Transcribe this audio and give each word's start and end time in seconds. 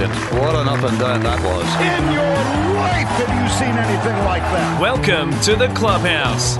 Brilliant. 0.00 0.32
What 0.32 0.54
an 0.54 0.66
up 0.66 0.82
and 0.82 0.98
down 0.98 1.22
that 1.24 1.44
was. 1.44 1.66
In 1.76 2.12
your 2.14 2.22
life 2.74 3.06
have 3.06 3.28
you 3.28 3.48
seen 3.58 3.76
anything 3.76 4.24
like 4.24 4.40
that? 4.40 4.80
Welcome 4.80 5.38
to 5.40 5.56
the 5.56 5.68
clubhouse. 5.74 6.56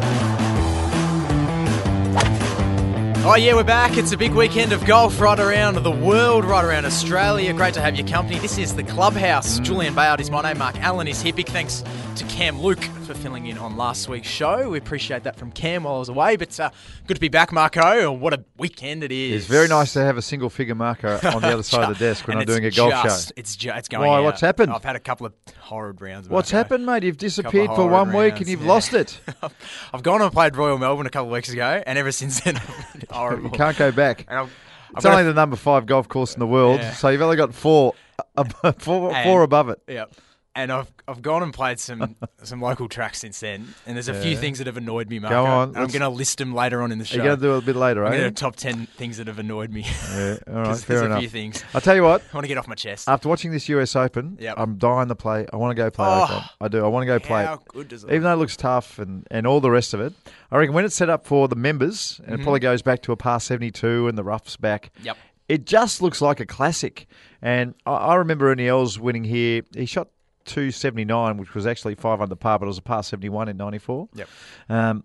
Oh, 3.25 3.37
yeah, 3.37 3.55
we're 3.55 3.65
back. 3.65 3.97
It's 3.97 4.13
a 4.13 4.19
big 4.19 4.33
weekend 4.33 4.73
of 4.73 4.85
golf 4.85 5.21
right 5.21 5.41
around 5.41 5.77
the 5.77 5.91
world, 5.91 6.45
right 6.45 6.63
around 6.63 6.85
Australia. 6.85 7.55
Great 7.55 7.73
to 7.74 7.80
have 7.80 7.96
your 7.96 8.07
company. 8.07 8.38
This 8.38 8.59
is 8.59 8.77
the 8.77 8.83
Clubhouse. 8.83 9.59
Julian 9.61 9.95
Bayard 9.95 10.21
is 10.21 10.30
my 10.30 10.43
name. 10.43 10.59
Mark 10.59 10.79
Allen 10.79 11.09
is 11.09 11.23
here. 11.23 11.33
Big 11.33 11.49
thanks 11.49 11.83
to 12.16 12.24
Cam 12.27 12.61
Luke 12.61 12.87
for 13.11 13.21
filling 13.21 13.47
in 13.47 13.59
on 13.59 13.77
last 13.77 14.09
week's 14.09 14.29
show. 14.29 14.71
We 14.71 14.79
appreciate 14.79 15.25
that 15.25 15.35
from 15.35 15.51
Cam 15.51 15.83
while 15.83 15.97
I 15.97 15.99
was 15.99 16.09
away. 16.09 16.37
But 16.37 16.61
uh, 16.61 16.71
good 17.09 17.15
to 17.15 17.21
be 17.21 17.29
back, 17.29 17.51
Marco. 17.51 18.13
What 18.13 18.33
a 18.33 18.45
weekend 18.57 19.02
it 19.02 19.11
is. 19.11 19.43
It's 19.43 19.51
very 19.51 19.67
nice 19.67 19.93
to 19.95 20.01
have 20.01 20.17
a 20.17 20.23
single 20.23 20.49
figure 20.49 20.77
Marco 20.77 21.15
on 21.15 21.43
the 21.43 21.49
other 21.52 21.65
side 21.65 21.91
of 21.91 21.99
the 21.99 22.05
desk 22.05 22.29
when 22.29 22.39
I'm 22.39 22.45
doing 22.45 22.65
a 22.65 22.71
golf 22.71 22.93
just, 22.93 23.29
show. 23.29 23.33
It's 23.37 23.57
just, 23.57 23.79
it's 23.79 23.89
going 23.89 24.09
Why, 24.09 24.19
out. 24.19 24.25
what's 24.25 24.41
happened? 24.41 24.73
I've 24.73 24.85
had 24.85 24.95
a 24.95 25.01
couple 25.01 25.27
of 25.27 25.33
horrid 25.59 26.01
rounds. 26.01 26.29
What's 26.29 26.52
happened, 26.52 26.87
mate? 26.87 27.02
You've 27.02 27.17
disappeared 27.17 27.71
for 27.75 27.89
one 27.89 28.13
week 28.13 28.39
and 28.39 28.47
you've 28.47 28.63
yeah. 28.63 28.69
lost 28.69 28.95
it. 28.95 29.21
I've 29.93 30.05
gone 30.05 30.23
and 30.23 30.30
played 30.30 30.55
Royal 30.55 30.79
Melbourne 30.79 31.07
a 31.07 31.11
couple 31.11 31.27
of 31.29 31.33
weeks 31.33 31.51
ago, 31.51 31.83
and 31.85 31.99
ever 31.99 32.13
since 32.13 32.41
then, 32.41 32.61
horrible. 33.11 33.51
You 33.51 33.51
can't 33.51 33.77
go 33.77 33.91
back. 33.91 34.24
And 34.29 34.39
I've, 34.39 34.57
I've 34.91 34.99
It's 34.99 35.07
only 35.07 35.24
the 35.24 35.35
number 35.35 35.57
five 35.57 35.85
golf 35.87 36.07
course 36.09 36.35
in 36.35 36.39
the 36.39 36.47
world, 36.47 36.79
Yeah. 36.79 36.93
so 36.93 37.09
you've 37.09 37.23
only 37.23 37.37
got 37.37 37.55
four, 37.55 37.95
ab- 38.37 38.80
four, 38.80 39.13
four 39.24 39.43
above 39.43 39.69
it. 39.69 39.83
Yeah. 39.89 40.05
And 40.52 40.73
I've 40.73 40.90
I've 41.06 41.23
gone 41.23 41.45
and 41.45 41.54
played 41.54 41.79
some 41.79 42.16
some 42.43 42.60
local 42.60 42.88
tracks 42.88 43.20
since 43.20 43.38
then, 43.38 43.68
and 43.87 43.96
there's 43.96 44.09
a 44.09 44.20
few 44.20 44.37
things 44.37 44.59
that 44.59 44.66
have 44.66 44.76
annoyed 44.76 45.09
me, 45.09 45.20
Marco. 45.20 45.45
on, 45.45 45.68
and 45.68 45.79
I'm 45.79 45.87
going 45.87 46.01
to 46.01 46.09
list 46.09 46.38
them 46.38 46.52
later 46.52 46.82
on 46.82 46.90
in 46.90 46.98
the 46.98 47.04
show. 47.04 47.16
You're 47.18 47.24
going 47.26 47.37
to 47.38 47.43
do 47.43 47.54
it 47.54 47.59
a 47.59 47.60
bit 47.66 47.76
later, 47.76 48.04
I'm 48.04 48.12
eh? 48.15 48.30
top 48.30 48.56
ten 48.56 48.87
things 48.87 49.18
that 49.18 49.28
have 49.28 49.38
annoyed 49.38 49.71
me. 49.71 49.82
Yeah, 49.82 50.38
all 50.48 50.54
right, 50.54 50.76
fair 50.76 50.96
there's 50.96 51.02
enough. 51.02 51.18
a 51.18 51.21
few 51.21 51.28
things 51.28 51.62
I'll 51.73 51.80
tell 51.80 51.95
you 51.95 52.02
what. 52.02 52.23
I 52.32 52.37
want 52.37 52.43
to 52.45 52.48
get 52.48 52.59
off 52.59 52.66
my 52.66 52.74
chest. 52.74 53.09
After 53.09 53.28
watching 53.28 53.52
this 53.52 53.68
US 53.68 53.95
Open, 53.95 54.38
Yep. 54.40 54.54
I'm 54.59 54.76
dying 54.76 55.06
to 55.06 55.15
play. 55.15 55.46
I 55.52 55.56
want 55.56 55.71
to 55.71 55.76
go 55.76 55.88
play 55.88 56.06
Oh. 56.09 56.45
I 56.60 56.66
do. 56.66 56.84
I 56.84 56.88
want 56.88 57.02
to 57.02 57.06
go 57.06 57.21
play 57.21 57.45
How 57.45 57.60
good 57.68 57.87
does 57.87 58.02
it 58.02 58.09
Even 58.10 58.24
though 58.24 58.32
it 58.32 58.37
looks 58.37 58.56
tough 58.56 58.98
and, 58.98 59.28
and 59.30 59.46
all 59.46 59.60
the 59.60 59.71
rest 59.71 59.95
of 59.95 60.01
it, 60.01 60.15
I 60.51 60.59
reckon 60.59 60.74
when 60.74 60.84
it's 60.84 60.96
set 60.96 61.09
up 61.09 61.26
for 61.26 61.46
the 61.46 61.54
members, 61.56 62.21
and 62.26 62.34
it 62.34 62.43
probably 62.43 62.59
goes 62.60 62.82
back 62.82 63.02
to 63.02 63.12
a 63.12 63.16
par 63.16 63.38
72 63.38 64.09
and 64.09 64.19
the 64.19 64.25
roughs 64.25 64.56
back, 64.56 64.91
Yep. 65.04 65.16
it 65.48 65.65
just 65.65 66.03
looks 66.03 66.21
like 66.21 66.41
a 66.41 66.47
classic. 66.47 67.06
And 67.41 67.75
I, 67.87 67.93
I 67.93 68.15
remember 68.16 68.50
Ernie 68.50 68.66
Els 68.66 68.99
winning 68.99 69.22
here. 69.22 69.62
He 69.77 69.87
shot 69.87 70.09
279, 70.50 71.37
which 71.37 71.55
was 71.55 71.66
actually 71.66 71.94
five 71.94 72.21
under 72.21 72.34
par, 72.34 72.59
but 72.59 72.66
it 72.66 72.69
was 72.69 72.78
a 72.78 72.83
par 72.83 73.03
71 73.03 73.49
in 73.49 73.56
94. 73.56 74.09
Yep. 74.15 74.28
Um, 74.69 75.05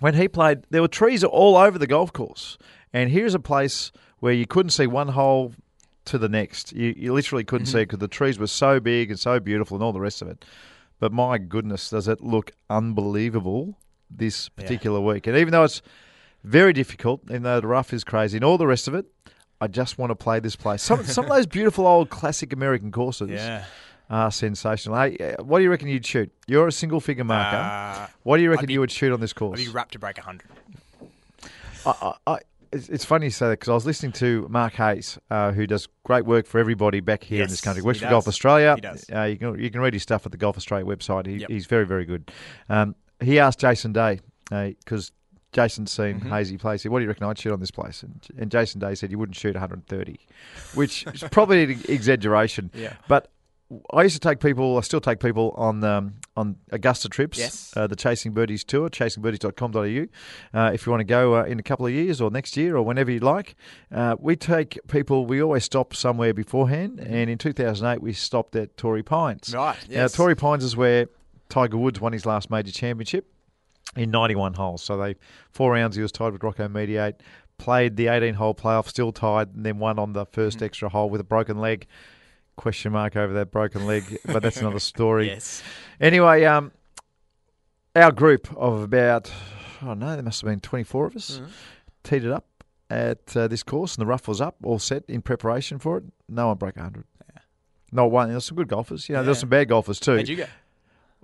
when 0.00 0.14
he 0.14 0.28
played, 0.28 0.62
there 0.70 0.80
were 0.80 0.88
trees 0.88 1.24
all 1.24 1.56
over 1.56 1.78
the 1.78 1.86
golf 1.86 2.12
course. 2.12 2.56
And 2.92 3.10
here's 3.10 3.34
a 3.34 3.40
place 3.40 3.90
where 4.20 4.32
you 4.32 4.46
couldn't 4.46 4.70
see 4.70 4.86
one 4.86 5.08
hole 5.08 5.52
to 6.06 6.18
the 6.18 6.28
next. 6.28 6.72
You, 6.72 6.94
you 6.96 7.12
literally 7.12 7.44
couldn't 7.44 7.66
see 7.66 7.80
it 7.80 7.86
because 7.86 7.98
the 7.98 8.08
trees 8.08 8.38
were 8.38 8.46
so 8.46 8.80
big 8.80 9.10
and 9.10 9.18
so 9.18 9.40
beautiful 9.40 9.76
and 9.76 9.84
all 9.84 9.92
the 9.92 10.00
rest 10.00 10.22
of 10.22 10.28
it. 10.28 10.44
But 11.00 11.12
my 11.12 11.38
goodness, 11.38 11.90
does 11.90 12.08
it 12.08 12.20
look 12.20 12.52
unbelievable 12.70 13.78
this 14.10 14.48
particular 14.48 15.00
week? 15.00 15.26
And 15.26 15.36
even 15.36 15.52
though 15.52 15.64
it's 15.64 15.82
very 16.44 16.72
difficult, 16.72 17.22
even 17.24 17.42
though 17.42 17.60
the 17.60 17.66
rough 17.66 17.92
is 17.92 18.04
crazy 18.04 18.38
and 18.38 18.44
all 18.44 18.58
the 18.58 18.66
rest 18.66 18.88
of 18.88 18.94
it, 18.94 19.06
I 19.60 19.66
just 19.66 19.98
want 19.98 20.10
to 20.10 20.16
play 20.16 20.38
this 20.40 20.56
place. 20.56 20.82
Some, 20.82 21.04
some 21.04 21.24
of 21.24 21.30
those 21.30 21.46
beautiful 21.46 21.86
old 21.86 22.10
classic 22.10 22.52
American 22.52 22.92
courses 22.92 23.30
Yeah. 23.30 23.64
Are 24.10 24.30
sensational. 24.30 24.96
Hey, 24.96 25.16
uh, 25.38 25.42
what 25.42 25.58
do 25.58 25.64
you 25.64 25.70
reckon 25.70 25.88
you'd 25.88 26.06
shoot? 26.06 26.30
You're 26.46 26.68
a 26.68 26.72
single 26.72 27.00
figure 27.00 27.24
marker. 27.24 27.56
Uh, 27.56 28.06
what 28.22 28.36
do 28.38 28.42
you 28.42 28.50
reckon 28.50 28.66
be- 28.66 28.72
you 28.74 28.80
would 28.80 28.90
shoot 28.90 29.12
on 29.12 29.20
this 29.20 29.32
I'd 29.32 29.36
course? 29.36 29.60
be 29.64 29.68
wrapped 29.70 29.92
to 29.92 29.98
break 29.98 30.16
100. 30.16 30.42
I, 31.86 31.90
I, 32.26 32.32
I, 32.34 32.38
it's, 32.72 33.04
funny 33.04 33.26
you 33.26 33.30
say 33.30 33.46
that 33.48 33.52
because 33.60 33.68
I 33.70 33.74
was 33.74 33.86
listening 33.86 34.12
to 34.12 34.46
Mark 34.50 34.74
Hayes, 34.74 35.18
uh, 35.30 35.52
who 35.52 35.66
does 35.66 35.88
great 36.04 36.26
work 36.26 36.46
for 36.46 36.58
everybody 36.58 37.00
back 37.00 37.24
here 37.24 37.42
in 37.42 37.48
this 37.48 37.60
country. 37.60 37.82
he 37.82 37.86
Works 37.86 37.98
for 38.00 38.04
does. 38.06 38.10
Golf 38.10 38.28
Australia. 38.28 38.74
He 38.74 38.80
does. 38.82 39.04
Uh, 39.12 39.22
you 39.22 39.36
can 39.36 39.58
you 39.58 39.70
can 39.70 39.80
read 39.80 39.94
his 39.94 40.02
stuff 40.02 40.26
at 40.26 40.32
the 40.32 40.38
Golf 40.38 40.56
Australia 40.56 40.84
website. 40.86 41.26
He, 41.26 41.36
Yep. 41.36 41.50
He's 41.50 41.66
very 41.66 41.86
very 41.86 42.04
good. 42.04 42.30
Um, 42.68 42.94
he 43.20 43.38
asked 43.38 43.58
Jason 43.60 43.92
Day 43.92 44.20
because. 44.50 45.12
Jason's 45.50 45.90
seen 45.90 46.20
Mm-hmm. 46.20 46.28
Hazy 46.28 46.58
play. 46.58 46.74
He 46.74 46.78
said, 46.78 46.92
"What 46.92 46.98
do 46.98 47.04
you 47.04 47.08
reckon 47.08 47.24
I'd 47.26 47.38
shoot 47.38 47.54
on 47.54 47.58
this 47.58 47.70
place?" 47.70 48.02
And, 48.02 48.20
and 48.38 48.50
Jason 48.50 48.80
Day 48.82 48.94
said, 48.94 49.10
"You 49.10 49.16
wouldn't 49.18 49.34
shoot 49.34 49.54
130," 49.54 50.18
which 50.74 51.06
is 51.06 51.24
probably 51.30 51.62
an 51.64 51.70
exaggeration. 51.88 52.70
Yeah. 52.74 52.92
But 53.08 53.30
I 53.92 54.02
used 54.02 54.14
to 54.14 54.20
take 54.20 54.40
people. 54.40 54.78
I 54.78 54.80
still 54.80 55.00
take 55.00 55.20
people 55.20 55.52
on 55.56 55.84
um, 55.84 56.14
on 56.36 56.56
Augusta 56.70 57.08
trips. 57.08 57.38
Yes. 57.38 57.76
Uh, 57.76 57.86
the 57.86 57.96
Chasing 57.96 58.32
Birdies 58.32 58.64
tour, 58.64 58.88
chasingbirdies.com.au. 58.88 60.58
Uh, 60.58 60.70
if 60.72 60.86
you 60.86 60.90
want 60.90 61.00
to 61.00 61.04
go 61.04 61.36
uh, 61.36 61.44
in 61.44 61.58
a 61.58 61.62
couple 61.62 61.86
of 61.86 61.92
years 61.92 62.20
or 62.20 62.30
next 62.30 62.56
year 62.56 62.76
or 62.76 62.82
whenever 62.82 63.10
you 63.10 63.20
like, 63.20 63.56
uh, 63.94 64.16
we 64.18 64.36
take 64.36 64.78
people. 64.88 65.26
We 65.26 65.42
always 65.42 65.64
stop 65.64 65.94
somewhere 65.94 66.32
beforehand. 66.32 66.98
And 67.00 67.28
in 67.28 67.36
2008, 67.36 68.00
we 68.00 68.14
stopped 68.14 68.56
at 68.56 68.76
Torrey 68.78 69.02
Pines. 69.02 69.54
Right, 69.54 69.76
Now, 69.88 69.94
yes. 70.02 70.12
Torrey 70.12 70.34
Pines 70.34 70.64
is 70.64 70.74
where 70.76 71.08
Tiger 71.50 71.76
Woods 71.76 72.00
won 72.00 72.12
his 72.12 72.24
last 72.24 72.50
major 72.50 72.72
championship 72.72 73.30
in 73.96 74.10
91 74.10 74.54
holes. 74.54 74.82
So 74.82 74.96
they 74.96 75.16
four 75.50 75.72
rounds 75.72 75.94
he 75.96 76.02
was 76.02 76.12
tied 76.12 76.32
with 76.32 76.42
Rocco 76.42 76.68
Mediate, 76.68 77.16
played 77.58 77.96
the 77.96 78.06
18 78.06 78.34
hole 78.34 78.54
playoff, 78.54 78.88
still 78.88 79.12
tied, 79.12 79.54
and 79.54 79.66
then 79.66 79.78
won 79.78 79.98
on 79.98 80.14
the 80.14 80.24
first 80.24 80.62
extra 80.62 80.88
hole 80.88 81.10
with 81.10 81.20
a 81.20 81.24
broken 81.24 81.58
leg. 81.58 81.86
Question 82.58 82.90
mark 82.90 83.14
over 83.14 83.32
that 83.34 83.52
broken 83.52 83.86
leg, 83.86 84.18
but 84.26 84.42
that's 84.42 84.56
another 84.60 84.80
story. 84.80 85.28
Yes. 85.38 85.62
Anyway, 86.00 86.44
um, 86.44 86.72
our 87.94 88.10
group 88.10 88.52
of 88.56 88.82
about, 88.82 89.30
I 89.80 89.86
don't 89.86 90.00
know, 90.00 90.14
there 90.14 90.22
must 90.24 90.40
have 90.40 90.50
been 90.50 90.58
24 90.58 91.06
of 91.06 91.16
us, 91.16 91.40
teed 92.02 92.24
it 92.24 92.32
up 92.32 92.46
at 92.90 93.36
uh, 93.36 93.46
this 93.46 93.62
course, 93.62 93.94
and 93.94 94.02
the 94.02 94.06
rough 94.06 94.26
was 94.26 94.40
up, 94.40 94.56
all 94.64 94.80
set 94.80 95.04
in 95.06 95.22
preparation 95.22 95.78
for 95.78 95.98
it. 95.98 96.04
No 96.28 96.48
one 96.48 96.56
broke 96.56 96.74
100. 96.74 97.04
Not 97.92 98.10
one. 98.10 98.28
There's 98.28 98.44
some 98.44 98.56
good 98.56 98.68
golfers. 98.68 99.08
You 99.08 99.14
know, 99.14 99.22
there's 99.22 99.38
some 99.38 99.48
bad 99.48 99.68
golfers 99.68 100.00
too. 100.00 100.14
Where'd 100.14 100.28
you 100.28 100.36
go? 100.36 100.46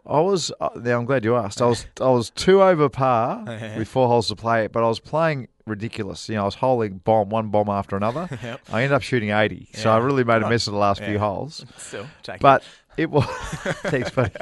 I 0.06 0.20
was. 0.20 0.52
Uh, 0.60 0.68
now 0.76 0.98
I'm 0.98 1.04
glad 1.04 1.24
you 1.24 1.34
asked. 1.36 1.60
I 1.60 1.66
was. 1.66 1.84
I 2.00 2.08
was 2.10 2.30
two 2.30 2.62
over 2.62 2.88
par 2.88 3.42
with 3.76 3.88
four 3.88 4.06
holes 4.08 4.28
to 4.28 4.36
play, 4.36 4.66
but 4.68 4.84
I 4.84 4.88
was 4.88 5.00
playing 5.00 5.48
ridiculous. 5.66 6.28
You 6.28 6.36
know, 6.36 6.42
I 6.42 6.44
was 6.44 6.54
holding 6.56 6.98
bomb 6.98 7.28
one 7.30 7.48
bomb 7.48 7.68
after 7.68 7.96
another. 7.96 8.28
Yep. 8.42 8.60
I 8.72 8.82
ended 8.82 8.92
up 8.94 9.02
shooting 9.02 9.30
80, 9.30 9.68
so 9.74 9.90
I 9.90 9.98
really 9.98 10.24
made 10.24 10.42
a 10.42 10.48
mess 10.48 10.66
of 10.66 10.72
the 10.74 10.78
last 10.78 11.02
few 11.02 11.18
holes. 11.18 11.64
Still, 11.76 12.06
take 12.22 12.40
But 12.40 12.62
it 12.96 13.10
was. 13.10 13.24
thanks, 13.84 14.10
buddy. 14.10 14.32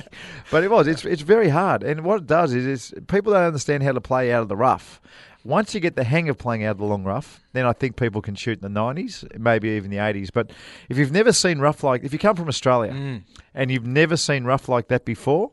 But 0.51 0.65
it 0.65 0.71
was. 0.71 0.87
It's 0.89 1.05
it's 1.05 1.23
very 1.23 1.49
hard, 1.49 1.83
and 1.85 2.05
what 2.05 2.21
it 2.23 2.27
does 2.27 2.53
is, 2.53 2.67
is 2.67 2.95
people 3.07 3.33
don't 3.33 3.45
understand 3.45 3.83
how 3.83 3.93
to 3.93 4.01
play 4.01 4.33
out 4.33 4.43
of 4.43 4.49
the 4.49 4.57
rough. 4.57 5.01
Once 5.45 5.75
you 5.75 5.81
get 5.81 5.97
the 5.97 6.05
hang 6.05 6.29
of 6.29 6.39
playing 6.39 6.63
out 6.65 6.73
of 6.73 6.79
the 6.79 6.85
long 6.85 7.03
rough, 7.03 7.41
then 7.53 7.67
I 7.67 7.73
think 7.73 7.97
people 7.97 8.23
can 8.23 8.37
shoot 8.37 8.63
in 8.63 8.73
the 8.73 8.81
90s, 8.81 9.25
maybe 9.39 9.71
even 9.71 9.91
the 9.91 9.97
80s. 9.97 10.29
But 10.33 10.51
if 10.89 10.97
you've 10.99 11.11
never 11.11 11.33
seen 11.33 11.59
rough 11.59 11.83
like, 11.83 12.05
if 12.05 12.13
you 12.13 12.19
come 12.21 12.37
from 12.37 12.47
Australia 12.49 12.93
Mm. 12.93 13.23
and 13.53 13.69
you've 13.71 13.85
never 13.87 14.17
seen 14.17 14.45
rough 14.45 14.69
like 14.69 14.87
that 14.89 15.05
before, 15.05 15.51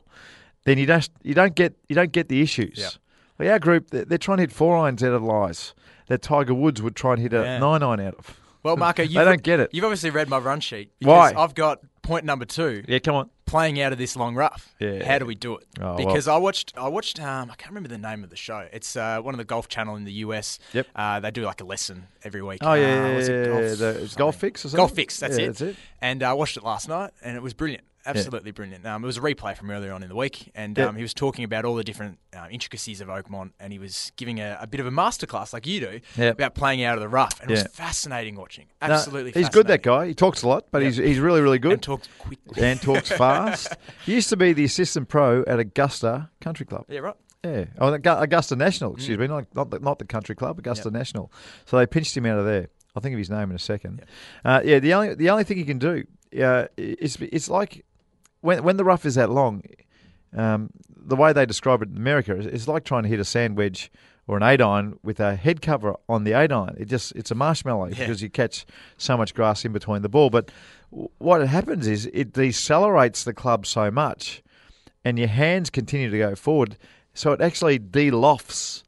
then 0.66 0.78
you 0.78 0.86
don't 0.86 1.10
you 1.24 1.34
don't 1.34 1.56
get 1.56 1.76
you 1.88 1.96
don't 1.96 2.12
get 2.12 2.30
the 2.30 2.42
issues. 2.42 2.78
Yeah. 2.78 2.90
Like 3.40 3.50
our 3.50 3.60
group, 3.60 3.90
they're, 3.92 4.06
they're 4.06 4.18
trying 4.18 4.38
to 4.38 4.44
hit 4.44 4.52
four 4.52 4.78
irons 4.78 5.02
out 5.04 5.14
of 5.14 5.24
lies 5.24 5.74
that 6.08 6.22
Tiger 6.22 6.54
Woods 6.54 6.82
would 6.82 6.96
try 6.96 7.14
and 7.14 7.22
hit 7.22 7.34
a 7.34 7.42
Yeah. 7.42 7.58
nine 7.60 7.82
iron 7.84 8.00
out 8.02 8.16
of. 8.16 8.40
Well, 8.64 8.76
Marco, 8.76 9.02
you've, 9.04 9.14
don't 9.14 9.42
get 9.44 9.60
it. 9.62 9.70
You've 9.74 9.86
obviously 9.86 10.10
read 10.10 10.28
my 10.30 10.38
run 10.38 10.60
sheet. 10.60 10.92
Why? 11.02 11.34
I've 11.36 11.56
got 11.56 11.80
point 12.02 12.26
number 12.26 12.44
two. 12.46 12.84
Yeah, 12.88 13.00
come 13.00 13.16
on. 13.16 13.30
Playing 13.46 13.82
out 13.82 13.92
of 13.94 13.98
this 13.98 14.16
long 14.16 14.36
rough. 14.36 14.76
Yeah. 14.80 15.04
How 15.06 15.18
do 15.18 15.26
we 15.26 15.34
do 15.34 15.56
it? 15.56 15.66
Oh, 15.82 15.96
because 15.96 16.28
I 16.28 16.38
watched, 16.38 16.74
I 16.78 16.88
watched, 16.90 17.20
um, 17.20 17.50
I 17.50 17.56
can't 17.56 17.72
remember 17.72 17.90
the 17.90 17.98
name 17.98 18.24
of 18.24 18.30
the 18.30 18.36
show. 18.36 18.68
It's 18.72 18.96
uh, 18.96 19.22
one 19.22 19.34
of 19.34 19.38
the 19.40 19.44
golf 19.46 19.70
channel 19.70 19.96
in 19.96 20.04
the 20.04 20.12
US. 20.14 20.60
Yep. 20.74 20.88
Uh, 20.96 21.20
they 21.22 21.32
do 21.32 21.42
like 21.44 21.62
a 21.62 21.64
lesson 21.64 22.08
every 22.24 22.44
week. 22.44 22.60
Oh, 22.62 22.74
yeah, 22.74 22.84
Uh, 22.84 22.88
yeah, 23.08 23.16
what's 23.16 23.28
it? 23.28 23.32
yeah, 23.34 23.46
Golf 23.46 23.62
yeah, 23.62 23.62
the- 23.62 23.90
it's 23.90 24.00
something. 24.00 24.18
Golf 24.18 24.36
Fix 24.36 24.66
or 24.66 24.70
something? 24.70 24.78
Golf 24.78 24.92
Fix. 24.92 25.20
That's 25.20 25.38
Yeah, 25.38 25.44
it. 25.46 25.48
that's 25.48 25.62
it. 25.62 25.76
And 26.02 26.22
uh, 26.22 26.30
I 26.30 26.34
watched 26.34 26.58
it 26.58 26.64
last 26.64 26.90
night, 26.90 27.12
and 27.24 27.36
it 27.38 27.42
was 27.42 27.54
brilliant. 27.56 27.86
Absolutely 28.18 28.52
brilliant. 28.52 28.86
Um, 28.86 29.04
it 29.04 29.08
was 29.08 29.18
a 29.18 29.22
replay 29.22 29.56
from 29.56 29.70
earlier 29.72 29.92
on 29.94 30.04
in 30.04 30.10
the 30.10 30.16
week, 30.16 30.52
and 30.56 30.78
Yeah. 30.78 30.86
um, 30.88 30.96
he 30.96 31.02
was 31.02 31.14
talking 31.14 31.44
about 31.44 31.66
all 31.66 31.76
the 31.76 31.84
different 31.84 32.18
uh, 32.36 32.48
intricacies 32.52 33.02
of 33.02 33.08
Oakmont, 33.08 33.52
and 33.60 33.72
he 33.74 33.80
was 33.80 34.12
giving 34.18 34.40
a, 34.40 34.58
a 34.62 34.68
bit 34.68 34.80
of 34.80 34.86
a 34.88 34.92
masterclass, 34.92 35.54
like 35.54 35.66
you 35.68 35.80
do, 35.80 36.00
Yeah. 36.18 36.30
about 36.30 36.56
playing 36.56 36.84
out 36.84 36.96
of 36.96 37.02
the 37.02 37.08
rough, 37.10 37.40
and 37.42 37.50
it 37.50 37.54
was 37.54 37.64
fascinating 37.74 38.36
watching. 38.36 38.68
No, 38.82 38.90
Absolutely, 38.94 39.32
he's 39.32 39.50
good. 39.50 39.68
That 39.68 39.84
guy. 39.84 40.08
He 40.08 40.14
talks 40.14 40.44
a 40.44 40.48
lot, 40.48 40.66
but 40.72 40.82
Yeah. 40.82 40.88
he's 40.90 40.98
he's 40.98 41.20
really 41.20 41.42
really 41.42 41.60
good 41.60 41.74
and 41.74 41.82
talks 41.84 42.08
quickly. 42.20 42.64
and 42.64 42.82
talks 42.82 43.10
fast. 43.24 43.76
He 44.06 44.14
used 44.16 44.30
to 44.30 44.38
be 44.38 44.54
the 44.54 44.66
assistant 44.66 45.08
pro 45.10 45.44
at 45.44 45.60
Augusta 45.60 46.30
Country 46.42 46.66
Club. 46.66 46.86
yeah, 46.90 47.00
right. 47.00 47.16
Yeah, 47.44 47.66
oh, 47.80 47.94
Augusta 47.94 48.56
National. 48.58 48.94
Excuse 48.96 49.18
Mm. 49.18 49.22
me, 49.22 49.28
not 49.28 49.46
not 49.56 49.70
the, 49.72 49.80
not 49.80 49.98
the 50.00 50.06
country 50.06 50.36
club, 50.36 50.60
Augusta 50.60 50.92
National. 50.92 51.32
So 51.66 51.78
they 51.78 51.86
pinched 51.88 52.18
him 52.18 52.26
out 52.26 52.38
of 52.38 52.46
there. 52.46 52.68
I'll 52.96 53.02
think 53.02 53.14
of 53.14 53.20
his 53.20 53.30
name 53.30 53.50
in 53.50 53.56
a 53.56 53.60
second. 53.60 54.04
Uh, 54.44 54.62
yeah, 54.66 54.80
the 54.80 54.94
only 54.94 55.16
the 55.16 55.30
only 55.30 55.46
thing 55.46 55.58
he 55.58 55.64
can 55.64 55.78
do 55.80 56.04
uh, 56.44 56.66
is 56.76 57.18
it's 57.22 57.50
like 57.50 57.86
when 58.42 58.64
when 58.64 58.78
the 58.78 58.84
rough 58.84 59.06
is 59.06 59.16
that 59.16 59.30
long. 59.30 59.62
Um, 60.36 60.70
the 60.96 61.16
way 61.16 61.34
they 61.34 61.46
describe 61.48 61.82
it 61.82 61.90
in 61.90 61.98
America 61.98 62.36
is 62.38 62.46
it's 62.46 62.68
like 62.68 62.84
trying 62.84 63.02
to 63.04 63.10
hit 63.10 63.20
a 63.20 63.26
sand 63.26 63.58
wedge 63.58 63.92
or 64.28 64.38
an 64.38 64.44
eight 64.44 64.62
iron 64.62 65.00
with 65.02 65.20
a 65.20 65.36
head 65.36 65.60
cover 65.62 65.96
on 66.08 66.24
the 66.24 66.34
eight 66.34 66.52
iron. 66.52 66.76
It 66.78 66.86
just 66.86 67.14
it's 67.16 67.32
a 67.32 67.36
marshmallow 67.36 67.88
Yeah. 67.88 67.96
because 68.00 68.22
you 68.22 68.30
catch 68.30 68.66
so 68.98 69.18
much 69.18 69.34
grass 69.34 69.66
in 69.66 69.72
between 69.72 70.04
the 70.04 70.10
ball. 70.10 70.30
But 70.30 70.52
what 71.18 71.48
happens 71.48 71.88
is 71.88 72.06
it 72.14 72.34
decelerates 72.34 73.24
the 73.24 73.34
club 73.34 73.66
so 73.66 73.90
much, 73.90 74.44
and 75.04 75.18
your 75.18 75.28
hands 75.30 75.72
continue 75.72 76.12
to 76.12 76.18
go 76.18 76.36
forward, 76.36 76.78
so 77.16 77.32
it 77.32 77.42
actually 77.42 77.80
delofts 77.80 78.84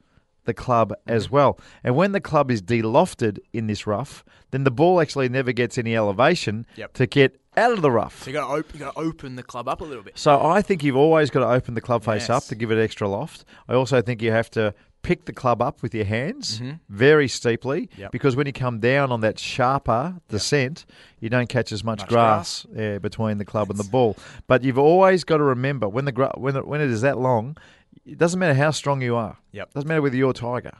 the 0.45 0.53
club 0.53 0.93
as 1.07 1.25
Mm-hmm. 1.25 1.35
well. 1.35 1.59
And 1.83 1.95
when 1.95 2.11
the 2.11 2.21
club 2.21 2.51
is 2.51 2.61
delofted 2.61 3.39
in 3.53 3.65
this 3.67 3.87
rough, 3.87 4.23
then 4.51 4.63
the 4.63 4.71
ball 4.71 5.01
actually 5.01 5.29
never 5.29 5.51
gets 5.53 5.77
any 5.79 5.95
elevation 5.95 6.67
Yep. 6.75 6.93
to 6.93 7.07
get 7.07 7.40
out 7.57 7.71
of 7.73 7.81
the 7.81 7.91
rough. 7.91 8.23
So 8.23 8.29
you 8.29 8.33
got 8.33 8.47
to 8.47 8.53
op- 8.59 8.73
you 8.73 8.79
got 8.79 8.93
to 8.93 8.99
open 8.99 9.35
the 9.35 9.43
club 9.43 9.67
up 9.67 9.81
a 9.81 9.83
little 9.83 10.03
bit. 10.03 10.17
So 10.17 10.41
I 10.43 10.61
think 10.61 10.83
you've 10.83 10.95
always 10.95 11.29
got 11.29 11.41
to 11.41 11.47
open 11.49 11.73
the 11.73 11.81
club 11.81 12.03
face 12.03 12.23
Yes. 12.23 12.29
up 12.29 12.43
to 12.45 12.55
give 12.55 12.71
it 12.71 12.81
extra 12.81 13.07
loft. 13.07 13.45
I 13.67 13.73
also 13.73 14.01
think 14.01 14.21
you 14.21 14.31
have 14.31 14.49
to 14.51 14.73
pick 15.03 15.25
the 15.25 15.33
club 15.33 15.61
up 15.63 15.81
with 15.81 15.95
your 15.95 16.05
hands 16.05 16.59
Mhm. 16.59 16.79
very 16.87 17.27
steeply 17.27 17.89
Yep. 17.97 18.11
because 18.11 18.35
when 18.35 18.45
you 18.45 18.53
come 18.53 18.79
down 18.79 19.11
on 19.11 19.21
that 19.21 19.39
sharper 19.39 20.15
descent, 20.29 20.85
you 21.19 21.27
don't 21.27 21.49
catch 21.49 21.71
as 21.71 21.83
much, 21.83 22.01
Much 22.01 22.09
grass, 22.09 22.67
yeah, 22.71 22.99
between 22.99 23.39
the 23.39 23.45
club 23.45 23.71
and 23.71 23.79
the 23.79 23.83
ball. 23.89 24.15
But 24.45 24.63
you've 24.63 24.77
always 24.77 25.23
got 25.23 25.37
to 25.37 25.43
remember 25.43 25.89
when 25.89 26.05
the 26.05 26.11
gra- 26.11 26.33
when 26.37 26.55
it, 26.55 26.67
when 26.67 26.81
it 26.81 26.89
is 26.91 27.01
that 27.01 27.17
long, 27.17 27.57
it 28.05 28.17
doesn't 28.19 28.39
matter 28.39 28.53
how 28.53 28.69
strong 28.71 29.01
you 29.01 29.15
are. 29.15 29.37
Yep. 29.51 29.73
Doesn't 29.73 29.87
matter 29.87 30.01
whether 30.03 30.15
you're 30.15 30.29
a 30.31 30.33
tiger. 30.33 30.77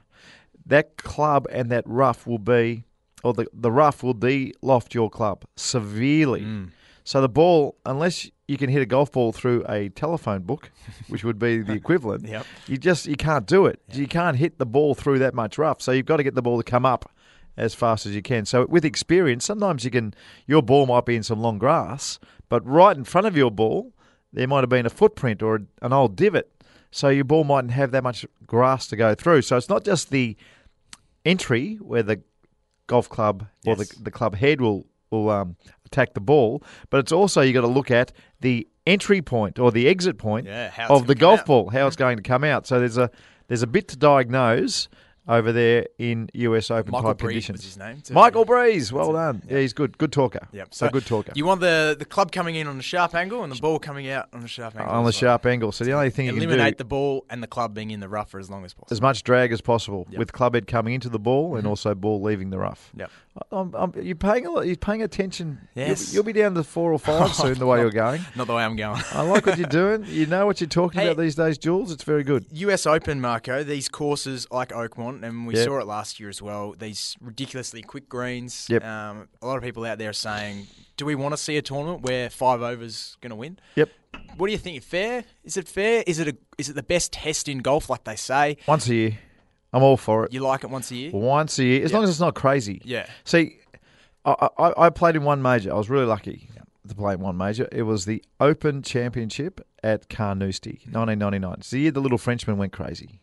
That 0.68 0.98
club 0.98 1.48
and 1.52 1.70
that 1.72 1.84
rough 1.88 2.28
will 2.28 2.38
be, 2.38 2.86
or 3.24 3.34
the 3.34 3.48
the 3.54 3.72
rough 3.72 4.04
will 4.04 4.14
de-loft 4.14 4.94
your 4.94 5.10
club 5.10 5.46
severely. 5.56 6.42
Mm. 6.42 6.72
So 7.04 7.20
the 7.20 7.30
ball, 7.30 7.78
unless 7.86 8.30
you 8.48 8.58
can 8.58 8.70
hit 8.70 8.82
a 8.82 8.86
golf 8.86 9.12
ball 9.12 9.32
through 9.32 9.66
a 9.68 9.90
telephone 9.90 10.44
book, 10.44 10.72
which 11.10 11.24
would 11.24 11.40
be 11.40 11.60
the 11.62 11.74
equivalent, 11.74 12.28
Yep. 12.28 12.46
you 12.68 12.78
just 12.78 13.08
you 13.08 13.16
can't 13.16 13.46
do 13.48 13.66
it. 13.66 13.80
You 13.92 14.08
can't 14.08 14.38
hit 14.38 14.58
the 14.60 14.66
ball 14.66 14.94
through 14.94 15.20
that 15.20 15.34
much 15.34 15.58
rough. 15.58 15.82
So 15.82 15.92
you've 15.92 16.06
got 16.06 16.18
to 16.18 16.24
get 16.24 16.36
the 16.36 16.42
ball 16.42 16.58
to 16.58 16.64
come 16.64 16.86
up 16.86 17.10
as 17.58 17.74
fast 17.74 18.06
as 18.06 18.14
you 18.16 18.22
can. 18.22 18.46
So 18.46 18.66
with 18.68 18.86
experience, 18.86 19.46
sometimes 19.46 19.84
you 19.84 19.92
can 19.92 20.14
your 20.48 20.62
ball 20.62 20.86
might 20.86 21.06
be 21.06 21.16
in 21.16 21.24
some 21.24 21.40
long 21.42 21.58
grass, 21.58 22.20
but 22.50 22.66
right 22.66 22.96
in 22.96 23.04
front 23.04 23.28
of 23.28 23.36
your 23.36 23.52
ball 23.52 23.94
there 24.34 24.48
might 24.48 24.62
have 24.62 24.70
been 24.70 24.86
a 24.86 24.90
footprint 24.90 25.42
or 25.44 25.62
an 25.82 25.92
old 25.92 26.16
divot. 26.16 26.50
So 26.92 27.10
your 27.10 27.26
ball 27.26 27.44
mightn't 27.44 27.72
have 27.74 27.92
that 27.92 28.04
much 28.04 28.26
grass 28.46 28.88
to 28.88 28.96
go 28.96 29.16
through. 29.16 29.42
So 29.42 29.58
it's 29.58 29.70
not 29.70 29.84
just 29.84 30.10
the 30.10 30.38
entry 31.26 31.76
where 31.76 32.04
the 32.04 32.22
golf 32.92 33.08
club 33.10 33.48
or 33.66 33.76
Yes. 33.76 33.90
the, 33.90 34.04
the 34.04 34.12
club 34.12 34.36
head 34.36 34.60
will 34.62 34.86
will 35.12 35.30
um, 35.30 35.56
attack 35.86 36.14
the 36.14 36.22
ball, 36.22 36.64
but 36.90 37.00
it's 37.00 37.12
also 37.12 37.42
you 37.42 37.52
got 37.54 37.62
to 37.62 37.68
look 37.80 37.92
at 37.92 38.12
the 38.40 38.66
entry 38.88 39.22
point 39.22 39.60
or 39.60 39.70
the 39.72 39.88
exit 39.88 40.18
point 40.18 40.48
Yeah, 40.48 40.72
of 40.90 41.06
the 41.08 41.16
golf 41.16 41.42
out. 41.42 41.46
ball, 41.48 41.70
how 41.70 41.86
it's 41.88 41.98
going 41.98 42.18
to 42.18 42.24
come 42.24 42.44
out. 42.46 42.66
So 42.68 42.80
there's 42.80 42.98
a 42.98 43.10
there's 43.48 43.62
a 43.64 43.68
bit 43.68 43.88
to 43.90 43.98
diagnose 43.98 44.88
over 45.28 45.52
there 45.52 45.86
in 46.00 46.30
US 46.34 46.72
Open 46.72 46.92
Michael 46.92 47.10
type 47.12 47.18
Breed 47.20 47.34
conditions. 47.34 47.58
was 47.60 47.66
his 47.66 47.78
name, 47.78 48.02
too. 48.02 48.14
Michael 48.14 48.44
Breed, 48.44 48.92
well 48.92 49.14
done. 49.14 49.42
Yeah. 49.48 49.60
he's 49.60 49.72
good, 49.74 49.98
good 49.98 50.12
talker. 50.12 50.48
Yep. 50.52 50.74
So, 50.74 50.90
good 50.90 51.06
talker. 51.06 51.32
You 51.36 51.46
want 51.46 51.62
the 51.62 51.96
the 51.98 52.06
club 52.06 52.32
coming 52.32 52.56
in 52.56 52.68
on 52.68 52.80
a 52.80 52.82
sharp 52.82 53.14
angle 53.16 53.44
and 53.44 53.52
the 53.52 53.60
ball 53.62 53.78
coming 53.80 54.10
out 54.10 54.30
on 54.34 54.44
a 54.44 54.48
sharp 54.48 54.76
angle. 54.76 54.92
on 54.92 55.00
the 55.00 55.04
well. 55.04 55.12
sharp 55.12 55.46
angle. 55.46 55.72
So 55.72 55.84
the 55.84 55.92
only 55.94 56.10
thing 56.10 56.26
you 56.26 56.32
Eliminate 56.32 56.48
do 56.50 56.54
eliminate 56.56 56.78
the 56.80 56.86
ball 56.86 57.26
and 57.30 57.44
the 57.44 57.48
club 57.48 57.74
being 57.74 57.92
in 57.92 58.00
the 58.00 58.10
rough 58.10 58.30
for 58.32 58.40
as 58.40 58.50
long 58.50 58.66
as 58.66 58.74
possible. 58.74 58.88
as 58.96 59.02
much 59.02 59.24
drag 59.24 59.52
as 59.52 59.62
possible 59.62 60.08
Yep. 60.10 60.20
with 60.20 60.34
club 60.34 60.56
head 60.56 60.68
coming 60.68 60.94
into 60.96 61.10
the 61.10 61.20
ball 61.20 61.50
Mm-hmm. 61.50 61.58
and 61.60 61.68
also 61.68 61.94
ball 61.96 62.22
leaving 62.22 62.50
the 62.50 62.58
rough. 62.58 62.92
Yep. 62.98 63.12
I'm, 63.52 63.74
I'm, 63.76 63.94
you're 64.02 64.16
paying 64.16 64.46
a 64.46 64.52
lot. 64.52 64.68
You're 64.68 64.76
paying 64.76 65.02
attention. 65.04 65.60
You'll- 65.76 65.88
Yes. 65.88 66.14
You'll, 66.14 66.24
be 66.24 66.34
down 66.34 66.54
to 66.56 66.64
four 66.64 66.92
or 66.92 67.00
five 67.00 67.34
soon. 67.42 67.58
The 67.58 67.66
way 67.66 67.80
you're 67.80 67.90
going. 67.90 68.22
Not 68.36 68.48
the 68.48 68.54
way 68.56 68.64
I'm 68.64 68.76
going. 68.76 69.02
I 69.14 69.22
like 69.22 69.46
what 69.46 69.58
you're 69.58 69.68
doing. 69.82 70.04
You 70.08 70.26
know 70.26 70.46
what 70.46 70.60
you're 70.60 70.68
talking 70.68 71.00
Hey. 71.00 71.08
about 71.08 71.22
these 71.22 71.36
days, 71.36 71.58
Jules. 71.58 71.92
It's 71.92 72.04
very 72.04 72.24
good. 72.24 72.46
US 72.52 72.86
Open, 72.86 73.22
Marco, 73.22 73.64
these 73.64 73.88
courses 73.88 74.48
like 74.52 74.70
Oakmont, 74.70 75.11
and 75.24 75.46
we 75.48 75.56
Yep. 75.56 75.66
saw 75.66 75.80
it 75.80 75.88
last 75.88 76.20
year 76.20 76.30
as 76.30 76.42
well, 76.42 76.74
these 76.78 77.16
ridiculously 77.22 77.82
quick 77.82 78.08
greens. 78.10 78.68
Yep. 78.70 78.84
Um, 78.84 79.28
a 79.42 79.46
lot 79.48 79.58
of 79.58 79.64
people 79.64 79.84
out 79.86 79.98
there 79.98 80.10
are 80.10 80.14
saying, 80.14 80.68
do 80.98 81.06
we 81.06 81.16
want 81.16 81.34
to 81.34 81.38
see 81.38 81.58
a 81.58 81.62
tournament 81.62 82.02
where 82.04 82.30
five 82.30 82.62
overs 82.62 83.18
going 83.22 83.30
to 83.32 83.36
win? 83.36 83.60
Yep. 83.76 83.90
What 84.38 84.48
do 84.48 84.52
you 84.52 84.58
think? 84.58 84.82
Fair? 84.84 85.24
Is 85.44 85.58
it 85.58 85.68
fair? 85.68 86.04
Is 86.08 86.20
it 86.20 86.28
a, 86.28 86.38
is 86.58 86.70
it 86.70 86.74
the 86.74 86.84
best 86.84 87.14
test 87.14 87.48
in 87.48 87.60
golf, 87.60 87.90
like 87.90 88.04
they 88.04 88.16
say? 88.16 88.58
Once 88.68 88.88
a 88.90 88.96
year, 88.96 89.18
I'm 89.74 89.84
all 89.84 89.98
for 89.98 90.26
it. 90.26 90.34
You 90.34 90.42
like 90.42 90.64
it 90.64 90.70
once 90.70 90.92
a 90.92 90.96
year? 90.96 91.12
Once 91.12 91.58
a 91.60 91.64
year, 91.64 91.84
as 91.84 91.92
Yeah. 91.92 91.98
long 91.98 92.04
as 92.04 92.10
it's 92.10 92.20
not 92.20 92.36
crazy. 92.36 92.82
Yeah. 92.84 93.08
See, 93.24 93.58
I, 94.26 94.50
I, 94.58 94.74
I 94.86 94.90
played 94.90 95.16
in 95.16 95.24
one 95.24 95.42
major. 95.42 95.72
I 95.74 95.76
was 95.78 95.90
really 95.90 96.06
lucky 96.06 96.50
to 96.88 96.96
play 96.96 97.14
in 97.14 97.20
one 97.22 97.38
major. 97.38 97.68
It 97.72 97.84
was 97.84 98.06
the 98.06 98.24
Open 98.40 98.82
Championship 98.82 99.62
at 99.84 100.10
Carnoustie, 100.10 100.82
1999. 100.92 101.54
It's 101.60 101.70
the 101.72 101.80
year 101.80 101.92
the 101.92 102.02
little 102.02 102.18
Frenchman 102.18 102.58
went 102.58 102.74
crazy. 102.74 103.22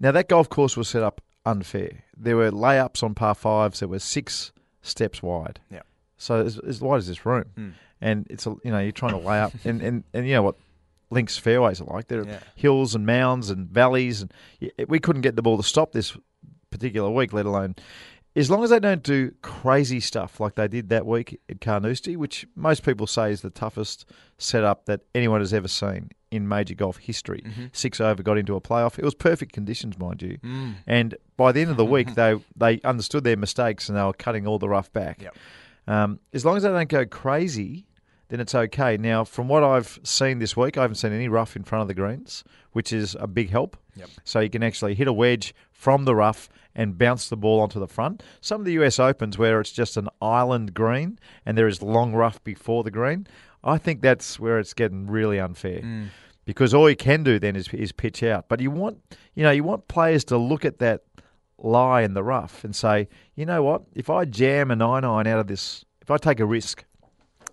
Now, 0.00 0.12
that 0.12 0.28
golf 0.28 0.48
course 0.48 0.76
was 0.76 0.88
set 0.88 1.02
up 1.02 1.20
unfair. 1.44 2.04
There 2.16 2.36
were 2.36 2.50
layups 2.50 3.02
on 3.02 3.14
par 3.14 3.34
fives 3.34 3.80
that 3.80 3.88
were 3.88 3.98
six 3.98 4.52
steps 4.82 5.22
wide. 5.22 5.60
Yeah. 5.70 5.82
So 6.16 6.44
as, 6.44 6.58
as 6.58 6.80
wide 6.80 6.98
as 6.98 7.08
this 7.08 7.24
room. 7.26 7.44
Mm. 7.56 7.72
And 8.00 8.26
it's, 8.30 8.46
a, 8.46 8.50
you 8.64 8.70
know, 8.70 8.78
you're 8.78 8.92
trying 8.92 9.12
to 9.12 9.26
lay 9.26 9.40
up. 9.40 9.52
and, 9.64 9.80
and, 9.82 10.04
and 10.14 10.26
you 10.26 10.34
know 10.34 10.42
what 10.42 10.56
links 11.10 11.36
fairways 11.38 11.80
are 11.80 11.84
like. 11.84 12.08
There 12.08 12.20
are 12.20 12.26
Yeah. 12.26 12.38
hills 12.54 12.94
and 12.94 13.06
mounds 13.06 13.50
and 13.50 13.68
valleys. 13.68 14.22
and 14.22 14.32
We 14.88 14.98
couldn't 15.00 15.22
get 15.22 15.36
the 15.36 15.42
ball 15.42 15.56
to 15.56 15.62
stop 15.62 15.92
this 15.92 16.16
particular 16.70 17.10
week, 17.10 17.32
let 17.32 17.46
alone 17.46 17.74
as 18.36 18.50
long 18.50 18.62
as 18.62 18.70
they 18.70 18.78
don't 18.78 19.02
do 19.02 19.32
crazy 19.42 19.98
stuff 19.98 20.38
like 20.38 20.54
they 20.54 20.68
did 20.68 20.90
that 20.90 21.04
week 21.06 21.40
at 21.48 21.60
Carnoustie, 21.60 22.14
which 22.16 22.46
most 22.54 22.84
people 22.84 23.06
say 23.06 23.32
is 23.32 23.40
the 23.40 23.50
toughest 23.50 24.04
setup 24.36 24.84
that 24.84 25.00
anyone 25.14 25.40
has 25.40 25.52
ever 25.52 25.66
seen 25.66 26.10
in 26.30 26.48
major 26.48 26.74
golf 26.74 26.98
history. 26.98 27.42
Mm-hmm. 27.44 27.66
Six 27.72 28.00
over 28.00 28.22
got 28.22 28.38
into 28.38 28.54
a 28.56 28.60
playoff. 28.60 28.98
It 28.98 29.04
was 29.04 29.14
perfect 29.14 29.52
conditions, 29.52 29.98
mind 29.98 30.22
you. 30.22 30.38
Mm. 30.38 30.74
And 30.86 31.16
by 31.36 31.52
the 31.52 31.60
end 31.60 31.70
of 31.70 31.76
the 31.76 31.84
week, 31.84 32.14
they 32.14 32.36
they 32.56 32.80
understood 32.82 33.24
their 33.24 33.36
mistakes 33.36 33.88
and 33.88 33.96
they 33.96 34.02
were 34.02 34.12
cutting 34.12 34.46
all 34.46 34.58
the 34.58 34.68
rough 34.68 34.92
back. 34.92 35.22
Yep. 35.22 35.36
Um, 35.86 36.20
as 36.34 36.44
long 36.44 36.56
as 36.56 36.64
they 36.64 36.68
don't 36.68 36.88
go 36.88 37.06
crazy, 37.06 37.86
then 38.28 38.40
it's 38.40 38.54
okay. 38.54 38.96
Now, 38.98 39.24
from 39.24 39.48
what 39.48 39.64
I've 39.64 39.98
seen 40.02 40.38
this 40.38 40.56
week, 40.56 40.76
I 40.76 40.82
haven't 40.82 40.96
seen 40.96 41.12
any 41.12 41.28
rough 41.28 41.56
in 41.56 41.64
front 41.64 41.82
of 41.82 41.88
the 41.88 41.94
greens, 41.94 42.44
which 42.72 42.92
is 42.92 43.16
a 43.18 43.26
big 43.26 43.48
help. 43.48 43.76
Yep. 43.96 44.10
So 44.24 44.40
you 44.40 44.50
can 44.50 44.62
actually 44.62 44.94
hit 44.94 45.08
a 45.08 45.12
wedge 45.12 45.54
from 45.72 46.04
the 46.04 46.14
rough 46.14 46.48
and 46.74 46.98
bounce 46.98 47.28
the 47.28 47.36
ball 47.36 47.60
onto 47.60 47.80
the 47.80 47.88
front. 47.88 48.22
Some 48.40 48.60
of 48.60 48.64
the 48.66 48.72
US 48.72 48.98
Opens 48.98 49.38
where 49.38 49.60
it's 49.60 49.72
just 49.72 49.96
an 49.96 50.08
island 50.20 50.74
green 50.74 51.18
and 51.46 51.56
there 51.56 51.66
is 51.66 51.82
long 51.82 52.12
rough 52.12 52.42
before 52.44 52.84
the 52.84 52.90
green, 52.90 53.26
I 53.62 53.78
think 53.78 54.02
that's 54.02 54.38
where 54.38 54.58
it's 54.58 54.74
getting 54.74 55.06
really 55.06 55.38
unfair. 55.38 55.80
Mm. 55.80 56.08
Because 56.44 56.72
all 56.72 56.88
you 56.88 56.96
can 56.96 57.24
do 57.24 57.38
then 57.38 57.56
is, 57.56 57.68
is 57.68 57.92
pitch 57.92 58.22
out. 58.22 58.48
But 58.48 58.60
you 58.60 58.70
want 58.70 58.98
you 59.34 59.42
know, 59.42 59.50
you 59.50 59.64
want 59.64 59.88
players 59.88 60.24
to 60.26 60.38
look 60.38 60.64
at 60.64 60.78
that 60.78 61.02
lie 61.58 62.02
in 62.02 62.14
the 62.14 62.22
rough 62.22 62.64
and 62.64 62.74
say, 62.74 63.08
you 63.34 63.44
know 63.44 63.62
what, 63.62 63.82
if 63.94 64.08
I 64.08 64.24
jam 64.24 64.70
a 64.70 64.76
nine 64.76 65.04
iron 65.04 65.26
out 65.26 65.40
of 65.40 65.46
this 65.46 65.84
if 66.00 66.10
I 66.10 66.16
take 66.16 66.40
a 66.40 66.46
risk 66.46 66.84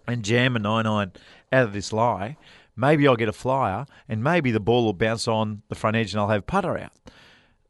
and 0.08 0.24
jam 0.24 0.56
a 0.56 0.60
nine 0.60 0.86
iron 0.86 1.12
out 1.52 1.64
of 1.66 1.74
this 1.74 1.92
lie, 1.92 2.38
maybe 2.76 3.08
I'll 3.08 3.18
get 3.18 3.28
a 3.28 3.34
flyer 3.34 3.86
and 4.08 4.24
maybe 4.24 4.52
the 4.52 4.62
ball 4.62 4.86
will 4.86 4.94
bounce 4.94 5.28
on 5.28 5.64
the 5.68 5.76
front 5.76 5.98
edge 5.98 6.14
and 6.14 6.22
I'll 6.22 6.30
have 6.30 6.48
putter 6.48 6.78
out. 6.78 6.94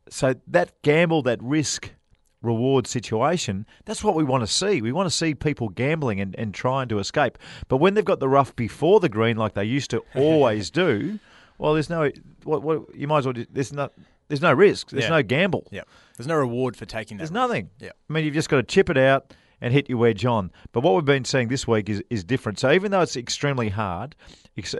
So 0.10 0.36
that 0.48 0.80
gamble, 0.84 1.24
that 1.24 1.42
risk 1.42 1.92
reward 2.42 2.88
situation, 2.88 3.66
that's 3.86 4.04
what 4.04 4.16
we 4.16 4.24
want 4.24 4.42
to 4.46 4.48
see. 4.52 4.82
We 4.82 4.92
want 4.92 5.08
to 5.10 5.16
see 5.16 5.34
people 5.34 5.70
gambling 5.70 6.20
and, 6.20 6.36
and 6.38 6.54
trying 6.54 6.88
to 6.90 7.00
escape. 7.00 7.38
But 7.68 7.78
when 7.78 7.94
they've 7.94 8.06
got 8.06 8.20
the 8.20 8.30
rough 8.30 8.56
before 8.56 9.00
the 9.00 9.10
green 9.10 9.38
like 9.38 9.54
they 9.54 9.64
used 9.66 9.90
to 9.92 10.04
always 10.16 10.70
do, 10.70 11.20
well, 11.58 11.74
there's 11.74 11.90
no 11.90 12.12
what, 12.44 12.62
what 12.64 12.96
you 12.96 13.08
might 13.08 13.20
as 13.20 13.26
well 13.26 13.36
there's 13.52 13.74
no 13.74 13.90
there's 14.28 14.42
no 14.42 14.54
risk. 14.54 14.90
There's 14.90 15.04
Yeah. 15.06 15.10
no 15.10 15.24
gamble. 15.24 15.68
Yeah. 15.72 15.82
There's 16.18 16.28
no 16.28 16.36
reward 16.36 16.76
for 16.76 16.86
taking 16.86 17.18
that. 17.18 17.22
There's 17.22 17.30
risk. 17.30 17.34
nothing. 17.34 17.70
Yeah. 17.80 17.92
I 18.10 18.14
mean, 18.14 18.26
you've 18.26 18.34
just 18.34 18.50
got 18.50 18.58
to 18.58 18.64
chip 18.64 18.90
it 18.90 18.98
out 18.98 19.34
and 19.62 19.72
hit 19.74 19.88
your 19.90 19.98
wedge 20.00 20.26
on. 20.26 20.52
But 20.72 20.82
what 20.82 20.96
we've 20.96 21.06
been 21.06 21.26
seeing 21.26 21.48
this 21.48 21.68
week 21.68 21.90
is, 21.90 22.04
is 22.10 22.24
different. 22.24 22.60
So 22.60 22.72
even 22.72 22.92
though 22.92 23.02
it's 23.02 23.16
extremely 23.16 23.70
hard, 23.70 24.16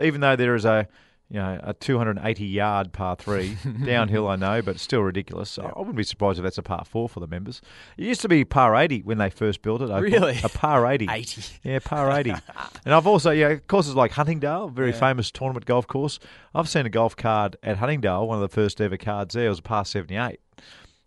even 0.02 0.20
though 0.20 0.36
there 0.36 0.54
is 0.54 0.64
a 0.64 0.86
you 1.28 1.38
know, 1.40 1.58
a 1.62 1.74
280 1.74 2.44
yard 2.44 2.92
par 2.92 3.16
three. 3.16 3.56
Downhill, 3.84 4.28
I 4.28 4.36
know, 4.36 4.62
but 4.62 4.78
still 4.78 5.00
ridiculous. 5.02 5.58
I 5.58 5.64
I 5.66 5.78
wouldn't 5.78 5.96
be 5.96 6.04
surprised 6.04 6.38
if 6.38 6.44
that's 6.44 6.58
a 6.58 6.62
par 6.62 6.84
four 6.84 7.08
for 7.08 7.18
the 7.20 7.26
members. 7.26 7.60
It 7.96 8.04
used 8.04 8.20
to 8.20 8.28
be 8.28 8.44
par 8.44 8.76
80 8.76 9.02
when 9.02 9.18
they 9.18 9.30
first 9.30 9.60
built 9.62 9.82
it. 9.82 9.88
Really? 9.90 10.38
A 10.44 10.48
par 10.48 10.86
80. 10.86 11.08
80. 11.10 11.42
Yeah, 11.64 11.78
par 11.80 12.10
80. 12.12 12.30
and 12.84 12.94
I've 12.94 13.06
also, 13.06 13.30
yeah, 13.32 13.56
courses 13.56 13.94
like 13.96 14.12
Huntingdale, 14.12 14.68
very 14.68 14.92
famous 14.92 15.30
tournament 15.32 15.66
golf 15.66 15.86
course. 15.88 16.18
I've 16.54 16.68
seen 16.68 16.86
a 16.86 16.90
golf 16.90 17.16
card 17.16 17.56
at 17.62 17.78
Huntingdale, 17.78 18.26
one 18.28 18.36
of 18.40 18.48
the 18.48 18.54
first 18.54 18.80
ever 18.80 18.96
cards 18.96 19.34
there 19.34 19.46
It 19.46 19.48
was 19.50 19.58
a 19.58 19.62
par 19.62 19.84
78. 19.84 20.38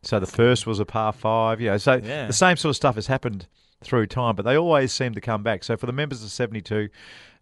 So 0.02 0.20
the 0.20 0.28
first 0.28 0.68
was 0.68 0.80
a 0.80 0.86
par 0.86 1.14
five. 1.14 1.60
You 1.62 1.70
know, 1.72 1.78
so 1.78 1.96
Yeah. 1.96 2.28
the 2.28 2.34
same 2.34 2.58
sort 2.58 2.72
of 2.72 2.76
stuff 2.76 2.96
has 2.96 3.08
happened 3.08 3.48
through 3.84 4.08
time, 4.08 4.36
but 4.36 4.44
they 4.44 4.58
always 4.58 4.92
seem 4.92 5.14
to 5.14 5.22
come 5.22 5.44
back. 5.44 5.64
So 5.64 5.78
for 5.78 5.86
the 5.86 5.94
members 5.94 6.22
of 6.24 6.30
72, 6.30 6.90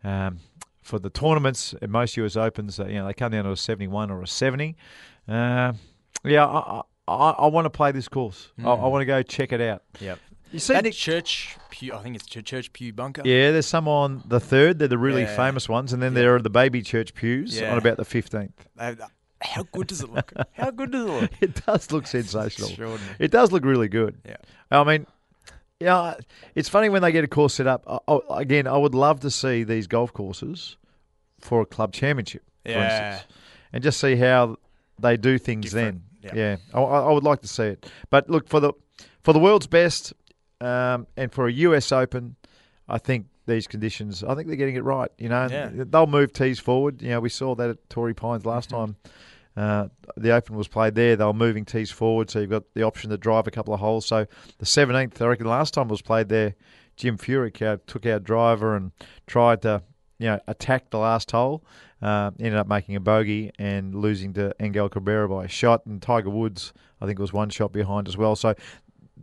um, 0.03 0.37
for 0.87 0.99
the 0.99 1.09
tournaments 1.09 1.75
at 1.81 1.89
most 1.89 2.15
US 2.17 2.35
Opens, 2.37 2.79
uh, 2.79 2.85
you 2.85 2.95
know, 2.95 3.07
they 3.07 3.13
come 3.13 3.31
down 3.31 3.43
to 3.43 3.51
a 3.51 3.57
71 3.57 4.09
or 4.09 4.21
a 4.21 4.27
70. 4.27 4.75
Uh, 5.27 5.73
yeah, 6.23 6.45
I, 6.45 6.81
I, 7.07 7.29
I 7.31 7.47
want 7.47 7.65
to 7.65 7.69
play 7.69 7.91
this 7.91 8.07
course. 8.07 8.51
I, 8.63 8.69
I 8.69 8.87
want 8.87 9.01
to 9.01 9.05
go 9.05 9.21
check 9.21 9.51
it 9.51 9.61
out. 9.61 9.83
Yep. 9.99 10.19
You 10.53 10.59
see, 10.59 10.73
That 10.73 10.85
Nick- 10.85 10.93
church 10.93 11.57
pew, 11.69 11.93
I 11.93 11.97
think 12.01 12.15
it's 12.15 12.25
church 12.25 12.71
pew 12.71 12.93
bunker. 12.93 13.21
yeah, 13.25 13.51
there's 13.51 13.65
some 13.65 13.87
on 13.89 14.23
the 14.25 14.39
third. 14.39 14.79
They're 14.79 14.87
the 14.87 14.97
really 14.97 15.23
Yeah. 15.23 15.35
famous 15.35 15.67
ones, 15.67 15.91
and 15.91 16.01
then 16.01 16.13
there 16.13 16.35
are 16.35 16.41
the 16.41 16.49
baby 16.49 16.81
church 16.81 17.13
pews 17.13 17.59
Yeah. 17.59 17.71
on 17.73 17.77
about 17.77 17.97
the 17.97 18.05
15th. 18.05 18.51
Uh, 18.79 18.95
How 19.41 19.63
good 19.71 19.87
does 19.87 20.01
it 20.01 20.09
look? 20.09 20.31
How 20.53 20.71
good 20.71 20.91
does 20.91 21.05
it 21.05 21.09
look? 21.11 21.31
It 21.41 21.65
does 21.65 21.91
look 21.91 22.07
sensational. 22.07 22.69
Extraordinary. 22.69 23.15
It 23.19 23.31
does 23.31 23.51
look 23.51 23.65
really 23.65 23.89
good. 23.89 24.17
Yeah. 24.25 24.37
I 24.71 24.83
mean, 24.85 25.05
yeah, 25.79 26.15
it's 26.55 26.69
funny 26.69 26.89
when 26.89 27.01
they 27.01 27.11
get 27.11 27.23
a 27.23 27.27
course 27.27 27.53
set 27.55 27.67
up. 27.67 27.83
I, 27.87 27.99
I, 28.31 28.41
again, 28.41 28.67
I 28.67 28.77
would 28.77 28.95
love 28.95 29.19
to 29.21 29.29
see 29.31 29.63
these 29.63 29.87
golf 29.87 30.11
courses 30.13 30.77
for 31.39 31.61
a 31.61 31.65
club 31.65 31.93
championship, 31.93 32.43
for 32.65 32.71
Yeah. 32.71 32.85
instance, 33.15 33.33
and 33.73 33.83
just 33.83 33.99
see 33.99 34.15
how 34.15 34.57
they 34.99 35.17
do 35.17 35.37
things 35.37 35.71
Different, 35.71 36.01
then. 36.21 36.31
yeah. 36.35 36.57
Yeah, 36.73 36.79
I, 36.79 36.81
I 36.81 37.11
would 37.11 37.23
like 37.23 37.41
to 37.41 37.47
see 37.47 37.63
it. 37.63 37.85
But 38.09 38.29
look 38.29 38.47
for 38.49 38.59
the 38.59 38.73
for 39.23 39.33
the 39.33 39.39
world's 39.39 39.67
best 39.67 40.13
um, 40.61 41.05
and 41.15 41.31
for 41.31 41.47
a 41.47 41.51
US 41.51 41.91
Open, 41.91 42.35
I 42.89 42.97
think 42.97 43.27
these 43.45 43.67
conditions. 43.67 44.23
I 44.23 44.33
think 44.35 44.47
they're 44.47 44.55
getting 44.57 44.75
it 44.75 44.83
right. 44.83 45.11
You 45.17 45.29
know, 45.29 45.47
Yeah. 45.49 45.69
they'll 45.73 46.07
move 46.07 46.33
tees 46.33 46.59
forward. 46.59 47.01
You 47.01 47.09
know, 47.11 47.19
we 47.19 47.29
saw 47.29 47.53
that 47.55 47.69
at 47.69 47.89
Torrey 47.89 48.13
Pines 48.15 48.45
last 48.45 48.69
Mm-hmm. 48.71 48.77
time. 48.85 48.95
Uh, 49.57 49.87
the 50.15 50.31
Open 50.31 50.55
was 50.55 50.67
played 50.67 50.93
there. 50.93 51.15
They 51.15 51.25
were 51.25 51.33
moving 51.33 51.65
tees 51.65 51.89
forward, 51.89 52.29
so 52.29 52.39
you've 52.39 52.51
got 52.51 52.63
the 52.75 52.83
option 52.83 53.09
to 53.09 53.17
drive 53.17 53.47
a 53.47 53.51
couple 53.51 53.73
of 53.73 53.79
holes. 53.79 54.05
So 54.05 54.27
the 54.59 54.65
17th, 54.65 55.19
I 55.19 55.25
reckon, 55.25 55.47
last 55.47 55.73
time 55.73 55.87
was 55.87 56.03
played 56.03 56.29
there. 56.29 56.53
Jim 56.95 57.17
Furyk 57.17 57.61
uh, 57.61 57.77
took 57.87 58.05
our 58.05 58.19
driver 58.19 58.75
and 58.75 58.91
tried 59.25 59.63
to, 59.63 59.81
you 60.19 60.27
know, 60.27 60.39
attack 60.47 60.91
the 60.91 60.99
last 60.99 61.31
hole. 61.31 61.65
Uh, 62.01 62.29
ended 62.39 62.53
up 62.53 62.67
making 62.67 62.95
a 62.95 62.99
bogey 62.99 63.51
and 63.57 63.95
losing 63.95 64.31
to 64.33 64.53
Angel 64.59 64.89
Cabrera 64.89 65.27
by 65.27 65.45
a 65.45 65.47
shot. 65.47 65.87
And 65.87 65.99
Tiger 65.99 66.29
Woods, 66.29 66.71
I 67.01 67.07
think, 67.07 67.17
was 67.17 67.33
one 67.33 67.49
shot 67.49 67.71
behind 67.71 68.07
as 68.07 68.15
well. 68.15 68.35
So 68.35 68.53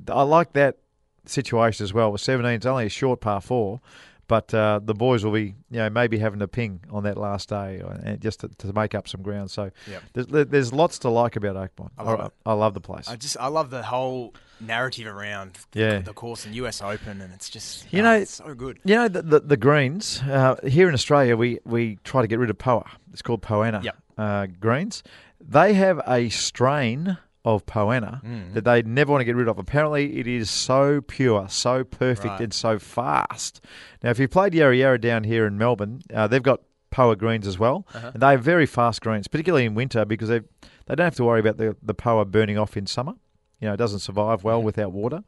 I 0.08 0.22
like 0.22 0.52
that 0.54 0.78
situation 1.26 1.84
as 1.84 1.94
well. 1.94 2.10
With 2.10 2.20
17, 2.20 2.56
it's 2.56 2.66
only 2.66 2.86
a 2.86 2.90
short 2.90 3.20
par 3.20 3.40
four, 3.40 3.80
but 4.26 4.52
uh, 4.54 4.80
the 4.82 4.94
boys 4.94 5.24
will 5.24 5.32
be, 5.32 5.54
you 5.70 5.78
know, 5.78 5.90
maybe 5.90 6.18
having 6.18 6.40
a 6.42 6.48
ping 6.48 6.80
on 6.90 7.02
that 7.04 7.16
last 7.16 7.48
day 7.48 7.80
uh, 7.82 8.16
just 8.16 8.40
to, 8.40 8.48
to 8.48 8.72
make 8.72 8.94
up 8.94 9.08
some 9.08 9.22
ground. 9.22 9.50
So 9.50 9.70
Yep. 9.90 10.02
there's, 10.14 10.46
there's 10.48 10.72
lots 10.72 10.98
to 11.00 11.08
like 11.10 11.36
about 11.36 11.56
Oakmont. 11.56 11.90
I 11.98 12.02
love 12.04 12.20
it. 12.26 12.32
I, 12.46 12.52
love 12.54 12.74
the 12.74 12.80
place. 12.80 13.08
I 13.08 13.16
just 13.16 13.36
I 13.38 13.48
love 13.48 13.70
the 13.70 13.82
whole 13.82 14.34
narrative 14.60 15.06
around 15.06 15.58
the, 15.72 15.80
Yeah. 15.80 15.98
the 16.00 16.12
course 16.12 16.46
and 16.46 16.54
US 16.56 16.80
Open, 16.82 17.20
and 17.20 17.32
it's 17.34 17.50
just 17.50 17.92
You 17.92 18.00
oh, 18.00 18.04
know- 18.04 18.14
it's 18.16 18.34
so 18.34 18.54
good. 18.54 18.78
You 18.84 18.94
know 18.96 19.08
the 19.08 19.22
the, 19.22 19.40
the 19.40 19.56
greens 19.56 20.20
uh, 20.22 20.56
here 20.66 20.88
in 20.88 20.94
Australia. 20.94 21.36
We 21.36 21.58
we 21.64 21.96
try 22.04 22.22
to 22.22 22.28
get 22.28 22.38
rid 22.38 22.50
of 22.50 22.58
Poa. 22.58 22.84
It's 23.12 23.22
called 23.22 23.42
Poa 23.42 23.66
annua 23.70 23.84
Yep. 23.84 23.96
uh, 24.18 24.46
greens. 24.60 25.02
They 25.46 25.74
have 25.74 26.00
a 26.06 26.30
strain 26.30 27.18
of 27.44 27.66
Poa 27.66 28.00
annua 28.00 28.22
Mm. 28.24 28.54
that 28.54 28.64
they 28.64 28.82
never 28.82 29.12
want 29.12 29.20
to 29.20 29.24
get 29.24 29.36
rid 29.36 29.48
of. 29.48 29.58
Apparently, 29.58 30.16
it 30.18 30.26
is 30.26 30.48
so 30.50 31.00
pure, 31.02 31.46
so 31.48 31.84
perfect, 31.84 32.26
Right. 32.26 32.40
and 32.40 32.52
so 32.54 32.78
fast. 32.78 33.60
Now, 34.02 34.10
if 34.10 34.18
you 34.18 34.28
played 34.28 34.54
Yarra 34.54 34.76
Yarra 34.76 34.98
down 34.98 35.24
here 35.24 35.46
in 35.46 35.58
Melbourne, 35.58 36.00
uh, 36.12 36.26
they've 36.26 36.42
got 36.42 36.60
Poa 36.90 37.16
greens 37.16 37.46
as 37.46 37.58
well, 37.58 37.86
Uh-huh. 37.94 38.12
and 38.14 38.22
they're 38.22 38.38
very 38.38 38.66
fast 38.66 39.00
greens, 39.02 39.26
particularly 39.28 39.64
in 39.66 39.74
winter 39.74 40.04
because 40.04 40.28
they 40.28 40.40
they 40.86 40.94
don't 40.94 41.04
have 41.06 41.16
to 41.16 41.24
worry 41.24 41.40
about 41.40 41.56
the 41.56 41.76
the 41.82 41.94
Poa 41.94 42.24
burning 42.24 42.56
off 42.58 42.76
in 42.76 42.86
summer. 42.86 43.14
You 43.60 43.68
know, 43.68 43.74
it 43.74 43.78
doesn't 43.78 44.00
survive 44.00 44.44
well 44.44 44.62
without 44.62 44.92
water. 44.92 45.22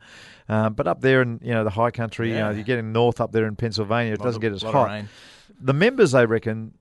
Um, 0.49 0.75
but 0.75 0.87
up 0.87 1.01
there 1.01 1.23
in 1.23 1.41
you 1.43 1.53
know 1.55 1.65
the 1.65 1.71
high 1.71 1.91
country, 1.91 2.29
you 2.31 2.35
know, 2.37 2.51
you're 2.51 2.63
getting 2.65 2.93
north 2.93 3.21
up 3.21 3.33
there 3.33 3.47
in 3.47 3.57
Pennsylvania, 3.57 4.13
it 4.15 4.21
doesn't 4.21 4.39
of- 4.39 4.43
get 4.43 4.53
as 4.53 4.63
hot. 4.63 5.05
The 5.61 5.73
members, 5.73 6.13
they 6.13 6.27
reckon, 6.27 6.75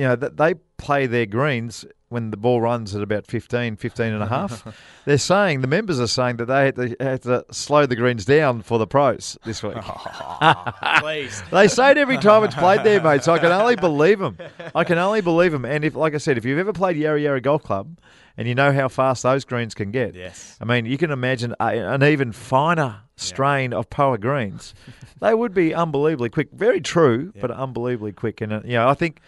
you 0.00 0.06
know, 0.06 0.16
that 0.16 0.38
they 0.38 0.54
play 0.78 1.06
their 1.06 1.26
greens 1.26 1.84
when 2.08 2.30
the 2.30 2.38
ball 2.38 2.62
runs 2.62 2.96
at 2.96 3.02
about 3.02 3.26
15, 3.26 3.76
15 3.76 4.06
and 4.14 4.22
a 4.22 4.26
half. 4.26 4.66
They're 5.04 5.18
saying, 5.18 5.60
the 5.60 5.66
members 5.66 6.00
are 6.00 6.06
saying 6.06 6.38
that 6.38 6.46
they 6.46 6.64
had 6.64 6.76
to, 6.76 6.96
had 6.98 7.22
to 7.24 7.44
slow 7.52 7.84
the 7.84 7.96
greens 7.96 8.24
down 8.24 8.62
for 8.62 8.78
the 8.78 8.86
pros 8.86 9.36
this 9.44 9.62
week. 9.62 9.76
Please. 11.00 11.42
They 11.50 11.68
say 11.68 11.90
it 11.90 11.98
every 11.98 12.16
time 12.16 12.44
it's 12.44 12.54
played 12.54 12.82
there, 12.82 13.02
mate. 13.02 13.24
So 13.24 13.34
I 13.34 13.38
can 13.38 13.52
only 13.52 13.76
believe 13.76 14.20
them. 14.20 14.38
I 14.74 14.84
can 14.84 14.96
only 14.96 15.20
believe 15.20 15.52
them. 15.52 15.66
And 15.66 15.84
if, 15.84 15.94
like 15.94 16.14
I 16.14 16.18
said, 16.18 16.38
if 16.38 16.46
you've 16.46 16.58
ever 16.58 16.72
played 16.72 16.96
Yarra 16.96 17.20
Yarra 17.20 17.42
Golf 17.42 17.62
Club 17.62 17.98
and 18.38 18.48
you 18.48 18.54
know 18.54 18.72
how 18.72 18.88
fast 18.88 19.22
those 19.22 19.44
greens 19.44 19.74
can 19.74 19.90
get, 19.90 20.14
Yes. 20.14 20.56
I 20.62 20.64
mean, 20.64 20.86
you 20.86 20.96
can 20.96 21.10
imagine 21.10 21.54
a, 21.60 21.66
an 21.66 22.02
even 22.02 22.32
finer 22.32 23.02
strain 23.16 23.74
of 23.74 23.90
Poa 23.90 24.16
greens. 24.16 24.74
they 25.20 25.34
would 25.34 25.52
be 25.52 25.74
unbelievably 25.74 26.30
quick. 26.30 26.48
Very 26.52 26.80
true, 26.80 27.34
but 27.38 27.50
unbelievably 27.50 28.12
quick. 28.12 28.40
And 28.40 28.52
uh, 28.54 28.60
you 28.64 28.72
know, 28.72 28.88
I 28.88 28.94
think, 28.94 29.20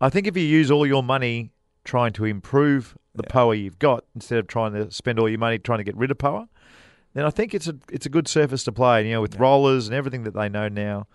I 0.00 0.10
think 0.10 0.26
if 0.26 0.36
you 0.36 0.42
use 0.42 0.70
all 0.70 0.86
your 0.86 1.02
money 1.02 1.52
trying 1.84 2.12
to 2.14 2.24
improve 2.24 2.96
the 3.14 3.22
Poa 3.22 3.54
you've 3.54 3.78
got 3.78 4.04
instead 4.14 4.38
of 4.38 4.46
trying 4.46 4.72
to 4.74 4.90
spend 4.90 5.18
all 5.18 5.28
your 5.28 5.38
money 5.38 5.58
trying 5.58 5.78
to 5.78 5.84
get 5.84 5.96
rid 5.96 6.10
of 6.10 6.18
Poa, 6.18 6.48
then 7.14 7.24
I 7.24 7.30
think 7.30 7.54
it's 7.54 7.66
a 7.66 7.76
it's 7.90 8.04
a 8.04 8.10
good 8.10 8.28
surface 8.28 8.64
to 8.64 8.72
play. 8.72 9.06
You 9.06 9.14
know, 9.14 9.22
with 9.22 9.36
rollers 9.36 9.86
and 9.86 9.94
everything 9.94 10.24
that 10.24 10.34
they 10.34 10.48
know 10.48 10.68
now. 10.68 11.06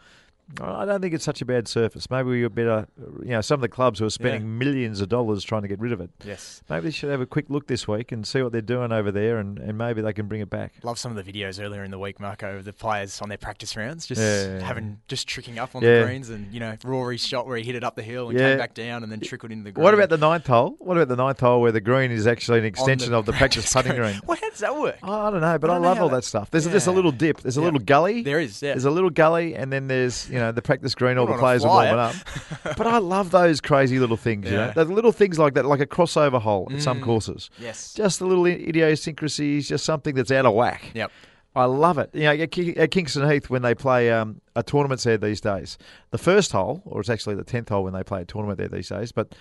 I 0.59 0.85
don't 0.85 1.01
think 1.01 1.13
it's 1.13 1.23
such 1.23 1.41
a 1.41 1.45
bad 1.45 1.67
surface. 1.67 2.09
Maybe 2.09 2.29
we're 2.29 2.49
better. 2.49 2.87
You 3.21 3.29
know, 3.31 3.41
some 3.41 3.55
of 3.55 3.61
the 3.61 3.69
clubs 3.69 3.99
who 3.99 4.05
are 4.05 4.09
spending 4.09 4.41
Yeah. 4.41 4.47
millions 4.47 4.99
of 5.01 5.09
dollars 5.09 5.43
trying 5.43 5.61
to 5.61 5.67
get 5.67 5.79
rid 5.79 5.91
of 5.91 6.01
it. 6.01 6.09
Yes. 6.25 6.61
Maybe 6.69 6.85
they 6.85 6.91
should 6.91 7.09
have 7.09 7.21
a 7.21 7.25
quick 7.25 7.45
look 7.49 7.67
this 7.67 7.87
week 7.87 8.11
and 8.11 8.25
see 8.27 8.41
what 8.41 8.51
they're 8.51 8.61
doing 8.61 8.91
over 8.91 9.11
there, 9.11 9.37
and, 9.37 9.57
and 9.59 9.77
maybe 9.77 10.01
they 10.01 10.13
can 10.13 10.27
bring 10.27 10.41
it 10.41 10.49
back. 10.49 10.73
Love 10.83 10.99
some 10.99 11.15
of 11.15 11.23
the 11.23 11.31
videos 11.31 11.63
earlier 11.63 11.83
in 11.83 11.91
the 11.91 11.99
week, 11.99 12.19
Marco, 12.19 12.57
of 12.57 12.65
the 12.65 12.73
players 12.73 13.21
on 13.21 13.29
their 13.29 13.37
practice 13.37 13.75
rounds, 13.77 14.05
just 14.05 14.19
Yeah. 14.21 14.59
having 14.61 14.99
just 15.07 15.27
tricking 15.27 15.57
up 15.59 15.75
on 15.75 15.83
Yeah. 15.83 15.99
the 15.99 16.05
greens, 16.05 16.29
and 16.29 16.53
you 16.53 16.59
know 16.59 16.75
Rory's 16.83 17.25
shot 17.25 17.47
where 17.47 17.57
he 17.57 17.63
hit 17.63 17.75
it 17.75 17.83
up 17.83 17.95
the 17.95 18.03
hill 18.03 18.29
and 18.29 18.37
came 18.37 18.57
back 18.57 18.73
down 18.73 19.03
and 19.03 19.11
then 19.11 19.19
trickled 19.21 19.51
into 19.51 19.63
the 19.65 19.71
green. 19.71 19.83
What 19.83 19.93
about 19.93 20.09
the 20.09 20.17
ninth 20.17 20.47
hole? 20.47 20.75
What 20.79 20.97
about 20.97 21.07
the 21.07 21.15
ninth 21.15 21.39
hole 21.39 21.61
where 21.61 21.71
the 21.71 21.81
green 21.81 22.11
is 22.11 22.27
actually 22.27 22.59
an 22.59 22.65
On 22.65 22.67
extension 22.67 23.13
of 23.13 23.25
the 23.25 23.33
practice 23.33 23.71
putting 23.71 23.95
green? 23.95 24.19
Well, 24.27 24.37
how 24.41 24.49
does 24.49 24.59
that 24.59 24.75
work? 24.77 24.97
Oh, 25.03 25.27
I 25.27 25.31
don't 25.31 25.41
know, 25.41 25.57
but 25.59 25.69
I 25.69 25.75
I, 25.75 25.77
love 25.77 25.99
all 25.99 26.09
that- 26.09 26.17
that 26.17 26.23
stuff. 26.23 26.51
There's 26.51 26.67
just 26.67 26.87
a 26.87 26.91
little 26.91 27.11
dip. 27.11 27.39
There's 27.41 27.57
a 27.57 27.61
little 27.61 27.79
gully. 27.79 28.21
There 28.23 28.39
is, 28.39 28.61
yeah. 28.61 28.71
There's 28.73 28.85
a 28.85 28.91
little 28.91 29.09
gully, 29.09 29.55
and 29.55 29.71
then 29.71 29.87
there's 29.87 30.29
you 30.29 30.35
know 30.39 30.40
the 30.49 30.63
practice 30.63 30.95
green. 30.95 31.19
All 31.19 31.27
the 31.27 31.37
players 31.37 31.63
are 31.63 31.69
warming 31.69 31.99
up. 31.99 32.15
but 32.77 32.87
I 32.87 32.97
love 32.97 33.29
those 33.29 33.61
crazy 33.61 33.99
little 33.99 34.17
things. 34.17 34.45
You 34.45 34.55
know, 34.57 34.65
Yeah. 34.75 34.83
the 34.83 34.85
little 34.85 35.11
things 35.11 35.37
like 35.37 35.53
that, 35.53 35.65
like 35.65 35.81
a 35.81 35.85
crossover 35.85 36.41
hole 36.41 36.67
at 36.73 36.81
some 36.81 36.99
Mm. 36.99 37.03
courses. 37.03 37.49
Yes. 37.59 37.93
Just 37.93 38.17
the 38.19 38.25
little 38.25 38.45
idiosyncrasies, 38.47 39.67
just 39.69 39.85
something 39.85 40.15
that's 40.15 40.31
out 40.31 40.45
of 40.45 40.53
whack. 40.53 40.91
Yep. 40.93 41.11
I 41.53 41.65
love 41.65 41.97
it. 41.97 42.09
You 42.13 42.21
know, 42.23 42.31
at 42.31 42.51
Ki- 42.51 42.77
at 42.77 42.91
Kingston 42.91 43.29
Heath 43.29 43.49
when 43.49 43.61
they 43.61 43.75
play 43.75 44.09
um, 44.09 44.39
a 44.55 44.63
tournament 44.63 45.01
there 45.03 45.17
these 45.17 45.41
days, 45.41 45.77
the 46.11 46.17
first 46.17 46.53
hole, 46.53 46.81
or 46.85 47.01
it's 47.01 47.09
actually 47.09 47.35
the 47.35 47.43
tenth 47.43 47.67
hole 47.69 47.83
when 47.83 47.91
they 47.93 48.03
play 48.03 48.21
a 48.21 48.25
tournament 48.25 48.57
there 48.57 48.69
these 48.69 48.87
days, 48.89 49.11
but 49.11 49.35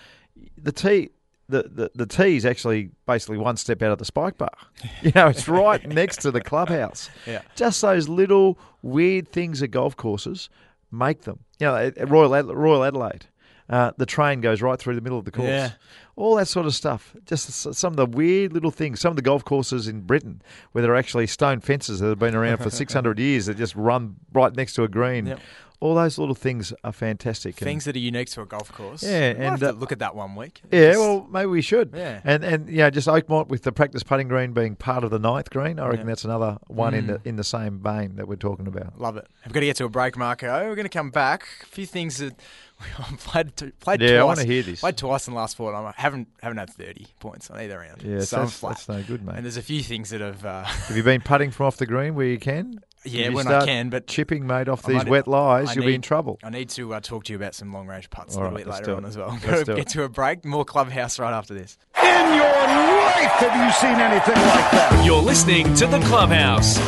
the 0.60 0.72
tee. 0.72 1.10
The, 1.48 1.64
the, 1.64 1.90
the 1.96 2.06
tee 2.06 2.36
is 2.36 2.46
actually 2.46 2.90
basically 3.08 3.36
one 3.36 3.56
step 3.56 3.82
out 3.82 3.90
of 3.90 3.98
the 3.98 4.04
spike 4.04 4.38
bar. 4.38 4.52
You 5.02 5.10
know, 5.16 5.26
it's 5.26 5.48
right 5.48 5.84
next 5.84 6.18
to 6.18 6.30
the 6.30 6.40
clubhouse. 6.40 7.10
Yeah. 7.26 7.42
Just 7.56 7.82
those 7.82 8.08
little 8.08 8.56
weird 8.82 9.32
things 9.32 9.60
at 9.60 9.72
golf 9.72 9.96
courses 9.96 10.48
make 10.90 11.22
them. 11.22 11.40
You 11.58 11.66
know, 11.66 11.92
Royal, 12.06 12.34
Ad- 12.34 12.46
Royal 12.46 12.84
Adelaide, 12.84 13.26
uh, 13.70 13.92
the 13.96 14.04
train 14.06 14.40
goes 14.42 14.60
right 14.60 14.78
through 14.78 14.96
the 14.96 15.00
middle 15.00 15.18
of 15.18 15.24
the 15.24 15.30
course. 15.30 15.48
Yeah. 15.48 15.70
All 16.16 16.34
that 16.36 16.48
sort 16.48 16.66
of 16.66 16.74
stuff. 16.74 17.16
Just 17.24 17.50
some 17.74 17.92
of 17.92 17.96
the 17.96 18.04
weird 18.04 18.52
little 18.52 18.70
things. 18.72 19.00
Some 19.00 19.10
of 19.10 19.16
the 19.16 19.22
golf 19.22 19.44
courses 19.44 19.88
in 19.88 20.02
Britain 20.02 20.42
where 20.72 20.82
there 20.82 20.92
are 20.92 20.96
actually 20.96 21.26
stone 21.28 21.60
fences 21.60 22.00
that 22.00 22.08
have 22.08 22.18
been 22.18 22.34
around 22.34 22.58
for 22.58 22.68
600 22.68 23.18
years 23.26 23.46
that 23.46 23.56
just 23.56 23.74
run 23.76 24.16
right 24.34 24.54
next 24.54 24.74
to 24.74 24.82
a 24.82 24.88
green. 24.88 25.26
Yep. 25.26 25.40
All 25.82 25.94
those 25.94 26.18
little 26.18 26.34
things 26.34 26.74
are 26.84 26.92
fantastic. 26.92 27.58
And- 27.58 27.64
Things 27.64 27.86
that 27.86 27.96
are 27.96 28.00
unique 28.00 28.28
to 28.32 28.42
a 28.42 28.46
golf 28.46 28.70
course. 28.70 29.02
Yeah, 29.02 29.32
We 29.32 29.38
might 29.38 29.44
and, 29.46 29.62
uh, 29.62 29.70
look 29.70 29.92
at 29.92 30.00
that 30.00 30.14
one 30.14 30.34
week. 30.36 30.60
yeah, 30.70 30.88
Just- 30.88 30.98
well, 31.00 31.26
maybe 31.30 31.46
we 31.46 31.62
should. 31.62 31.92
Yeah. 31.96 32.20
And 32.22 32.44
and 32.44 32.68
you 32.68 32.78
know, 32.78 32.90
just 32.90 33.08
Oakmont 33.08 33.48
with 33.48 33.62
the 33.62 33.72
practice 33.72 34.02
putting 34.02 34.28
green 34.28 34.52
being 34.52 34.76
part 34.76 35.04
of 35.04 35.10
the 35.10 35.18
ninth 35.18 35.48
green, 35.48 35.78
I 35.78 35.86
reckon 35.86 36.00
Yeah. 36.00 36.04
that's 36.10 36.24
another 36.26 36.58
one 36.66 36.92
in 36.92 37.04
Mm. 37.04 37.22
the 37.22 37.28
in 37.30 37.36
the 37.36 37.44
same 37.44 37.78
vein 37.78 38.16
that 38.16 38.28
we're 38.28 38.36
talking 38.36 38.66
about. 38.66 39.00
Love 39.00 39.16
it. 39.16 39.26
We've 39.46 39.54
got 39.54 39.60
to 39.60 39.66
get 39.66 39.76
to 39.76 39.84
a 39.86 39.88
break, 39.88 40.18
Marco. 40.18 40.48
We're 40.68 40.74
going 40.74 40.84
to 40.84 40.90
come 40.90 41.08
back. 41.10 41.46
A 41.62 41.66
few 41.66 41.86
things 41.86 42.18
that 42.18 42.34
we 42.80 43.16
played, 43.18 43.56
t- 43.56 43.72
played 43.80 44.00
Yeah, 44.00 44.08
I 44.08 44.12
twice. 44.22 44.36
wanna 44.38 44.44
hear 44.44 44.62
this. 44.62 44.80
Played 44.80 44.96
twice 44.96 45.26
in 45.28 45.34
the 45.34 45.40
last 45.40 45.56
four. 45.56 45.74
I 45.74 45.92
haven't 45.96 46.28
haven't 46.42 46.58
had 46.58 46.70
thirty 46.70 47.06
points 47.20 47.50
on 47.50 47.58
either 47.60 47.78
round. 47.78 48.02
Yeah, 48.02 48.20
so 48.20 48.38
I'm 48.38 48.44
that's, 48.44 48.56
flat. 48.58 48.70
that's 48.76 48.88
no 48.88 49.02
good, 49.02 49.24
mate. 49.24 49.36
And 49.36 49.44
there's 49.44 49.56
a 49.56 49.62
few 49.62 49.82
things 49.82 50.10
that 50.10 50.20
have. 50.20 50.44
Uh, 50.44 50.64
Have 50.64 50.96
you 50.96 51.02
been 51.02 51.20
putting 51.20 51.50
from 51.50 51.66
off 51.66 51.76
the 51.76 51.86
green 51.86 52.14
where 52.14 52.26
you 52.26 52.38
can? 52.38 52.80
Yeah, 53.02 53.28
you 53.30 53.32
when 53.34 53.46
I 53.48 53.64
can, 53.64 53.88
but 53.88 54.06
chipping, 54.06 54.46
mate, 54.46 54.68
off 54.68 54.84
I 54.86 54.92
these 54.92 54.96
might- 55.04 55.08
wet 55.08 55.26
lies, 55.28 55.70
I 55.70 55.72
you'll 55.72 55.86
be 55.86 55.94
in 55.94 56.02
trouble. 56.02 56.38
I 56.44 56.50
need 56.50 56.68
to 56.70 56.92
uh, 56.92 57.00
talk 57.00 57.24
to 57.24 57.32
you 57.32 57.36
about 57.38 57.54
some 57.54 57.72
long 57.72 57.86
range 57.86 58.10
putts 58.10 58.36
All 58.36 58.42
a 58.42 58.44
little 58.44 58.56
right, 58.58 58.66
bit 58.66 58.72
later 58.74 58.94
on 58.94 59.06
as 59.06 59.16
well. 59.16 59.30
Let's 59.30 59.64
Gotta 59.64 59.74
get 59.74 59.88
to 59.90 60.02
a 60.02 60.08
break. 60.10 60.44
More 60.44 60.66
clubhouse 60.66 61.18
right 61.18 61.32
after 61.32 61.54
this. 61.54 61.78
In 61.96 62.34
your 62.34 62.44
life 62.44 63.30
have 63.40 63.64
you 63.66 63.72
seen 63.72 63.98
anything 63.98 64.34
like 64.34 64.70
that? 64.72 65.02
You're 65.06 65.22
listening 65.22 65.72
to 65.76 65.86
The 65.86 66.00
Clubhouse. 66.00 66.78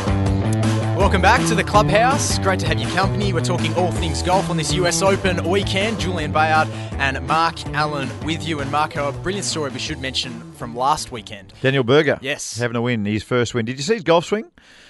Welcome 1.03 1.21
back 1.21 1.45
to 1.49 1.53
the 1.53 1.65
clubhouse. 1.65 2.39
Great 2.39 2.61
to 2.61 2.65
have 2.65 2.79
your 2.79 2.89
company. 2.91 3.33
We're 3.33 3.41
talking 3.43 3.73
all 3.75 3.91
things 3.91 4.23
golf 4.23 4.49
on 4.49 4.55
this 4.55 4.71
US 4.75 5.01
Open 5.01 5.43
weekend. 5.49 5.99
Julian 5.99 6.31
Bayard 6.31 6.69
and 6.93 7.27
Mark 7.27 7.61
Allen 7.75 8.09
with 8.23 8.47
you. 8.47 8.61
And 8.61 8.71
Mark, 8.71 8.95
a 8.95 9.11
brilliant 9.11 9.43
story 9.45 9.69
we 9.69 9.79
should 9.79 9.99
mention 9.99 10.53
from 10.53 10.77
last 10.77 11.11
weekend. 11.11 11.51
Daniel 11.61 11.83
Berger, 11.83 12.17
Yes. 12.21 12.57
having 12.57 12.77
a 12.77 12.81
win, 12.81 13.03
his 13.03 13.21
first 13.21 13.53
win. 13.53 13.65
Did 13.65 13.75
you 13.75 13.83
see 13.83 13.95
his 13.95 14.03
golf 14.03 14.23
swing? 14.23 14.45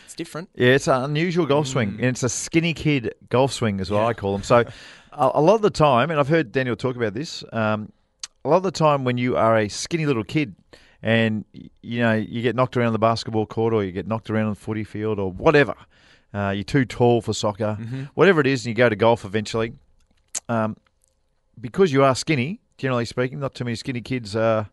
It's 0.06 0.14
different. 0.14 0.50
Yeah, 0.54 0.76
it's 0.76 0.88
an 0.88 1.02
unusual 1.04 1.48
golf 1.48 1.66
Mm. 1.66 1.72
swing, 1.72 1.90
and 1.98 2.06
it's 2.06 2.22
a 2.22 2.30
skinny 2.30 2.76
kid 2.76 3.16
golf 3.32 3.52
swing, 3.52 3.80
is 3.80 3.90
what 3.90 4.04
I 4.04 4.14
call 4.14 4.34
them. 4.34 4.44
So, 4.44 4.58
a, 5.14 5.32
a 5.34 5.42
lot 5.42 5.56
of 5.56 5.64
the 5.64 5.72
time, 5.72 6.12
and 6.12 6.20
I've 6.20 6.30
heard 6.30 6.52
Daniel 6.52 6.76
talk 6.76 6.96
about 6.96 7.16
this. 7.16 7.44
Um, 7.52 7.92
a 8.46 8.50
lot 8.50 8.58
of 8.58 8.64
the 8.64 8.72
time, 8.72 9.04
when 9.04 9.18
you 9.18 9.36
are 9.36 9.58
a 9.58 9.68
skinny 9.68 10.06
little 10.06 10.24
kid, 10.24 10.54
and 11.04 11.46
you 11.84 12.00
know 12.00 12.14
you 12.14 12.42
get 12.42 12.56
knocked 12.56 12.76
around 12.78 12.94
the 12.94 13.00
basketball 13.00 13.46
court, 13.46 13.74
or 13.74 13.84
you 13.84 13.92
get 13.92 14.08
knocked 14.08 14.30
around 14.32 14.46
on 14.46 14.54
the 14.54 14.60
footy 14.60 14.84
field, 14.84 15.20
or 15.20 15.32
whatever, 15.32 15.76
uh, 16.34 16.50
you're 16.56 16.64
too 16.64 16.86
tall 16.86 17.22
for 17.22 17.34
soccer, 17.34 17.78
Mm-hmm. 17.80 18.04
whatever 18.16 18.42
it 18.42 18.48
is, 18.48 18.66
and 18.66 18.70
you 18.72 18.76
go 18.76 18.90
to 18.90 18.96
golf 18.96 19.24
eventually. 19.26 19.74
Um, 20.50 20.78
because 21.62 21.92
you 21.94 22.04
are 22.04 22.16
skinny, 22.16 22.60
generally 22.78 23.06
speaking, 23.06 23.40
not 23.40 23.54
too 23.54 23.64
many 23.66 23.76
skinny 23.76 24.02
kids 24.02 24.36
are 24.36 24.70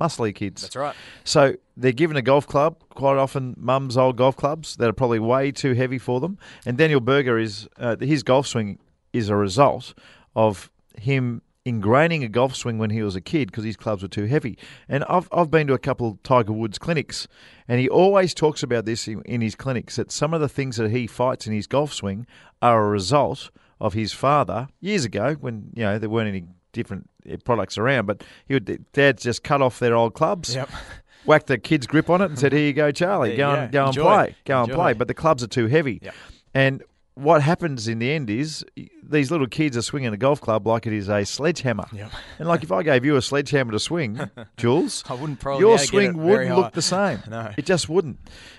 muscly 0.00 0.34
kids. 0.34 0.62
That's 0.62 0.76
right. 0.76 0.94
So 1.24 1.54
they're 1.76 1.92
given 1.92 2.16
a 2.16 2.22
golf 2.22 2.46
club, 2.46 2.76
quite 2.90 3.16
often 3.16 3.54
mum's 3.58 3.96
old 3.96 4.16
golf 4.16 4.36
clubs 4.36 4.76
that 4.76 4.88
are 4.88 4.92
probably 4.92 5.18
way 5.18 5.50
too 5.52 5.72
heavy 5.74 5.98
for 5.98 6.20
them. 6.20 6.36
And 6.66 6.76
Daniel 6.76 7.00
Berger 7.00 7.38
is 7.38 7.68
uh, 7.78 7.96
his 8.00 8.22
golf 8.22 8.46
swing 8.46 8.78
is 9.12 9.28
a 9.28 9.36
result 9.36 9.94
of 10.36 10.70
him 10.98 11.42
ingraining 11.66 12.24
a 12.24 12.28
golf 12.28 12.56
swing 12.56 12.78
when 12.78 12.90
he 12.90 13.02
was 13.02 13.14
a 13.16 13.20
kid 13.20 13.50
because 13.50 13.64
his 13.64 13.76
clubs 13.76 14.02
were 14.02 14.08
too 14.08 14.24
heavy. 14.26 14.56
And 14.88 15.04
I've 15.04 15.28
I've 15.32 15.50
been 15.50 15.66
to 15.66 15.74
a 15.74 15.78
couple 15.78 16.18
Tiger 16.22 16.52
Woods 16.52 16.78
clinics, 16.78 17.28
and 17.68 17.80
he 17.80 17.88
always 17.88 18.34
talks 18.34 18.62
about 18.62 18.84
this 18.86 19.06
in, 19.06 19.22
in 19.22 19.40
his 19.40 19.54
clinics 19.54 19.96
that 19.96 20.10
some 20.10 20.32
of 20.34 20.40
the 20.40 20.48
things 20.48 20.76
that 20.76 20.90
he 20.90 21.06
fights 21.06 21.46
in 21.46 21.52
his 21.52 21.66
golf 21.66 21.92
swing 21.92 22.26
are 22.62 22.84
a 22.84 22.88
result 22.88 23.50
of 23.80 23.94
his 23.94 24.12
father 24.12 24.68
years 24.80 25.04
ago 25.04 25.34
when 25.40 25.70
you 25.74 25.82
know 25.82 25.98
there 25.98 26.10
weren't 26.10 26.28
any 26.28 26.44
different 26.72 27.08
uh, 27.30 27.36
products 27.44 27.76
around, 27.78 28.06
but 28.06 28.22
he 28.46 28.54
would 28.54 28.84
dad 28.92 29.18
just 29.18 29.42
cut 29.42 29.60
off 29.62 29.78
their 29.78 29.94
old 29.94 30.14
clubs 30.14 30.54
Yep. 30.54 30.70
whacked 31.26 31.46
the 31.48 31.58
kid's 31.58 31.86
grip 31.86 32.08
on 32.08 32.22
it 32.22 32.26
and 32.26 32.38
said, 32.38 32.52
"Here 32.52 32.66
you 32.66 32.72
go, 32.72 32.90
Charlie. 32.90 33.36
Go 33.36 33.50
you 33.50 33.56
and 33.56 33.72
go. 33.72 33.82
go 33.82 33.86
and 33.88 33.96
play. 33.96 34.36
Go 34.44 34.62
and 34.62 34.72
play." 34.72 34.92
But 34.94 35.08
the 35.08 35.14
clubs 35.14 35.42
are 35.42 35.46
too 35.48 35.66
heavy. 35.66 35.98
Yep. 36.02 36.14
And 36.54 36.82
what 37.14 37.42
happens 37.42 37.88
in 37.88 37.98
the 37.98 38.10
end 38.10 38.30
is 38.30 38.64
these 39.02 39.30
little 39.30 39.46
kids 39.46 39.76
are 39.76 39.82
swinging 39.82 40.12
a 40.12 40.16
golf 40.16 40.40
club 40.40 40.66
like 40.66 40.86
it 40.86 40.92
is 40.92 41.08
a 41.08 41.24
sledgehammer. 41.26 41.84
Yep. 41.92 42.10
And 42.38 42.48
like 42.48 42.62
if 42.62 42.72
I 42.72 42.82
gave 42.82 43.04
you 43.04 43.16
a 43.16 43.22
sledgehammer 43.22 43.72
to 43.72 43.78
swing, 43.80 44.20
Jules, 44.56 45.04
I 45.08 45.14
wouldn't 45.14 45.40
probably 45.40 45.60
your 45.60 45.76
be 45.76 45.82
able 45.82 45.84
to 45.84 45.84
get 45.84 45.88
swing 45.90 46.16
wouldn't 46.24 46.56
look 46.56 46.72
the 46.72 46.82
same. 46.82 47.22
No. 47.28 47.52
It 47.56 47.66
just 47.66 47.88
wouldn't. 47.88 48.18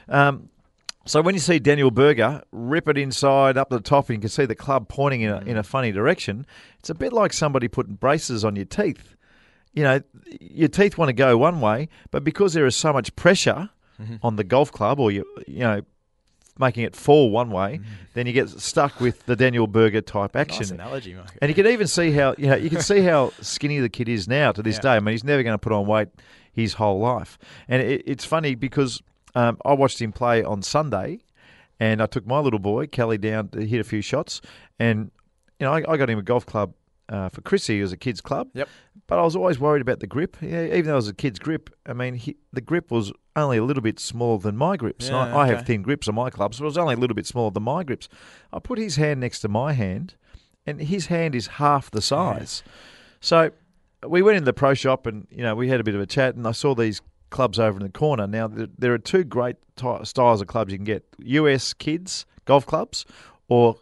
Um, 0.09 0.49
so 1.05 1.21
when 1.21 1.33
you 1.33 1.39
see 1.39 1.57
Daniel 1.57 1.89
Berger 1.89 2.43
rip 2.51 2.87
it 2.87 2.97
inside 2.97 3.57
up 3.57 3.69
the 3.69 3.79
top, 3.79 4.09
and 4.09 4.17
you 4.17 4.21
can 4.21 4.29
see 4.29 4.45
the 4.45 4.53
club 4.55 4.87
pointing 4.87 5.21
in 5.21 5.31
a, 5.31 5.39
in 5.41 5.57
a 5.57 5.63
funny 5.63 5.91
direction, 5.91 6.45
it's 6.77 6.91
a 6.91 6.93
bit 6.95 7.11
like 7.11 7.33
somebody 7.33 7.67
putting 7.67 7.95
braces 7.95 8.45
on 8.45 8.55
your 8.55 8.65
teeth. 8.65 9.15
You 9.73 9.83
know, 9.83 10.01
your 10.39 10.67
teeth 10.67 10.97
want 10.99 11.09
to 11.09 11.13
go 11.13 11.37
one 11.37 11.59
way, 11.61 11.89
but 12.11 12.23
because 12.23 12.53
there 12.53 12.65
is 12.67 12.75
so 12.75 12.93
much 12.93 13.15
pressure 13.15 13.69
Mm-hmm. 14.01 14.15
on 14.23 14.35
the 14.35 14.43
golf 14.43 14.71
club, 14.71 14.99
or 14.99 15.11
you 15.11 15.23
you 15.45 15.59
know, 15.59 15.81
making 16.59 16.83
it 16.83 16.95
fall 16.95 17.29
one 17.31 17.49
way, 17.49 17.79
then 18.13 18.27
you 18.27 18.33
get 18.33 18.49
stuck 18.49 18.99
with 18.99 19.25
the 19.25 19.35
Daniel 19.35 19.67
Berger 19.67 20.01
type 20.01 20.35
action. 20.35 20.59
Nice 20.61 20.71
analogy, 20.71 21.13
Mark. 21.13 21.37
And 21.41 21.49
you 21.49 21.55
can 21.55 21.67
even 21.67 21.87
see 21.87 22.11
how 22.11 22.35
you 22.37 22.47
know 22.47 22.55
you 22.55 22.69
can 22.69 22.81
see 22.81 23.01
how 23.01 23.31
skinny 23.41 23.79
the 23.79 23.89
kid 23.89 24.09
is 24.09 24.27
now 24.27 24.51
to 24.51 24.61
this 24.61 24.75
Yeah. 24.75 24.81
day. 24.81 24.89
I 24.91 24.99
mean, 24.99 25.13
he's 25.13 25.23
never 25.23 25.43
going 25.43 25.53
to 25.53 25.57
put 25.59 25.71
on 25.71 25.85
weight 25.87 26.09
his 26.51 26.73
whole 26.73 26.99
life. 26.99 27.37
And 27.67 27.81
it, 27.81 28.03
it's 28.05 28.25
funny 28.25 28.55
because 28.55 29.01
um, 29.35 29.57
I 29.65 29.73
watched 29.73 30.01
him 30.01 30.11
play 30.11 30.43
on 30.43 30.61
Sunday, 30.61 31.19
and 31.79 32.01
I 32.01 32.05
took 32.05 32.27
my 32.27 32.39
little 32.39 32.59
boy 32.59 32.87
Kelly 32.87 33.17
down 33.17 33.47
to 33.49 33.65
hit 33.65 33.79
a 33.79 33.83
few 33.85 34.01
shots, 34.01 34.41
and 34.79 35.09
you 35.59 35.65
know 35.65 35.73
I, 35.73 35.83
I 35.87 35.97
got 35.97 36.09
him 36.09 36.19
a 36.19 36.23
golf 36.23 36.45
club. 36.45 36.73
Uh, 37.11 37.27
for 37.27 37.41
Chrissy, 37.41 37.79
it 37.79 37.81
was 37.81 37.91
a 37.91 37.97
kids' 37.97 38.21
club. 38.21 38.47
Yep. 38.53 38.69
But 39.07 39.19
I 39.19 39.23
was 39.23 39.35
always 39.35 39.59
worried 39.59 39.81
about 39.81 39.99
the 39.99 40.07
grip. 40.07 40.37
Yeah, 40.41 40.63
even 40.63 40.85
though 40.85 40.93
it 40.93 40.95
was 40.95 41.09
a 41.09 41.13
kid's 41.13 41.39
grip, 41.39 41.69
I 41.85 41.91
mean, 41.91 42.13
he, 42.13 42.37
the 42.53 42.61
grip 42.61 42.89
was 42.89 43.11
only 43.35 43.57
a 43.57 43.63
little 43.63 43.83
bit 43.83 43.99
smaller 43.99 44.39
than 44.39 44.55
my 44.55 44.77
grips. 44.77 45.09
Yeah, 45.09 45.17
I, 45.17 45.41
I 45.41 45.47
have 45.47 45.65
thin 45.65 45.81
grips 45.81 46.07
on 46.07 46.15
my 46.15 46.29
clubs, 46.29 46.57
so 46.57 46.63
it 46.63 46.67
was 46.67 46.77
only 46.77 46.93
a 46.93 46.97
little 46.97 47.15
bit 47.15 47.27
smaller 47.27 47.51
than 47.51 47.63
my 47.63 47.83
grips. 47.83 48.07
I 48.53 48.59
put 48.59 48.79
his 48.79 48.95
hand 48.95 49.19
next 49.19 49.41
to 49.41 49.49
my 49.49 49.73
hand, 49.73 50.15
and 50.65 50.81
his 50.81 51.07
hand 51.07 51.35
is 51.35 51.47
half 51.47 51.91
the 51.91 52.01
size. 52.01 52.63
So 53.19 53.51
we 54.07 54.21
went 54.21 54.37
in 54.37 54.45
the 54.45 54.53
pro 54.53 54.73
shop, 54.73 55.05
and 55.05 55.27
you 55.29 55.43
know 55.43 55.53
we 55.53 55.67
had 55.67 55.81
a 55.81 55.83
bit 55.83 55.95
of 55.95 56.01
a 56.01 56.05
chat, 56.05 56.35
and 56.35 56.47
I 56.47 56.53
saw 56.53 56.73
these 56.73 57.01
clubs 57.29 57.59
over 57.59 57.77
in 57.77 57.83
the 57.83 57.91
corner. 57.91 58.25
Now 58.27 58.47
there, 58.47 58.67
there 58.77 58.93
are 58.93 58.97
two 58.97 59.25
great 59.25 59.57
ty- 59.75 60.03
styles 60.03 60.41
of 60.41 60.47
clubs 60.47 60.71
you 60.71 60.77
can 60.77 60.85
get: 60.85 61.03
US 61.19 61.73
kids 61.73 62.25
golf 62.45 62.65
clubs 62.65 63.05
or 63.47 63.75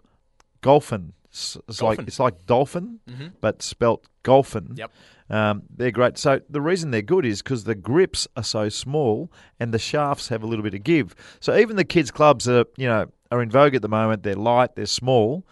Golphin. 0.62 1.14
It's, 1.30 1.58
it's 1.68 1.82
like 1.82 2.00
it's 2.00 2.20
like 2.20 2.46
dolphin, 2.46 3.00
but 3.42 3.62
spelt 3.62 4.06
Golphin. 4.24 4.78
Yep. 4.78 4.92
Um, 5.30 5.62
they're 5.76 5.92
great. 5.92 6.18
So 6.18 6.42
the 6.50 6.60
reason 6.62 6.90
they're 6.90 7.04
good 7.04 7.24
is 7.26 7.44
because 7.44 7.64
the 7.66 7.76
grips 7.76 8.28
are 8.36 8.44
so 8.44 8.68
small 8.70 9.32
and 9.60 9.72
the 9.72 9.78
shafts 9.78 10.30
have 10.30 10.42
a 10.42 10.48
little 10.48 10.64
bit 10.64 10.74
of 10.74 10.84
give. 10.84 11.16
So 11.40 11.56
even 11.56 11.76
the 11.76 11.86
kids' 11.86 12.10
clubs 12.10 12.48
are, 12.50 12.66
you 12.78 12.88
know 12.88 13.12
are 13.32 13.44
in 13.44 13.50
vogue 13.52 13.76
at 13.76 13.84
the 13.84 13.88
moment, 13.90 14.24
they're 14.24 14.34
light, 14.34 14.76
they're 14.76 14.88
small, 14.88 15.46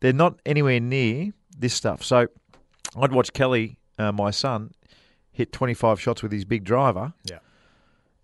they're 0.00 0.12
not 0.12 0.38
anywhere 0.44 0.78
near 0.78 1.32
this 1.58 1.72
stuff. 1.72 2.02
So 2.04 2.26
I'd 3.00 3.12
watch 3.12 3.32
Kelly, 3.32 3.78
uh, 3.98 4.12
my 4.12 4.30
son, 4.30 4.72
hit 5.32 5.50
25 5.52 5.98
shots 5.98 6.22
with 6.22 6.32
his 6.32 6.44
big 6.44 6.64
driver. 6.64 7.14
Yeah. 7.24 7.38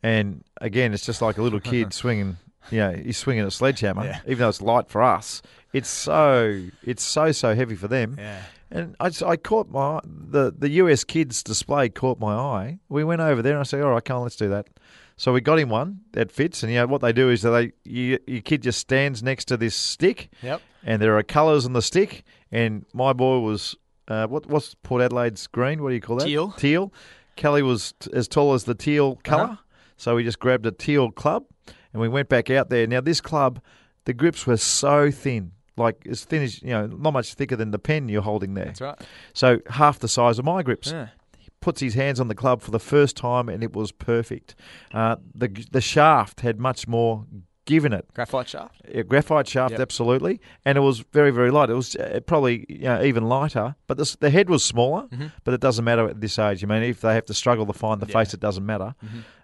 And 0.03 0.45
again, 0.61 0.93
it's 0.93 1.05
just 1.07 1.23
like 1.23 1.39
a 1.39 1.43
little 1.43 1.61
kid 1.61 1.93
swinging. 1.95 2.37
You 2.71 2.79
know, 2.79 2.93
he's 2.93 3.17
swinging 3.17 3.45
a 3.45 3.51
sledgehammer, 3.51 4.05
Yeah. 4.05 4.21
even 4.27 4.39
though 4.41 4.49
it's 4.51 4.61
light 4.61 4.89
for 4.91 5.03
us. 5.03 5.41
It's 5.73 5.89
so 5.89 6.63
it's 6.83 7.03
so 7.05 7.33
so 7.33 7.55
heavy 7.55 7.75
for 7.77 7.89
them. 7.89 8.17
Yeah. 8.19 8.43
And 8.73 8.95
I, 9.01 9.09
just- 9.09 9.23
I 9.25 9.37
caught 9.37 9.69
my 9.69 10.01
the 10.05 10.53
the 10.57 10.69
US 10.83 11.05
kids 11.05 11.43
display 11.43 11.89
caught 11.89 12.19
my 12.21 12.35
eye. 12.35 12.79
We 12.89 13.05
went 13.05 13.21
over 13.21 13.43
there 13.43 13.53
and 13.55 13.61
I 13.61 13.65
said, 13.65 13.83
"All 13.83 13.91
right, 13.91 14.05
come 14.05 14.19
on, 14.19 14.23
let's 14.25 14.37
do 14.37 14.49
that." 14.49 14.69
So 15.17 15.33
we 15.33 15.41
got 15.43 15.59
him 15.59 15.69
one 15.69 16.01
that 16.13 16.33
fits, 16.33 16.63
and 16.63 16.73
you 16.73 16.79
know 16.79 16.87
what 16.87 17.03
they 17.03 17.13
do 17.13 17.29
is 17.31 17.43
that 17.43 17.51
they 17.51 17.73
you, 17.85 18.19
your 18.27 18.41
kid 18.41 18.63
just 18.63 18.79
stands 18.79 19.23
next 19.23 19.47
to 19.47 19.57
this 19.57 19.75
stick, 19.75 20.31
Yep. 20.43 20.63
and 20.85 21.01
there 21.03 21.17
are 21.19 21.23
colours 21.23 21.67
on 21.67 21.73
the 21.75 21.83
stick. 21.83 22.25
And 22.51 22.87
my 22.95 23.13
boy 23.13 23.39
was 23.41 23.77
uh, 24.09 24.27
what 24.29 24.47
what's 24.47 24.75
Port 24.83 25.03
Adelaide's 25.03 25.47
green? 25.47 25.83
What 25.83 25.91
do 25.91 25.95
you 25.97 26.01
call 26.01 26.17
that? 26.17 26.25
Teal. 26.27 26.53
Teal. 26.53 26.93
Kelly 27.37 27.63
was 27.63 27.93
t- 28.01 28.11
as 28.13 28.29
tall 28.29 28.55
as 28.55 28.65
the 28.65 28.75
teal 28.75 29.17
color, 29.25 29.43
Uh-huh. 29.45 29.57
so 29.97 30.15
we 30.17 30.25
just 30.25 30.39
grabbed 30.41 30.67
a 30.67 30.73
teal 30.73 31.11
club, 31.11 31.45
and 31.93 32.01
we 32.01 32.09
went 32.09 32.29
back 32.29 32.51
out 32.51 32.71
there. 32.71 32.87
Now 32.87 33.01
this 33.01 33.21
club, 33.21 33.61
the 34.05 34.13
grips 34.15 34.47
were 34.47 34.57
so 34.57 35.11
thin, 35.11 35.53
like 35.81 36.07
as 36.09 36.25
thin 36.25 36.43
as 36.43 36.63
you 36.63 36.69
know, 36.71 36.87
not 36.87 37.13
much 37.13 37.35
thicker 37.35 37.57
than 37.57 37.71
the 37.73 37.79
pen 37.79 38.09
you're 38.09 38.23
holding 38.23 38.55
there. 38.55 38.67
That's 38.67 38.81
right. 38.81 39.01
So 39.33 39.59
half 39.71 39.99
the 39.99 40.09
size 40.09 40.39
of 40.39 40.45
my 40.45 40.63
grips. 40.63 40.93
Yeah. 40.93 41.09
He 41.39 41.49
puts 41.61 41.81
his 41.81 41.95
hands 41.95 42.21
on 42.21 42.29
the 42.29 42.35
club 42.35 42.63
for 42.63 42.71
the 42.71 42.79
first 42.79 43.17
time, 43.17 43.49
and 43.49 43.65
it 43.65 43.73
was 43.75 43.91
perfect. 43.93 44.55
Uh, 44.95 45.17
the 45.35 45.49
the 45.73 45.81
shaft 45.81 46.41
had 46.43 46.61
much 46.61 46.87
more 46.87 47.25
give 47.67 47.85
in 47.85 47.93
it. 47.93 48.05
Graphite 48.15 48.49
shaft. 48.49 48.83
Yeah, 48.93 49.03
graphite 49.03 49.47
shaft, 49.47 49.73
Yep. 49.73 49.81
absolutely, 49.81 50.41
and 50.65 50.77
it 50.77 50.81
was 50.81 51.01
very, 51.13 51.31
very 51.31 51.51
light. 51.53 51.71
It 51.71 51.75
was 51.75 51.95
uh, 51.95 52.19
probably 52.27 52.67
you 52.69 52.81
know, 52.81 53.03
even 53.03 53.29
lighter, 53.29 53.77
but 53.87 53.97
the, 53.97 54.17
the 54.21 54.31
head 54.31 54.49
was 54.51 54.65
smaller. 54.65 55.07
But 55.45 55.55
it 55.55 55.61
doesn't 55.61 55.85
matter 55.85 56.09
at 56.09 56.21
this 56.21 56.39
age. 56.39 56.65
I 56.65 56.67
mean, 56.67 56.83
if 56.83 57.01
they 57.01 57.15
have 57.15 57.27
to 57.27 57.35
struggle 57.35 57.67
to 57.67 57.73
find 57.73 58.01
the 58.01 58.07
Mm-hmm. 58.07 58.17
Yeah. 58.19 58.25
face, 58.25 58.35
it 58.35 58.41
doesn't 58.41 58.67
matter. 58.67 58.95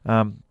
Um, 0.04 0.42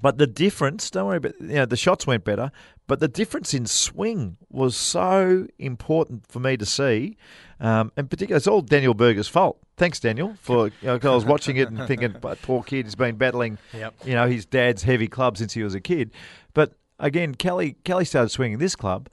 but 0.00 0.18
the 0.18 0.26
difference, 0.26 0.90
don't 0.90 1.06
worry 1.06 1.18
about, 1.18 1.34
you 1.40 1.46
know, 1.48 1.66
the 1.66 1.76
shots 1.76 2.06
went 2.06 2.24
better, 2.24 2.50
but 2.92 3.00
the 3.00 3.08
difference 3.08 3.54
in 3.54 3.64
swing 3.64 4.36
was 4.50 4.76
so 4.76 5.46
important 5.58 6.26
for 6.30 6.40
me 6.40 6.58
to 6.58 6.66
see. 6.66 7.16
Um, 7.58 7.90
and 7.96 8.10
particularly, 8.10 8.36
it's 8.36 8.46
all 8.46 8.60
Daniel 8.60 8.92
Berger's 8.92 9.28
fault. 9.28 9.56
Thanks, 9.78 9.98
Daniel, 9.98 10.34
for, 10.42 10.66
you 10.66 10.72
know, 10.82 10.98
I 11.02 11.08
was 11.14 11.24
watching 11.24 11.56
it 11.56 11.70
and 11.70 11.78
thinking, 11.88 12.14
but 12.20 12.42
poor 12.42 12.62
kid, 12.62 12.84
he's 12.84 12.94
been 12.94 13.16
battling, 13.16 13.56
Yep. 13.72 13.94
you 14.04 14.12
know, 14.12 14.28
his 14.28 14.44
dad's 14.44 14.82
heavy 14.82 15.08
club 15.08 15.38
since 15.38 15.54
he 15.54 15.62
was 15.62 15.74
a 15.74 15.80
kid. 15.80 16.10
But 16.52 16.74
again, 16.98 17.34
Kelly, 17.34 17.76
Kelly 17.84 18.04
started 18.04 18.28
swinging 18.28 18.58
this 18.58 18.76
club. 18.76 19.08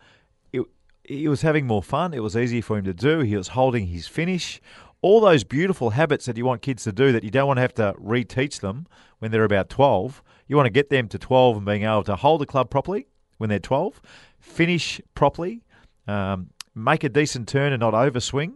It, 0.51 0.63
he 1.05 1.29
was 1.29 1.41
having 1.41 1.65
more 1.65 1.81
fun. 1.81 2.13
It 2.13 2.21
was 2.21 2.35
easy 2.35 2.59
for 2.59 2.77
him 2.77 2.83
to 2.83 2.93
do. 2.93 3.19
He 3.21 3.37
was 3.37 3.47
holding 3.47 3.87
his 3.87 4.07
finish. 4.07 4.59
All 5.01 5.21
those 5.21 5.45
beautiful 5.45 5.91
habits 5.91 6.25
that 6.25 6.35
you 6.35 6.43
want 6.43 6.61
kids 6.61 6.83
to 6.83 6.91
do 6.91 7.13
that 7.13 7.23
you 7.23 7.31
don't 7.31 7.47
want 7.47 7.59
to 7.59 7.61
have 7.61 7.75
to 7.75 7.93
reteach 7.97 8.59
them 8.59 8.87
when 9.19 9.31
they're 9.31 9.45
about 9.45 9.69
12. 9.69 10.21
You 10.49 10.57
want 10.57 10.65
to 10.65 10.69
get 10.69 10.89
them 10.89 11.07
to 11.07 11.17
12 11.17 11.55
and 11.55 11.65
being 11.65 11.83
able 11.83 12.03
to 12.03 12.17
hold 12.17 12.41
the 12.41 12.45
club 12.45 12.69
properly 12.69 13.07
when 13.39 13.49
they're 13.49 13.57
12, 13.57 13.99
finish 14.39 15.01
properly, 15.15 15.63
um, 16.07 16.51
make 16.75 17.03
a 17.03 17.09
decent 17.09 17.47
turn 17.47 17.73
and 17.73 17.79
not 17.79 17.93
overswing. 17.93 18.53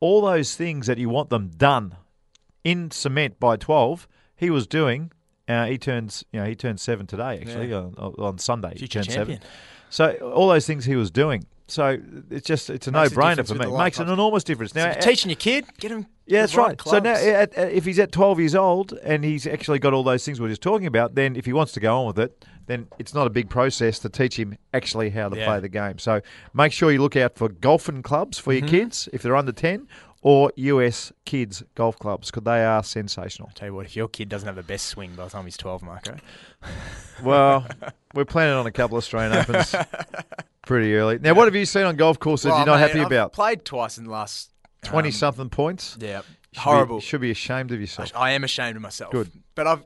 All 0.00 0.20
those 0.20 0.54
things 0.54 0.86
that 0.86 0.98
you 0.98 1.08
want 1.08 1.30
them 1.30 1.48
done 1.56 1.96
in 2.62 2.90
cement 2.90 3.40
by 3.40 3.56
12, 3.56 4.06
he 4.36 4.50
was 4.50 4.66
doing. 4.66 5.10
Uh, 5.48 5.64
he 5.64 5.78
turns, 5.78 6.24
you 6.32 6.40
know, 6.40 6.46
he 6.46 6.54
turned 6.54 6.78
seven 6.78 7.06
today. 7.06 7.38
Actually, 7.40 7.72
on, 7.72 7.94
on 7.96 8.38
Sunday, 8.38 8.74
he 8.76 8.86
turned 8.86 9.06
champion. 9.06 9.40
seven. 9.40 9.48
So 9.90 10.12
all 10.30 10.48
those 10.48 10.66
things 10.66 10.84
he 10.84 10.96
was 10.96 11.10
doing. 11.10 11.46
So 11.68 11.98
it's 12.30 12.46
just 12.46 12.70
it's 12.70 12.86
a 12.86 12.90
no 12.90 13.04
brainer 13.06 13.46
for 13.46 13.54
me. 13.54 13.66
It 13.66 13.76
makes 13.78 13.98
an 13.98 14.08
enormous 14.08 14.42
difference. 14.42 14.74
Now, 14.74 14.86
if 14.88 14.94
you're 14.96 15.02
eh, 15.04 15.06
teaching 15.06 15.30
your 15.30 15.36
kid, 15.36 15.66
get 15.78 15.90
him. 15.90 16.06
yeah, 16.26 16.40
the 16.40 16.46
that's 16.46 16.56
right. 16.56 16.80
So 16.82 16.98
now, 16.98 17.12
at, 17.12 17.22
at- 17.22 17.58
eh, 17.58 17.62
eh, 17.62 17.66
if 17.68 17.84
he's 17.84 17.98
at 17.98 18.10
12 18.10 18.38
years 18.40 18.54
old 18.54 18.92
and 19.04 19.22
he's 19.24 19.46
actually 19.46 19.78
got 19.78 19.92
all 19.92 20.02
those 20.02 20.24
things 20.24 20.40
we 20.40 20.44
we're 20.46 20.50
just 20.50 20.62
talking 20.62 20.86
about, 20.86 21.14
then 21.14 21.36
if 21.36 21.44
he 21.44 21.52
wants 21.52 21.72
to 21.72 21.80
go 21.80 21.98
on 22.00 22.06
with 22.06 22.18
it, 22.18 22.44
then 22.66 22.86
it's 22.98 23.12
not 23.14 23.26
a 23.26 23.30
big 23.30 23.48
process 23.50 23.98
to 23.98 24.08
teach 24.08 24.38
him 24.38 24.56
actually 24.74 25.10
how 25.10 25.28
to 25.28 25.36
Yeah. 25.38 25.46
play 25.46 25.60
the 25.60 25.68
game. 25.68 25.98
So 25.98 26.20
make 26.54 26.72
sure 26.72 26.90
you 26.90 27.00
look 27.00 27.16
out 27.16 27.34
for 27.36 27.48
golfing 27.48 28.02
clubs 28.02 28.38
for 28.38 28.52
your 28.52 28.62
Mm-hmm. 28.62 28.70
kids 28.70 29.08
if 29.12 29.22
they're 29.22 29.36
under 29.36 29.52
10 29.52 29.86
or 30.22 30.52
US 30.56 31.12
kids 31.24 31.62
golf 31.74 31.98
clubs 31.98 32.30
because 32.30 32.42
they 32.44 32.64
are 32.64 32.82
sensational. 32.82 33.50
Tell 33.54 33.68
you 33.68 33.74
what, 33.74 33.86
if 33.86 33.94
your 33.96 34.08
kid 34.08 34.28
doesn't 34.28 34.46
have 34.46 34.56
the 34.56 34.62
best 34.62 34.86
swing 34.86 35.14
by 35.14 35.24
the 35.24 35.30
time 35.30 35.44
he's 35.44 35.56
12, 35.56 35.82
Marco, 35.82 36.16
Well, 37.22 37.66
we're 38.14 38.24
planning 38.24 38.54
on 38.54 38.66
a 38.66 38.72
couple 38.72 38.96
of 38.96 39.02
Australian 39.02 39.32
Opens 39.38 39.74
pretty 40.66 40.94
early. 40.94 41.18
Now, 41.18 41.34
what 41.34 41.46
have 41.46 41.54
you 41.54 41.64
seen 41.66 41.84
on 41.84 41.96
golf 41.96 42.18
courses 42.18 42.46
Well, 42.46 42.58
you're 42.58 42.66
not 42.66 42.80
mate, 42.80 42.88
happy 42.88 43.00
I've 43.00 43.06
about? 43.06 43.32
Played 43.32 43.64
twice 43.64 43.98
in 43.98 44.04
the 44.04 44.10
last 44.10 44.50
20 44.82 45.08
um, 45.08 45.12
something 45.12 45.48
points? 45.50 45.96
Yeah, 46.00 46.18
Should 46.20 46.26
be- 46.52 46.58
horrible. 46.60 47.00
should 47.00 47.20
be 47.20 47.30
ashamed 47.30 47.72
of 47.72 47.80
yourself. 47.80 48.12
I 48.14 48.30
am 48.32 48.44
ashamed 48.44 48.76
of 48.76 48.82
myself. 48.82 49.12
Good. 49.12 49.30
but 49.54 49.66
I've 49.66 49.84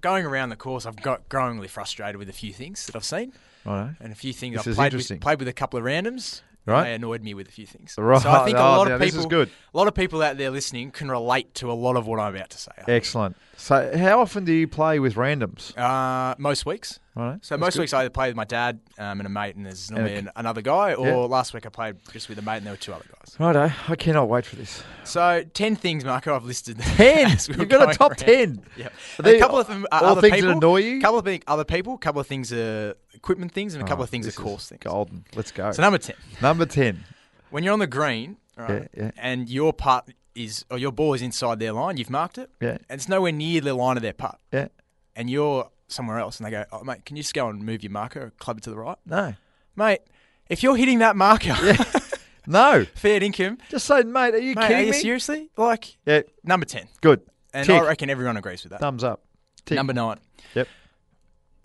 going 0.00 0.24
around 0.26 0.50
the 0.50 0.56
course. 0.56 0.86
I've 0.86 0.96
got 1.02 1.28
growingly 1.28 1.66
frustrated 1.68 2.16
with 2.16 2.28
a 2.28 2.32
few 2.32 2.52
things 2.52 2.86
that 2.86 2.94
I've 2.94 3.04
seen. 3.04 3.32
Righto. 3.64 3.94
And 4.00 4.12
a 4.12 4.14
few 4.14 4.32
things 4.32 4.56
This 4.64 4.68
I've 4.78 4.90
played 4.90 4.94
with, 4.94 5.20
played 5.20 5.38
with 5.40 5.48
a 5.48 5.52
couple 5.52 5.78
of 5.78 5.84
randoms. 5.84 6.42
Right. 6.66 6.84
They 6.84 6.94
annoyed 6.94 7.22
me 7.22 7.32
with 7.34 7.48
a 7.48 7.52
few 7.52 7.64
things. 7.66 7.94
Right. 7.96 8.20
So 8.20 8.28
I 8.30 8.44
think 8.44 8.56
a 8.58 8.60
Oh, 8.60 8.64
lot 8.78 8.90
of 8.90 9.00
people, 9.00 9.26
good. 9.26 9.48
a 9.72 9.76
lot 9.76 9.86
of 9.86 9.94
people 9.94 10.20
out 10.20 10.36
there 10.36 10.50
listening 10.50 10.90
can 10.90 11.08
relate 11.10 11.54
to 11.54 11.70
a 11.70 11.74
lot 11.74 11.96
of 11.96 12.06
what 12.06 12.18
I'm 12.18 12.34
about 12.34 12.50
to 12.50 12.58
say. 12.58 12.72
Excellent. 12.88 13.36
So, 13.58 13.96
how 13.96 14.20
often 14.20 14.44
do 14.44 14.52
you 14.52 14.68
play 14.68 14.98
with 14.98 15.14
randoms? 15.14 15.76
Uh, 15.78 16.34
most 16.38 16.66
weeks. 16.66 17.00
Right. 17.14 17.42
So 17.42 17.56
most 17.56 17.78
weeks 17.78 17.94
I 17.94 18.00
either 18.00 18.10
play 18.10 18.28
with 18.28 18.36
my 18.36 18.44
dad 18.44 18.78
um, 18.98 19.18
and 19.20 19.26
a 19.26 19.30
mate, 19.30 19.56
and 19.56 19.64
there's 19.64 19.90
normally 19.90 20.16
a- 20.16 20.18
an, 20.18 20.30
another 20.36 20.60
guy. 20.60 20.92
Or 20.92 21.06
Yeah. 21.06 21.14
last 21.14 21.54
week 21.54 21.64
I 21.64 21.70
played 21.70 21.96
just 22.12 22.28
with 22.28 22.38
a 22.38 22.42
mate, 22.42 22.58
and 22.58 22.66
there 22.66 22.74
were 22.74 22.78
two 22.78 22.92
other 22.92 23.06
guys. 23.08 23.34
Righto. 23.40 23.72
I 23.88 23.96
cannot 23.96 24.28
wait 24.28 24.44
for 24.44 24.56
this. 24.56 24.82
So 25.04 25.42
ten 25.54 25.74
things, 25.76 26.04
Marco, 26.04 26.36
I've 26.36 26.44
listed. 26.44 26.78
10? 26.80 27.38
we 27.48 27.54
You've 27.56 27.68
got 27.70 27.90
a 27.90 27.94
top 27.96 28.10
around. 28.12 28.18
10? 28.18 28.62
Yep. 28.76 28.92
A 29.24 29.38
couple 29.38 29.58
of 29.58 29.66
them 29.66 29.86
are 29.90 30.02
all 30.04 30.10
other 30.10 30.20
things 30.20 30.42
that 30.42 30.50
annoy 30.50 30.76
you? 30.80 30.98
A 30.98 31.00
couple 31.00 31.18
of 31.18 31.24
things, 31.24 31.42
other 31.46 31.64
people. 31.64 31.94
A 31.94 31.98
couple 31.98 32.20
of 32.20 32.26
things 32.26 32.52
are 32.52 32.94
equipment 33.14 33.52
things, 33.52 33.72
and 33.74 33.82
a 33.82 33.86
couple 33.86 34.02
Oh, 34.02 34.04
of 34.04 34.10
things 34.10 34.28
are 34.28 34.32
course 34.32 34.68
things. 34.68 34.82
Golden. 34.82 35.24
Let's 35.34 35.50
go. 35.52 35.72
So 35.72 35.80
number 35.80 35.96
ten, 35.98 36.16
Number 36.42 36.66
10. 36.66 37.02
when 37.48 37.64
you're 37.64 37.72
on 37.72 37.78
the 37.78 37.86
green, 37.86 38.36
right, 38.58 38.90
Yeah, 38.94 39.04
yeah. 39.04 39.10
and 39.16 39.48
your 39.48 39.72
putt 39.72 40.06
is 40.36 40.64
or 40.70 40.78
your 40.78 40.92
ball 40.92 41.14
is 41.14 41.22
inside 41.22 41.58
their 41.58 41.72
line, 41.72 41.96
you've 41.96 42.10
marked 42.10 42.38
it, 42.38 42.50
Yeah. 42.60 42.78
and 42.88 42.98
it's 43.00 43.08
nowhere 43.08 43.32
near 43.32 43.60
the 43.60 43.74
line 43.74 43.96
of 43.96 44.02
their 44.02 44.12
putt, 44.12 44.38
Yeah. 44.52 44.68
and 45.16 45.28
you're 45.30 45.70
somewhere 45.88 46.18
else, 46.18 46.38
and 46.38 46.46
they 46.46 46.50
go, 46.50 46.64
"Oh, 46.72 46.84
mate, 46.84 47.04
can 47.04 47.16
you 47.16 47.22
just 47.22 47.34
go 47.34 47.48
and 47.48 47.62
move 47.62 47.82
your 47.82 47.92
marker, 47.92 48.20
or 48.26 48.30
club 48.30 48.58
it 48.58 48.64
to 48.64 48.70
the 48.70 48.76
right, 48.76 48.98
No. 49.06 49.34
mate?" 49.74 50.00
If 50.48 50.62
you're 50.62 50.76
hitting 50.76 50.98
that 51.00 51.16
marker, 51.16 51.56
Yeah. 51.62 51.82
No. 52.46 52.84
fair 52.94 53.20
income, 53.22 53.58
Just 53.70 53.86
say, 53.86 54.02
mate, 54.04 54.34
are 54.34 54.38
you 54.38 54.54
mate, 54.54 54.64
are 54.64 54.68
kidding 54.68 54.86
you 54.86 54.92
me? 54.92 54.98
seriously? 54.98 55.50
Like 55.56 55.96
Yeah. 56.06 56.22
number 56.44 56.64
ten, 56.66 56.86
Good. 57.00 57.22
and 57.52 57.66
Tick. 57.66 57.82
I 57.82 57.86
reckon 57.86 58.08
everyone 58.10 58.36
agrees 58.36 58.62
with 58.62 58.70
that. 58.70 58.80
Thumbs 58.80 59.02
up. 59.02 59.24
Tick. 59.64 59.74
Number 59.76 59.92
nine, 59.92 60.18
Yep. 60.54 60.68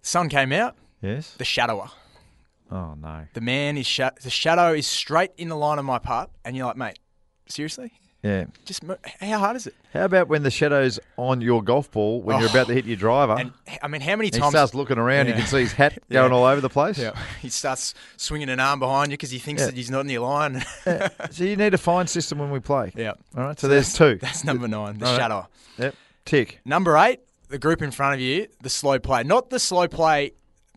sun 0.02 0.30
came 0.30 0.52
out, 0.52 0.76
Yes. 1.02 1.36
the 1.36 1.44
shadower. 1.44 1.92
Oh, 2.72 2.96
no. 2.96 3.28
The 3.34 3.42
man 3.42 3.78
is 3.78 3.86
sha- 3.86 4.12
the 4.24 4.30
shadow 4.30 4.74
is 4.74 4.88
straight 4.88 5.32
in 5.38 5.50
the 5.50 5.58
line 5.58 5.78
of 5.78 5.86
my 5.86 6.00
putt, 6.00 6.32
and 6.46 6.56
you're 6.56 6.66
like, 6.66 6.78
mate, 6.78 6.98
seriously? 7.48 7.92
Yeah. 8.24 8.46
Just 8.66 8.84
how 9.20 9.40
hard 9.40 9.56
is 9.56 9.66
it? 9.68 9.74
How 9.94 10.06
about 10.06 10.28
when 10.28 10.44
the 10.44 10.52
shadow's 10.52 11.00
on 11.18 11.42
your 11.42 11.64
golf 11.64 11.90
ball 11.92 12.22
when 12.22 12.40
you're 12.40 12.50
Oh. 12.50 12.52
about 12.52 12.68
to 12.68 12.74
oh. 12.74 12.76
hit 12.76 12.86
your 12.86 12.96
driver? 12.98 13.36
And 13.40 13.52
I 13.82 13.88
mean, 13.88 14.02
how 14.02 14.16
many 14.16 14.30
times 14.30 14.46
he 14.46 14.50
starts 14.52 14.76
looking 14.76 15.00
around, 15.00 15.28
you 15.28 15.34
can 15.34 15.46
see 15.48 15.62
his 15.62 15.74
hat 15.74 15.94
Yeah. 16.10 16.22
going 16.22 16.32
all 16.32 16.46
over 16.46 16.62
the 16.62 16.70
place. 16.70 17.00
Yeah, 17.00 17.18
he 17.42 17.50
starts 17.50 17.96
swinging 18.18 18.50
an 18.50 18.60
arm 18.60 18.80
behind 18.80 19.12
you 19.12 19.18
because 19.18 19.32
he 19.32 19.40
thinks 19.40 19.62
Yeah. 19.62 19.68
that 19.68 19.76
he's 19.76 19.90
not 19.90 20.02
in 20.02 20.10
your 20.10 20.22
line. 20.22 20.64
Yeah. 20.86 21.10
So 21.32 21.44
you 21.44 21.56
need 21.56 21.74
a 21.74 21.78
fine 21.80 22.08
system 22.08 22.38
when 22.40 22.52
we 22.52 22.60
play. 22.60 22.92
yeah. 22.96 23.14
All 23.36 23.44
right. 23.44 23.60
So, 23.60 23.68
there's 23.68 23.94
two. 23.94 24.18
That's 24.22 24.44
number 24.44 24.68
nine, 24.68 24.98
the 25.00 25.06
All 25.06 25.12
right. 25.14 25.20
shadow. 25.20 25.48
Yep. 25.78 25.96
Tick. 26.26 26.60
Number 26.66 26.98
eight, 26.98 27.22
the 27.50 27.58
group 27.60 27.82
in 27.82 27.90
front 27.92 28.14
of 28.16 28.20
you, 28.20 28.48
the 28.62 28.70
slow 28.70 29.00
play. 29.00 29.24
Not 29.24 29.50
the 29.50 29.60
slow 29.60 29.88
play 29.88 30.34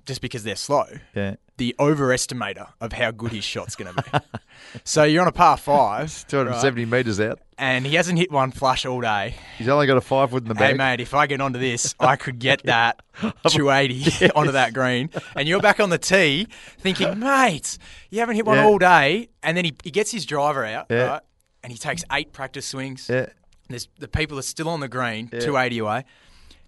just 0.07 0.21
because 0.21 0.45
they're 0.45 0.57
slow. 0.57 0.85
Yeah. 1.15 1.35
The 1.57 1.75
overestimator 1.79 2.69
of 2.81 2.93
how 2.93 3.13
good 3.13 3.31
his 3.31 3.45
shot's 3.45 3.77
going 3.77 3.95
to 3.95 4.03
be. 4.03 4.19
so 4.85 5.05
you're 5.05 5.23
on 5.23 5.29
a 5.29 5.33
par 5.33 5.57
five, 5.57 6.27
270 6.27 6.85
metres 6.87 7.21
out. 7.21 7.39
and 7.57 7.87
he 7.87 7.95
hasn't 7.95 8.19
hit 8.19 8.33
one 8.33 8.51
flush 8.51 8.85
all 8.85 9.01
day. 9.01 9.37
He's 9.57 9.69
only 9.69 9.87
got 9.87 9.97
a 9.97 10.01
five 10.01 10.33
wood 10.33 10.43
in 10.43 10.49
the 10.49 10.55
bag. 10.57 10.73
Hey 10.73 10.77
mate, 10.77 11.01
if 11.01 11.15
I 11.15 11.29
get 11.29 11.41
onto 11.41 11.61
this, 11.61 11.95
I 12.01 12.17
could 12.17 12.41
get 12.41 12.65
that 12.65 13.03
280 13.49 14.31
onto 14.33 14.51
that 14.53 14.75
green, 14.75 15.11
and 15.37 15.47
you're 15.49 15.61
back 15.61 15.79
on 15.79 15.91
the 15.91 15.99
tee 15.99 16.49
thinking, 16.79 17.21
mate, 17.21 17.79
you 18.11 18.19
haven't 18.21 18.35
hit 18.35 18.47
one 18.47 18.57
Yeah. 18.59 18.67
all 18.67 18.79
day, 18.79 19.29
and 19.43 19.57
then 19.57 19.65
he, 19.65 19.75
he 19.85 19.91
gets 19.93 20.11
his 20.11 20.27
driver 20.27 20.65
out, 20.65 20.87
Yeah. 20.91 21.05
right, 21.07 21.23
and 21.63 21.71
he 21.73 21.79
takes 21.79 22.03
eight 22.13 22.33
practice 22.33 22.67
swings. 22.67 23.09
Yeah. 23.09 23.27
There's 23.69 23.89
the 23.99 24.09
people 24.09 24.39
are 24.39 24.43
still 24.43 24.69
on 24.69 24.81
the 24.81 24.89
green, 24.89 25.29
280 25.29 25.79
away, 25.79 26.05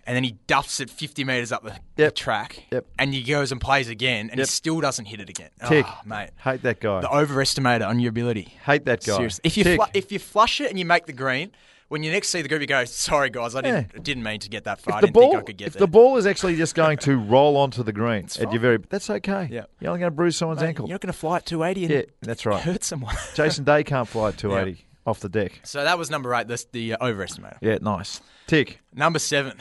and 0.07 0.15
then 0.17 0.25
he 0.25 0.37
duffs 0.47 0.81
it 0.81 0.89
50 0.91 1.25
metres 1.25 1.53
up 1.53 1.63
the, 1.65 1.75
the 1.97 2.11
track, 2.11 2.65
Yep. 2.71 2.87
and 2.99 3.13
he 3.13 3.23
goes 3.23 3.53
and 3.53 3.61
plays 3.61 3.89
again, 3.89 4.31
and 4.31 4.39
Yep. 4.39 4.47
he 4.47 4.51
still 4.51 4.81
doesn't 4.81 5.07
hit 5.07 5.21
it 5.21 5.29
again. 5.29 5.51
Tick. 5.69 5.85
Oh, 5.89 6.01
mate, 6.05 6.31
Hate 6.43 6.63
that 6.63 6.81
guy. 6.81 7.01
the 7.01 7.09
overestimator 7.09 7.87
on 7.87 7.99
your 8.01 8.11
ability. 8.11 8.55
Hate 8.65 8.85
that 8.87 9.05
guy. 9.05 9.17
Seriously, 9.17 9.41
if 9.45 9.57
you 9.57 9.65
flu- 9.65 9.85
if 9.95 10.13
you 10.13 10.19
flush 10.19 10.61
it 10.61 10.71
and 10.71 10.79
you 10.79 10.85
make 10.85 11.07
the 11.07 11.13
green, 11.13 11.51
when 11.89 12.03
you 12.03 12.11
next 12.11 12.31
see 12.31 12.43
the 12.43 12.49
group, 12.49 12.61
you 12.61 12.67
go, 12.67 12.85
"Sorry 12.85 13.31
guys, 13.31 13.55
I 13.55 13.61
didn't 13.61 13.91
Yeah. 13.95 14.01
didn't 14.03 14.23
mean 14.25 14.41
to 14.41 14.49
get 14.49 14.65
that 14.65 14.81
far. 14.81 14.95
I 14.95 14.97
if 14.99 15.01
the 15.03 15.07
didn't 15.07 15.15
ball, 15.15 15.31
think 15.31 15.43
I 15.43 15.47
could 15.47 15.57
get 15.57 15.67
if 15.69 15.73
there." 15.75 15.81
the 15.81 15.87
ball 15.87 16.17
is 16.17 16.27
actually 16.27 16.57
just 16.57 16.75
going 16.75 16.99
to 16.99 17.17
roll 17.35 17.57
onto 17.57 17.83
the 17.85 17.93
green 17.93 18.25
at 18.41 18.53
your 18.53 18.61
very, 18.61 18.79
that's 18.89 19.09
okay. 19.09 19.49
Yeah. 19.51 19.67
You're 19.81 19.91
only 19.91 20.01
going 20.01 20.11
to 20.11 20.17
bruise 20.17 20.37
someone's 20.37 20.61
Mate, 20.63 20.69
ankle. 20.69 20.89
You're 20.89 20.95
not 20.95 21.01
going 21.03 21.13
to 21.13 21.19
fly 21.19 21.37
at 21.37 21.47
280 21.47 21.85
and 21.85 21.95
Yeah, 21.95 22.03
that's 22.23 22.45
right. 22.45 22.61
hurt 22.63 22.83
someone. 22.83 23.15
Jason 23.35 23.63
Day 23.65 23.85
can't 23.85 24.09
fly 24.09 24.29
at 24.29 24.39
280 24.39 24.85
off 25.07 25.21
the 25.21 25.29
deck. 25.29 25.61
so 25.63 25.85
that 25.85 25.97
was 25.97 26.11
number 26.11 26.35
eight. 26.35 26.49
That's 26.49 26.65
the 26.73 26.95
uh, 26.95 27.07
overestimator. 27.07 27.59
Yeah, 27.61 27.79
nice. 27.81 28.21
Tick. 28.49 28.81
Number 28.93 29.21
seven, 29.21 29.57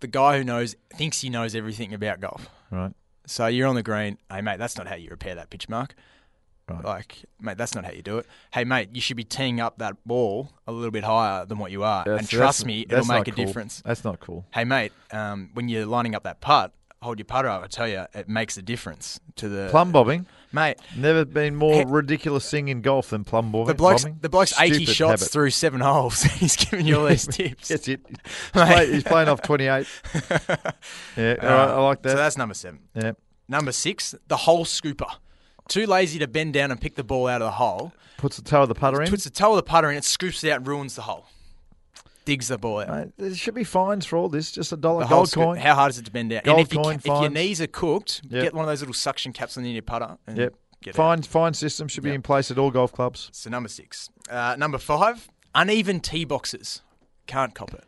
the 0.00 0.06
guy 0.06 0.38
who 0.38 0.44
knows 0.44 0.76
thinks 0.94 1.20
he 1.20 1.30
knows 1.30 1.54
everything 1.54 1.92
about 1.94 2.20
golf. 2.20 2.48
Right. 2.70 2.92
So 3.26 3.46
you're 3.46 3.66
on 3.68 3.74
the 3.74 3.82
green. 3.82 4.18
Hey 4.30 4.40
mate, 4.40 4.58
that's 4.58 4.76
not 4.76 4.86
how 4.86 4.94
you 4.96 5.08
repair 5.10 5.34
that 5.34 5.50
pitch 5.50 5.68
mark. 5.68 5.94
Right. 6.68 6.84
Like, 6.84 7.24
mate, 7.40 7.56
that's 7.58 7.76
not 7.76 7.84
how 7.84 7.92
you 7.92 8.02
do 8.02 8.18
it. 8.18 8.26
Hey, 8.52 8.64
mate, 8.64 8.88
you 8.92 9.00
should 9.00 9.16
be 9.16 9.22
teeing 9.22 9.60
up 9.60 9.78
that 9.78 9.94
ball 10.04 10.50
a 10.66 10.72
little 10.72 10.90
bit 10.90 11.04
higher 11.04 11.46
than 11.46 11.58
what 11.58 11.70
you 11.70 11.84
are, 11.84 12.02
That's- 12.04 12.22
and 12.22 12.28
trust 12.28 12.66
me, 12.66 12.84
it'll 12.90 13.04
make 13.04 13.28
a 13.28 13.30
cool. 13.30 13.44
difference. 13.44 13.82
That's 13.86 14.02
not 14.02 14.18
cool. 14.18 14.46
Hey, 14.52 14.64
mate, 14.64 14.90
um, 15.12 15.50
when 15.54 15.68
you're 15.68 15.86
lining 15.86 16.16
up 16.16 16.24
that 16.24 16.40
putt, 16.40 16.72
hold 17.02 17.20
your 17.20 17.24
putter 17.24 17.46
up. 17.48 17.62
I 17.62 17.68
tell 17.68 17.86
you, 17.86 18.06
it 18.12 18.28
makes 18.28 18.56
a 18.56 18.62
difference 18.62 19.20
to 19.36 19.48
the 19.48 19.68
Plumb 19.70 19.92
bobbing. 19.92 20.26
Mate. 20.56 20.78
Never 20.96 21.26
been 21.26 21.54
more 21.54 21.86
ridiculous 21.86 22.50
thing 22.50 22.68
in 22.68 22.80
golf 22.80 23.10
than 23.10 23.24
plumb 23.24 23.52
bobbing. 23.52 23.66
The 23.68 23.74
bloke's 23.74 24.06
the 24.22 24.28
bloke's 24.30 24.58
eighty 24.58 24.86
shots 24.86 25.20
habit. 25.20 25.30
through 25.30 25.50
seven 25.50 25.80
holes. 25.82 26.22
He's 26.22 26.56
giving 26.56 26.86
you 26.86 26.98
all 26.98 27.06
these 27.06 27.26
tips. 27.30 27.68
That's 27.68 27.86
it. 27.88 28.00
He's, 28.08 28.18
play, 28.52 28.90
he's 28.90 29.04
playing 29.04 29.28
off 29.28 29.42
28. 29.42 29.86
Yeah, 31.16 31.34
all 31.42 31.48
right, 31.48 31.68
I 31.68 31.78
like 31.80 32.02
that. 32.02 32.10
So 32.12 32.16
that's 32.16 32.38
number 32.38 32.54
seven. 32.54 32.80
yeah. 32.94 33.12
Number 33.48 33.70
six, 33.70 34.14
the 34.28 34.36
hole 34.38 34.64
scooper. 34.64 35.10
Too 35.68 35.86
lazy 35.86 36.18
to 36.20 36.26
bend 36.26 36.54
down 36.54 36.70
and 36.70 36.80
pick 36.80 36.94
the 36.94 37.04
ball 37.04 37.28
out 37.28 37.42
of 37.42 37.46
the 37.48 37.52
hole. 37.52 37.92
Puts 38.16 38.36
the 38.36 38.42
toe 38.42 38.62
of 38.62 38.68
the 38.68 38.74
putter 38.74 39.02
in. 39.02 39.10
Puts 39.10 39.24
the 39.24 39.30
toe 39.30 39.50
of 39.50 39.56
the 39.56 39.62
putter 39.62 39.90
in, 39.90 39.98
it 39.98 40.04
scoops 40.04 40.42
it 40.42 40.50
out 40.50 40.58
and 40.58 40.66
ruins 40.66 40.96
the 40.96 41.02
hole. 41.02 41.26
Digs 42.26 42.48
the 42.48 42.58
ball 42.58 42.80
out. 42.80 42.88
Mate, 42.90 43.08
there 43.16 43.34
should 43.34 43.54
be 43.54 43.64
fines 43.64 44.04
for 44.04 44.18
all 44.18 44.28
this. 44.28 44.52
Just 44.52 44.70
a 44.72 44.76
dollar 44.76 45.06
gold 45.06 45.30
scoop- 45.30 45.44
coin. 45.44 45.56
How 45.56 45.74
hard 45.74 45.92
is 45.92 45.98
it 45.98 46.04
to 46.04 46.10
bend 46.10 46.28
down? 46.30 46.42
Gold 46.44 46.58
and 46.58 46.66
if, 46.66 46.72
you 46.74 46.80
coin, 46.82 46.98
ca- 46.98 47.14
if 47.14 47.20
your 47.22 47.30
knees 47.30 47.60
are 47.62 47.66
cooked, 47.66 48.20
Yep. 48.28 48.42
get 48.42 48.54
one 48.54 48.64
of 48.64 48.68
those 48.68 48.80
little 48.80 48.92
suction 48.94 49.32
caps 49.32 49.56
on 49.56 49.62
the 49.62 49.70
end 49.70 49.74
of 49.74 49.76
your 49.76 49.82
putter. 50.00 50.18
And 50.26 50.36
Yep. 50.36 50.54
Get 50.82 50.90
it. 50.90 50.96
Fine, 50.96 51.22
fine 51.22 51.54
system 51.54 51.88
should 51.88 52.02
be 52.02 52.10
Yep. 52.10 52.16
in 52.16 52.22
place 52.22 52.50
at 52.50 52.58
all 52.58 52.70
golf 52.70 52.92
clubs. 52.92 53.30
So 53.32 53.48
number 53.48 53.68
six. 53.70 54.10
Uh, 54.28 54.56
number 54.58 54.76
five, 54.76 55.28
uneven 55.54 56.00
tee 56.00 56.24
boxes. 56.26 56.82
Can't 57.26 57.54
cop 57.54 57.72
it. 57.72 57.84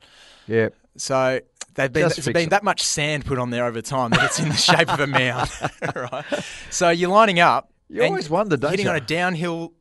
Yeah. 0.47 0.69
So 0.97 1.41
they've 1.75 1.93
been, 1.93 2.05
Just 2.05 2.17
there's 2.17 2.27
been 2.33 2.45
it. 2.47 2.51
that 2.51 2.65
much 2.65 2.83
sand 2.83 3.25
put 3.27 3.39
on 3.39 3.51
there 3.51 3.67
over 3.67 3.83
time 3.83 4.11
that 4.11 4.25
it's 4.25 4.39
in 4.41 4.49
the 4.49 4.55
shape 4.57 4.89
of 4.93 5.01
a 5.01 5.07
mound, 5.09 5.51
right? 5.95 6.25
So 6.71 6.91
you're 6.91 7.11
lining 7.11 7.41
up. 7.41 7.71
You 7.89 8.05
always 8.05 8.31
wonder, 8.31 8.57
don't 8.57 8.71
hitting 8.71 8.87
you? 8.87 8.91
on 8.91 8.97
a 8.97 9.01
downhill, 9.01 9.73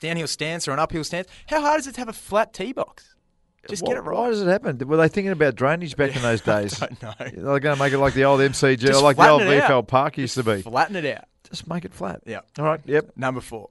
downhill 0.00 0.26
stance 0.26 0.66
or 0.68 0.72
an 0.72 0.78
uphill 0.78 1.04
stance. 1.04 1.28
How 1.48 1.60
hard 1.60 1.80
is 1.80 1.86
it 1.86 1.94
to 1.94 2.00
have 2.00 2.08
a 2.08 2.12
flat 2.12 2.52
tee 2.54 2.72
box? 2.72 3.14
Just 3.68 3.82
why, 3.82 3.88
get 3.90 3.98
it 3.98 4.00
right. 4.02 4.18
Why 4.18 4.28
does 4.30 4.42
it 4.42 4.46
happen? 4.48 4.78
Were 4.86 4.96
they 4.96 5.08
thinking 5.08 5.32
about 5.32 5.54
drainage 5.54 5.96
back 5.96 6.14
in 6.16 6.22
those 6.22 6.40
days? 6.40 6.80
I 6.82 6.86
don't 6.88 7.02
know. 7.02 7.14
They're 7.18 7.60
going 7.60 7.76
to 7.76 7.82
make 7.82 7.92
it 7.92 7.98
like 7.98 8.14
the 8.14 8.24
old 8.24 8.40
MCG, 8.40 8.88
or 8.94 9.00
like 9.00 9.16
the 9.16 9.28
old 9.28 9.42
flatten 9.42 9.52
it 9.58 9.62
out. 9.62 9.70
VFL 9.84 9.86
Park 9.88 10.18
used 10.18 10.34
to 10.34 10.42
be. 10.42 10.62
Flatten 10.62 10.96
it 10.96 11.04
out. 11.16 11.24
Just 11.48 11.68
make 11.68 11.84
it 11.84 11.94
flat. 11.94 12.22
Yeah. 12.26 12.40
All 12.58 12.64
right. 12.64 12.80
Yep. 12.84 13.12
Number 13.16 13.40
four. 13.40 13.68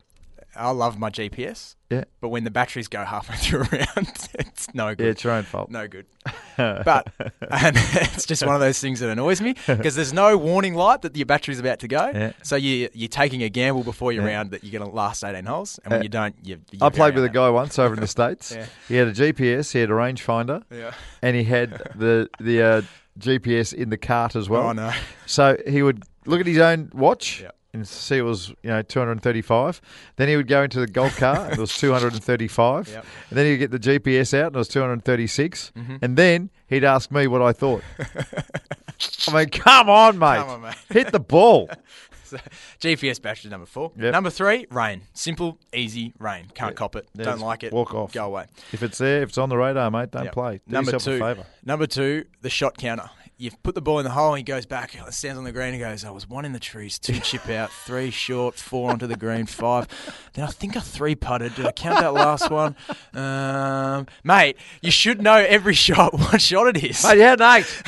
I 0.57 0.69
love 0.71 0.97
my 0.97 1.09
GPS, 1.09 1.75
Yeah. 1.89 2.05
but 2.21 2.29
when 2.29 2.43
the 2.45 2.51
batteries 2.51 2.87
go 2.87 3.03
halfway 3.03 3.35
through 3.43 3.61
a 3.61 3.63
round, 3.95 4.29
it's 4.39 4.73
no 4.73 4.95
good. 4.95 5.03
Yeah, 5.03 5.09
it's 5.11 5.23
your 5.23 5.33
own 5.33 5.43
fault. 5.43 5.69
No 5.69 5.87
good. 5.87 6.05
but 6.57 7.11
and 7.51 7.75
it's 7.77 8.25
just 8.25 8.45
one 8.45 8.55
of 8.55 8.61
those 8.61 8.79
things 8.79 8.99
that 9.01 9.09
annoys 9.09 9.41
me 9.41 9.55
because 9.67 9.95
there's 9.95 10.13
no 10.13 10.37
warning 10.37 10.73
light 10.75 11.01
that 11.01 11.15
your 11.17 11.25
battery's 11.25 11.59
about 11.59 11.79
to 11.79 11.87
go. 11.87 12.11
Yeah. 12.13 12.31
So 12.43 12.55
you 12.55 12.89
you're 12.93 13.09
taking 13.09 13.43
a 13.43 13.49
gamble 13.49 13.83
before 13.83 14.11
your 14.11 14.23
Yeah. 14.27 14.35
round 14.35 14.51
that 14.51 14.63
you're 14.63 14.77
going 14.79 14.89
to 14.89 14.95
last 14.95 15.23
18 15.23 15.45
holes, 15.45 15.79
and 15.83 15.91
when 15.91 15.99
Uh, 15.99 16.03
you 16.03 16.09
don't, 16.09 16.35
you. 16.43 16.59
you 16.71 16.79
I 16.81 16.89
played 16.89 17.15
with 17.15 17.23
a 17.25 17.29
guy 17.29 17.49
once 17.49 17.77
over 17.77 17.93
in 17.93 17.99
the 17.99 18.07
states. 18.07 18.53
Yeah. 18.55 18.65
He 18.87 18.95
had 18.95 19.07
a 19.09 19.13
GPS, 19.13 19.71
he 19.73 19.79
had 19.79 19.89
a 19.89 19.93
rangefinder. 19.93 20.63
Yeah. 20.71 20.91
and 21.21 21.35
he 21.35 21.43
had 21.43 21.71
the 21.95 22.29
the 22.39 22.61
uh, 22.61 22.81
GPS 23.19 23.73
in 23.73 23.89
the 23.89 23.97
cart 23.97 24.35
as 24.35 24.49
well. 24.49 24.67
Oh 24.67 24.71
no. 24.73 24.91
So 25.25 25.57
he 25.67 25.81
would 25.83 26.03
look 26.25 26.39
at 26.39 26.45
his 26.47 26.57
own 26.59 26.89
watch. 26.93 27.41
Yeah. 27.41 27.51
And 27.75 27.87
see 27.87 28.17
it 28.17 28.21
was 28.21 28.49
you 28.63 28.69
know 28.69 28.81
235. 28.81 29.81
Then 30.15 30.27
he 30.27 30.35
would 30.35 30.47
go 30.47 30.63
into 30.63 30.79
the 30.79 30.87
golf 30.87 31.17
car 31.17 31.45
and 31.45 31.53
it 31.53 31.59
was 31.59 31.75
235. 31.77 32.87
Yep. 32.95 33.05
And 33.29 33.37
then 33.37 33.45
he'd 33.45 33.57
get 33.57 33.71
the 33.71 33.79
GPS 33.79 34.33
out 34.37 34.47
and 34.47 34.55
it 34.55 34.59
was 34.59 34.67
236. 34.67 35.71
Mm-hmm. 35.75 35.95
And 36.01 36.17
then 36.17 36.49
he'd 36.67 36.83
ask 36.83 37.11
me 37.11 37.27
what 37.27 37.41
I 37.41 37.51
thought. 37.53 37.83
I 39.27 39.33
mean, 39.33 39.49
come 39.49 39.89
on, 39.89 40.17
mate. 40.17 40.37
Come 40.37 40.49
on, 40.49 40.61
mate. 40.61 40.75
Hit 40.89 41.11
the 41.11 41.19
ball. 41.19 41.69
So, 42.25 42.37
GPS 42.81 43.21
battery 43.21 43.51
number 43.51 43.67
four. 43.67 43.91
Yep. 43.95 44.11
Number 44.11 44.31
three, 44.31 44.65
rain. 44.71 45.03
Simple, 45.13 45.59
easy, 45.71 46.11
rain. 46.17 46.47
Can't 46.55 46.75
cop 46.75 46.95
it. 46.95 47.07
Don't 47.15 47.39
like 47.39 47.63
it. 47.63 47.71
walk 47.71 47.93
off. 47.93 48.13
Go 48.13 48.25
away. 48.25 48.47
If 48.71 48.81
it's 48.81 48.97
there, 48.97 49.21
if 49.21 49.29
it's 49.29 49.37
on 49.37 49.49
the 49.49 49.57
radar, 49.57 49.91
mate, 49.91 50.09
don't 50.09 50.23
Yep. 50.25 50.33
play. 50.33 50.59
Do 50.67 50.73
number 50.73 50.97
two. 50.97 51.35
Number 51.63 51.85
two, 51.85 52.25
the 52.41 52.49
shot 52.49 52.79
counter. 52.79 53.11
You 53.37 53.51
put 53.63 53.75
the 53.75 53.81
ball 53.81 53.99
in 53.99 54.05
the 54.05 54.11
hole 54.11 54.29
and 54.29 54.37
he 54.37 54.43
goes 54.43 54.65
back, 54.65 54.95
stands 55.09 55.37
on 55.37 55.43
the 55.43 55.51
green 55.51 55.73
and 55.73 55.83
goes, 55.83 56.05
I 56.05 56.09
was 56.09 56.29
one 56.29 56.45
in 56.45 56.53
the 56.53 56.59
trees, 56.59 56.97
two 56.97 57.19
chip 57.19 57.49
out, 57.49 57.69
three 57.69 58.09
short, 58.09 58.55
four 58.55 58.91
onto 58.91 59.07
the 59.07 59.17
green, 59.17 59.45
five. 59.45 59.87
Then 60.33 60.45
I 60.45 60.51
think 60.51 60.77
I 60.77 60.79
three 60.79 61.15
putted. 61.15 61.53
Did 61.55 61.65
I 61.65 61.73
count 61.73 61.99
that 61.99 62.13
last 62.13 62.49
one? 62.49 62.77
Um, 63.13 64.07
mate, 64.23 64.57
you 64.81 64.89
should 64.91 65.21
know 65.21 65.35
every 65.35 65.73
shot, 65.85 66.13
what 66.13 66.41
shot 66.41 66.75
it 66.75 66.83
is. 66.83 67.03
Mate, 67.03 67.19
an 67.19 67.41
eight. 67.41 67.83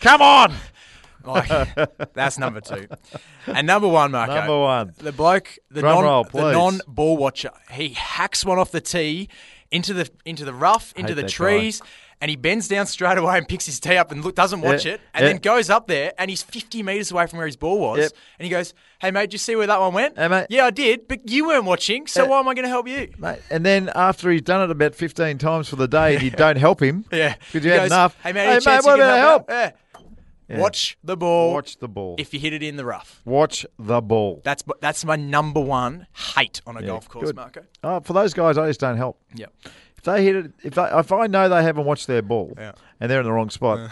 come 0.00 0.22
on. 0.22 0.54
Like, 1.24 2.12
that's 2.14 2.38
number 2.38 2.60
two. 2.60 2.86
And 3.46 3.66
number 3.66 3.88
one, 3.88 4.12
Marco. 4.12 4.34
Number 4.34 4.58
one. 4.58 4.94
The 4.98 5.12
bloke, 5.12 5.58
the 5.70 5.80
Drum 5.80 5.94
non, 5.96 6.04
roll, 6.04 6.24
the 6.24 6.52
non 6.52 6.80
ball 6.86 7.16
watcher. 7.16 7.50
He 7.70 7.90
hacks 7.90 8.44
one 8.44 8.58
off 8.58 8.70
the 8.70 8.80
tee 8.80 9.28
into 9.70 9.92
the 9.94 10.08
into 10.24 10.44
the 10.44 10.54
rough, 10.54 10.92
into 10.96 11.14
Hate 11.14 11.22
the 11.22 11.28
trees, 11.28 11.82
and 12.24 12.30
he 12.30 12.36
bends 12.36 12.68
down 12.68 12.86
straight 12.86 13.18
away 13.18 13.36
and 13.36 13.46
picks 13.46 13.66
his 13.66 13.78
tee 13.78 13.98
up 13.98 14.10
and 14.10 14.24
look, 14.24 14.34
doesn't 14.34 14.62
watch 14.62 14.86
Yeah, 14.86 14.94
it, 14.94 15.00
and 15.12 15.24
yeah. 15.26 15.32
then 15.32 15.40
goes 15.42 15.68
up 15.68 15.86
there 15.88 16.14
and 16.16 16.30
he's 16.30 16.42
50 16.42 16.82
metres 16.82 17.10
away 17.12 17.26
from 17.26 17.36
where 17.36 17.44
his 17.46 17.56
ball 17.56 17.78
was, 17.78 17.98
Yep. 17.98 18.12
and 18.38 18.44
he 18.46 18.50
goes, 18.50 18.72
"Hey 18.98 19.10
mate, 19.10 19.24
did 19.26 19.34
you 19.34 19.38
see 19.38 19.54
where 19.56 19.66
that 19.66 19.78
one 19.78 19.92
went? 19.92 20.16
Hey, 20.16 20.28
mate. 20.28 20.46
Yeah, 20.48 20.64
I 20.64 20.70
did, 20.70 21.06
but 21.06 21.28
you 21.28 21.46
weren't 21.46 21.66
watching, 21.66 22.06
so 22.06 22.22
Yeah. 22.22 22.30
why 22.30 22.38
am 22.40 22.48
I 22.48 22.54
going 22.54 22.62
to 22.64 22.70
help 22.70 22.88
you?" 22.88 23.12
Mate, 23.18 23.40
and 23.50 23.66
then 23.66 23.90
after 23.94 24.30
he's 24.30 24.40
done 24.40 24.62
it 24.62 24.70
about 24.70 24.94
15 24.94 25.36
times 25.36 25.68
for 25.68 25.76
the 25.76 25.86
day 25.86 26.14
and 26.14 26.22
you 26.22 26.30
don't 26.44 26.56
help 26.56 26.82
him, 26.82 27.04
Yeah, 27.12 27.34
because 27.34 27.62
you 27.62 27.70
He 27.72 27.76
had 27.76 27.82
goes, 27.82 27.90
enough. 27.92 28.16
Hey 28.22 28.32
mate, 28.32 28.46
hey, 28.46 28.54
mate 28.64 28.84
what 28.86 28.94
about 28.98 29.18
help? 29.18 29.50
help? 29.50 29.50
out?" 29.50 29.72
Yeah. 30.48 30.58
Watch 30.60 30.98
the 31.02 31.16
ball. 31.16 31.54
Watch 31.54 31.78
the 31.78 31.88
ball. 31.88 32.16
if 32.18 32.34
you 32.34 32.38
hit 32.38 32.52
it 32.52 32.62
in 32.62 32.76
the 32.76 32.84
rough. 32.84 33.22
Watch 33.24 33.64
the 33.78 34.02
ball. 34.02 34.42
That's 34.44 34.62
that's 34.80 35.02
my 35.04 35.16
number 35.16 35.58
one 35.60 36.06
hate 36.36 36.60
on 36.66 36.76
a 36.76 36.80
Yeah, 36.82 36.88
golf 36.88 37.08
course, 37.08 37.26
good. 37.28 37.36
Marco. 37.36 37.62
Oh, 37.82 38.00
for 38.00 38.12
those 38.12 38.34
guys, 38.34 38.58
I 38.58 38.66
just 38.66 38.78
don't 38.80 38.98
help. 38.98 39.18
Yep. 39.34 39.50
If 40.06 40.14
they 40.16 40.24
hit 40.24 40.36
it, 40.36 40.52
if 40.62 40.74
they, 40.74 40.82
if 40.92 41.12
I 41.12 41.26
know 41.28 41.48
they 41.48 41.62
haven't 41.62 41.84
watched 41.86 42.06
their 42.06 42.20
ball 42.22 42.52
Yeah. 42.58 42.72
and 43.00 43.10
they're 43.10 43.20
in 43.20 43.26
the 43.26 43.32
wrong 43.32 43.48
spot, 43.50 43.90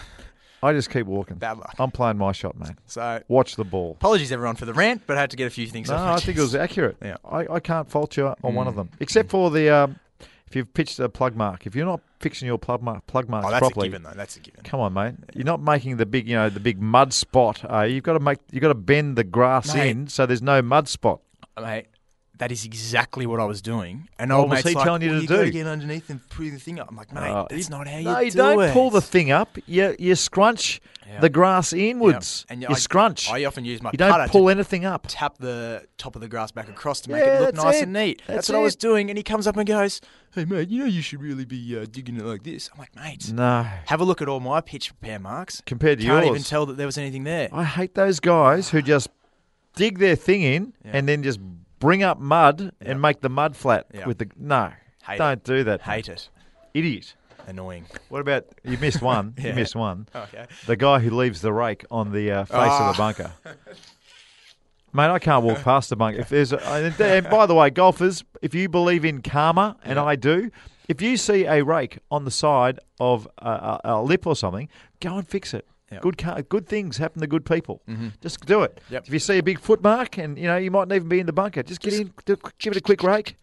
I 0.63 0.73
just 0.73 0.91
keep 0.91 1.07
walking. 1.07 1.37
Bad 1.39 1.59
luck. 1.59 1.75
I'm 1.79 1.91
playing 1.91 2.19
my 2.19 2.33
shot, 2.33 2.59
mate. 2.59 2.77
So 2.87 3.23
Watch 3.29 3.57
the 3.57 3.65
ball. 3.65 3.93
apologies 3.93 4.31
everyone 4.31 4.57
for 4.57 4.65
the 4.67 4.75
rant, 4.75 5.03
but 5.07 5.17
I 5.17 5.21
had 5.21 5.31
to 5.31 5.37
get 5.37 5.47
a 5.47 5.51
few 5.51 5.67
things 5.67 5.89
No, 5.89 5.97
off. 5.97 6.01
my 6.07 6.13
I 6.15 6.21
think 6.21 6.37
it 6.39 6.41
was 6.43 6.53
chest. 6.53 6.63
accurate. 6.63 6.97
Yeah. 7.03 7.17
I, 7.25 7.47
I 7.55 7.61
can't 7.61 7.91
fault 7.91 8.17
you 8.17 8.33
on 8.45 8.55
one 8.55 8.69
of 8.69 8.77
them, 8.77 8.91
except 9.01 9.31
for 9.31 9.51
the 9.51 9.71
um, 9.75 9.99
if 10.47 10.55
you've 10.55 10.73
pitched 10.75 11.01
a 11.01 11.09
plug 11.09 11.35
mark. 11.35 11.67
If 11.67 11.75
you're 11.75 11.87
not 11.87 12.01
fixing 12.21 12.47
your 12.47 12.59
plug 12.59 12.83
mark, 12.83 13.07
plug 13.07 13.29
marks 13.29 13.47
Oh, 13.47 13.51
that's 13.51 13.61
properly, 13.61 13.89
a 13.89 13.91
given 13.91 14.03
though. 14.03 14.13
That's 14.15 14.37
a 14.37 14.41
given. 14.41 14.63
come 14.65 14.81
on, 14.81 14.93
mate. 14.93 15.15
You're 15.35 15.47
not 15.47 15.63
making 15.63 15.97
the 15.97 16.05
big, 16.07 16.29
you 16.29 16.37
know, 16.37 16.51
the 16.51 16.61
big 16.61 16.81
mud 16.81 17.13
spot. 17.15 17.65
Uh, 17.69 17.83
you've 17.85 18.05
got 18.05 18.13
to 18.13 18.21
make, 18.21 18.39
you've 18.53 18.61
got 18.61 18.69
to 18.69 18.75
bend 18.75 19.17
the 19.17 19.25
grass 19.25 19.75
Mate. 19.75 19.89
in 19.91 20.07
so 20.09 20.27
there's 20.27 20.43
no 20.43 20.61
mud 20.63 20.87
spot. 20.89 21.21
Mate, 21.61 21.87
that 22.43 22.51
is 22.51 22.65
exactly 22.65 23.25
what 23.25 23.39
I 23.39 23.45
was 23.45 23.63
doing. 23.63 24.09
And 24.19 24.33
old 24.33 24.51
was 24.51 24.57
mate's 24.65 24.71
he 24.71 24.75
like, 24.75 24.85
telling 24.85 25.03
you 25.03 25.11
well, 25.11 25.19
to 25.19 25.23
you 25.23 25.29
gotta 25.29 25.45
do? 25.45 25.53
get 25.53 25.67
underneath 25.69 26.11
and 26.11 26.29
pull 26.29 26.47
the 26.51 26.59
thing 26.59 26.81
up. 26.81 26.89
I'm 26.91 26.97
like, 26.97 27.13
mate, 27.13 27.31
Uh, 27.31 27.47
that's 27.49 27.71
not 27.71 27.87
how 27.87 28.01
No, 28.01 28.19
you 28.19 28.25
you 28.25 28.31
do 28.33 28.39
don't 28.39 28.63
it. 28.63 28.73
pull 28.73 28.91
the 28.91 29.01
thing 29.01 29.31
up. 29.31 29.57
You 29.67 29.95
you 29.97 30.17
scrunch 30.17 30.81
Yeah. 31.07 31.21
the 31.21 31.29
grass 31.29 31.73
inwards. 31.73 32.45
Yeah. 32.49 32.53
And 32.53 32.63
you 32.63 32.69
I- 32.71 32.75
scrunch. 32.75 33.31
I 33.31 33.45
often 33.45 33.65
use 33.65 33.81
my 33.81 33.91
you 33.93 33.99
don't 33.99 34.29
pull 34.29 34.51
anything 34.51 34.85
up. 34.85 35.07
tap 35.09 35.39
the 35.39 35.87
top 35.99 36.17
of 36.17 36.21
the 36.21 36.27
grass 36.27 36.51
back 36.51 36.69
across 36.69 37.01
to 37.03 37.11
make 37.13 37.25
Yeah, 37.25 37.39
it 37.39 37.41
look 37.43 37.55
nice 37.55 37.77
it. 37.77 37.83
and 37.85 37.93
neat. 37.93 38.23
That's, 38.27 38.35
That's 38.39 38.49
what 38.49 38.59
I 38.59 38.63
was 38.63 38.75
doing. 38.75 39.09
And 39.09 39.17
he 39.17 39.23
comes 39.23 39.47
up 39.47 39.57
and 39.57 39.65
goes, 39.65 40.01
"Hey 40.35 40.45
mate, 40.45 40.69
you 40.69 40.81
know 40.81 40.87
you 40.87 41.01
should 41.01 41.23
really 41.23 41.45
be 41.45 41.79
uh, 41.79 41.87
digging 41.89 42.17
it 42.17 42.25
like 42.25 42.43
this." 42.43 42.71
I'm 42.73 42.79
like, 42.81 42.97
mate, 42.97 43.33
No. 43.33 43.65
have 43.87 44.01
a 44.01 44.05
look 44.05 44.21
at 44.21 44.29
all 44.29 44.41
my 44.41 44.61
pitch 44.61 44.91
repair 44.91 45.21
marks. 45.21 45.63
Compared 45.65 46.01
to 46.01 46.05
yours. 46.05 46.17
You 46.17 46.21
Can't 46.23 46.31
even 46.39 46.43
tell 46.43 46.67
that 46.67 46.77
there 46.77 46.87
was 46.87 46.99
anything 46.99 47.23
there. 47.23 47.51
I 47.53 47.63
hate 47.63 47.95
those 47.95 48.19
guys 48.19 48.71
who 48.71 48.83
just 48.83 49.09
dig 49.77 50.01
their 50.01 50.17
thing 50.17 50.43
in 50.43 50.73
and 50.85 51.09
then 51.09 51.23
just 51.23 51.39
bring 51.83 52.03
up 52.03 52.19
mud 52.21 52.73
and 52.81 53.03
make 53.03 53.21
the 53.21 53.29
mud 53.29 53.57
flat 53.57 53.87
Yeah. 53.93 54.07
with 54.07 54.19
the 54.19 54.31
no. 54.39 54.73
Hate 55.05 55.19
don't 55.19 55.43
do 55.43 55.65
that. 55.65 55.83
Hate 55.83 56.09
it. 56.09 56.29
Idiot. 56.73 57.15
Annoying. 57.49 57.87
What 58.09 58.21
about 58.21 58.47
you 58.63 58.79
missed 58.79 59.03
one? 59.15 59.35
Yeah. 59.37 59.49
You 59.49 59.55
missed 59.55 59.75
one. 59.75 60.07
Okay. 60.15 60.47
The 60.67 60.77
guy 60.77 61.01
who 61.01 61.11
leaves 61.11 61.41
the 61.41 61.53
rake 61.53 61.85
on 61.91 62.13
the 62.13 62.31
uh, 62.31 62.45
face 62.45 62.57
of 62.73 62.95
the 62.95 62.99
bunker. 62.99 63.33
Mate, 64.95 65.09
I 65.11 65.19
can't 65.19 65.43
walk 65.45 65.63
past 65.63 65.89
the 65.91 65.97
bunker. 65.97 66.21
If 66.21 66.29
there's, 66.29 66.53
a, 66.53 66.63
and 66.71 67.01
and 67.01 67.29
by 67.31 67.47
the 67.47 67.55
way, 67.55 67.71
golfers, 67.71 68.23
if 68.43 68.55
you 68.55 68.69
believe 68.69 69.05
in 69.07 69.23
karma, 69.23 69.77
and 69.85 69.99
I 69.99 70.17
do, 70.17 70.51
if 70.89 71.01
you 71.03 71.17
see 71.17 71.47
a 71.47 71.65
rake 71.65 71.99
on 72.11 72.25
the 72.27 72.31
side 72.31 72.79
of 73.01 73.27
a, 73.39 73.49
a, 73.49 73.81
a 73.85 74.03
lip 74.03 74.27
or 74.27 74.37
something, 74.37 74.69
go 75.01 75.17
and 75.17 75.27
fix 75.27 75.55
it. 75.55 75.67
Yep. 75.93 76.03
Good, 76.03 76.19
car, 76.19 76.43
good 76.43 76.67
things 76.67 76.97
happen 76.97 77.21
to 77.21 77.27
good 77.27 77.45
people. 77.45 77.83
Just 78.21 78.45
do 78.47 78.63
it. 78.63 78.81
Yep. 78.91 79.07
If 79.07 79.13
you 79.13 79.19
see 79.19 79.39
a 79.39 79.43
big 79.43 79.59
foot 79.61 79.83
mark, 79.83 80.19
and 80.19 80.39
you 80.39 80.47
know 80.47 80.57
you 80.57 80.71
mightn't 80.71 80.93
even 80.93 81.09
be 81.09 81.21
in 81.21 81.27
the 81.27 81.33
bunker, 81.33 81.63
just 81.63 81.81
get 81.81 81.95
in, 81.95 82.13
do, 82.25 82.37
give 82.59 82.73
it 82.73 82.77
a 82.77 82.81
quick 82.81 83.03
rake. 83.03 83.37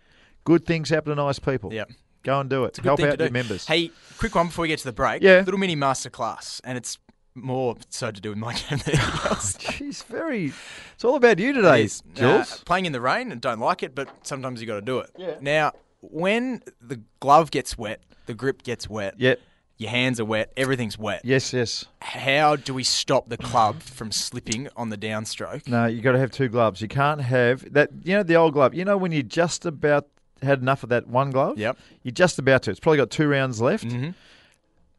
Good 0.44 0.66
things 0.66 0.90
happen 0.90 1.10
to 1.10 1.16
nice 1.16 1.40
people. 1.40 1.74
Yep. 1.74 1.92
Go 2.24 2.40
and 2.40 2.50
do 2.50 2.66
it. 2.66 2.70
It's 2.70 2.80
a 2.80 2.82
good 2.82 2.88
Help 2.90 3.00
thing 3.00 3.10
out 3.10 3.20
your 3.20 3.30
members. 3.30 3.66
Hey, 3.68 3.92
quick 4.18 4.36
one 4.36 4.48
before 4.48 4.64
we 4.64 4.68
get 4.68 4.80
to 4.80 4.86
the 4.86 4.92
break. 4.94 5.22
Yeah. 5.22 5.40
Little 5.46 5.60
mini 5.60 5.76
masterclass, 5.76 6.60
and 6.64 6.78
it's 6.78 6.98
more 7.36 7.78
so 7.90 8.12
to 8.12 8.20
do 8.20 8.30
with 8.30 8.38
my 8.38 8.54
game 8.70 8.80
than 8.80 8.96
anything 8.96 9.00
else. 9.30 9.54
Jeez, 9.58 10.04
very. 10.06 10.52
It's 10.96 11.06
all 11.06 11.16
about 11.16 11.40
you 11.40 11.54
today, 11.54 11.82
It 11.82 11.86
is. 11.86 12.04
Uh, 12.16 12.20
Jules. 12.20 12.64
playing 12.66 12.86
in 12.86 12.92
the 12.92 13.00
rain 13.02 13.32
and 13.32 13.40
don't 13.40 13.60
like 13.60 13.84
it, 13.84 13.96
but 13.96 14.10
sometimes 14.24 14.60
you 14.60 14.68
got 14.68 14.76
to 14.76 14.82
do 14.82 15.00
it. 15.00 15.12
Yeah. 15.18 15.36
Now, 15.40 15.74
when 16.02 16.62
the 16.82 17.02
glove 17.20 17.52
gets 17.52 17.78
wet, 17.78 18.02
the 18.26 18.34
grip 18.34 18.64
gets 18.64 18.90
wet, 18.90 19.16
Yep. 19.18 19.40
Your 19.80 19.90
hands 19.90 20.20
are 20.20 20.26
wet, 20.26 20.52
everything's 20.56 20.98
wet. 21.00 21.22
Yes. 21.24 21.52
Yes. 21.54 21.86
How 22.02 22.56
do 22.56 22.74
we 22.76 22.84
stop 22.84 23.30
the 23.30 23.38
club 23.38 23.82
from 23.82 24.12
slipping 24.12 24.68
on 24.76 24.90
the 24.90 24.98
downstroke? 24.98 25.68
No, 25.68 25.86
you 25.88 26.02
got 26.02 26.12
to 26.12 26.20
have 26.20 26.30
two 26.32 26.50
gloves. 26.50 26.82
You 26.82 26.88
can't 26.88 27.22
have 27.22 27.74
that. 27.74 27.90
You 28.04 28.16
know 28.18 28.24
the 28.24 28.36
old 28.36 28.54
glove. 28.54 28.76
You 28.76 28.86
know 28.86 28.98
when 28.98 29.12
you 29.12 29.24
just 29.24 29.66
about 29.66 30.06
had 30.44 30.62
enough 30.62 30.84
of 30.84 30.90
that 30.90 31.08
one 31.08 31.32
glove. 31.32 31.58
Yep. 31.58 31.78
You're 32.04 32.12
just 32.12 32.38
about 32.40 32.64
to. 32.64 32.72
It's 32.72 32.80
probably 32.80 32.98
got 32.98 33.10
two 33.10 33.28
rounds 33.28 33.60
left. 33.60 33.86
Mhm. 33.88 34.14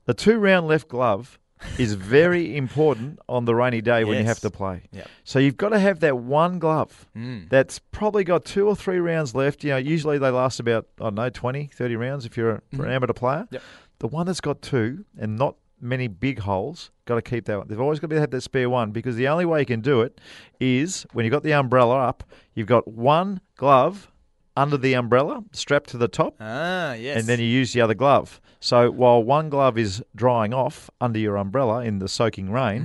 The 0.07 0.14
two 0.14 0.38
round 0.38 0.66
left 0.66 0.88
glove 0.88 1.38
is 1.79 1.93
very 1.93 2.57
important 2.57 3.19
on 3.29 3.45
the 3.45 3.55
rainy 3.55 3.83
day 3.83 4.03
when 4.05 4.16
you 4.19 4.25
have 4.25 4.40
to 4.40 4.51
play. 4.51 4.83
Yep. 4.93 5.09
So 5.25 5.38
you've 5.38 5.59
got 5.59 5.69
to 5.71 5.79
have 5.79 6.01
that 6.01 6.16
one 6.16 6.59
glove 6.59 7.07
Mm. 7.16 7.51
that's 7.51 7.79
probably 7.79 8.25
got 8.25 8.47
two 8.47 8.66
or 8.66 8.75
three 8.75 8.99
rounds 8.99 9.35
left. 9.35 9.62
You 9.62 9.71
know, 9.71 9.77
usually 9.77 10.16
they 10.16 10.31
last 10.31 10.59
about 10.59 10.87
I 10.99 11.05
don't 11.05 11.14
know 11.16 11.29
20, 11.29 11.69
30 11.75 11.97
rounds 11.97 12.25
if 12.25 12.37
you're 12.38 12.51
a, 12.51 12.62
for 12.75 12.87
an 12.87 12.93
amateur 12.93 13.12
player. 13.12 13.40
Mm-hmm. 13.45 13.55
Yep. 13.57 13.62
The 14.01 14.07
one 14.09 14.27
that's 14.27 14.41
got 14.41 14.61
two 14.63 15.05
and 15.19 15.37
not 15.37 15.57
many 15.81 16.09
big 16.09 16.41
holes, 16.41 16.91
got 17.07 17.15
to 17.15 17.23
keep 17.23 17.47
that 17.47 17.57
one. 17.59 17.69
They've 17.69 17.81
always 17.81 18.01
got 18.01 18.11
to 18.11 18.21
have 18.21 18.31
that 18.33 18.41
spare 18.43 18.69
one 18.69 18.91
because 18.91 19.17
the 19.17 19.29
only 19.29 19.47
way 19.47 19.61
you 19.61 19.67
can 19.67 19.81
do 19.81 20.03
it 20.03 20.21
is 20.59 21.07
when 21.13 21.25
you've 21.25 21.33
got 21.33 21.43
the 21.43 21.55
umbrella 21.55 21.97
up, 21.99 22.25
you've 22.55 22.67
got 22.67 22.87
one 22.89 23.41
glove 23.57 24.11
under 24.57 24.77
the 24.77 24.93
umbrella 24.95 25.43
strapped 25.53 25.89
to 25.91 25.97
the 25.97 26.09
top, 26.09 26.35
Ah, 26.41 26.93
yes. 26.95 27.17
and 27.19 27.27
then 27.27 27.39
you 27.39 27.47
use 27.47 27.73
the 27.73 27.81
other 27.81 27.95
glove. 27.95 28.41
So 28.59 28.91
while 28.91 29.23
one 29.23 29.49
glove 29.49 29.79
is 29.79 30.03
drying 30.15 30.53
off 30.53 30.91
under 31.01 31.19
your 31.19 31.37
umbrella 31.37 31.83
in 31.85 31.99
the 31.99 32.09
soaking 32.09 32.51
rain, 32.51 32.83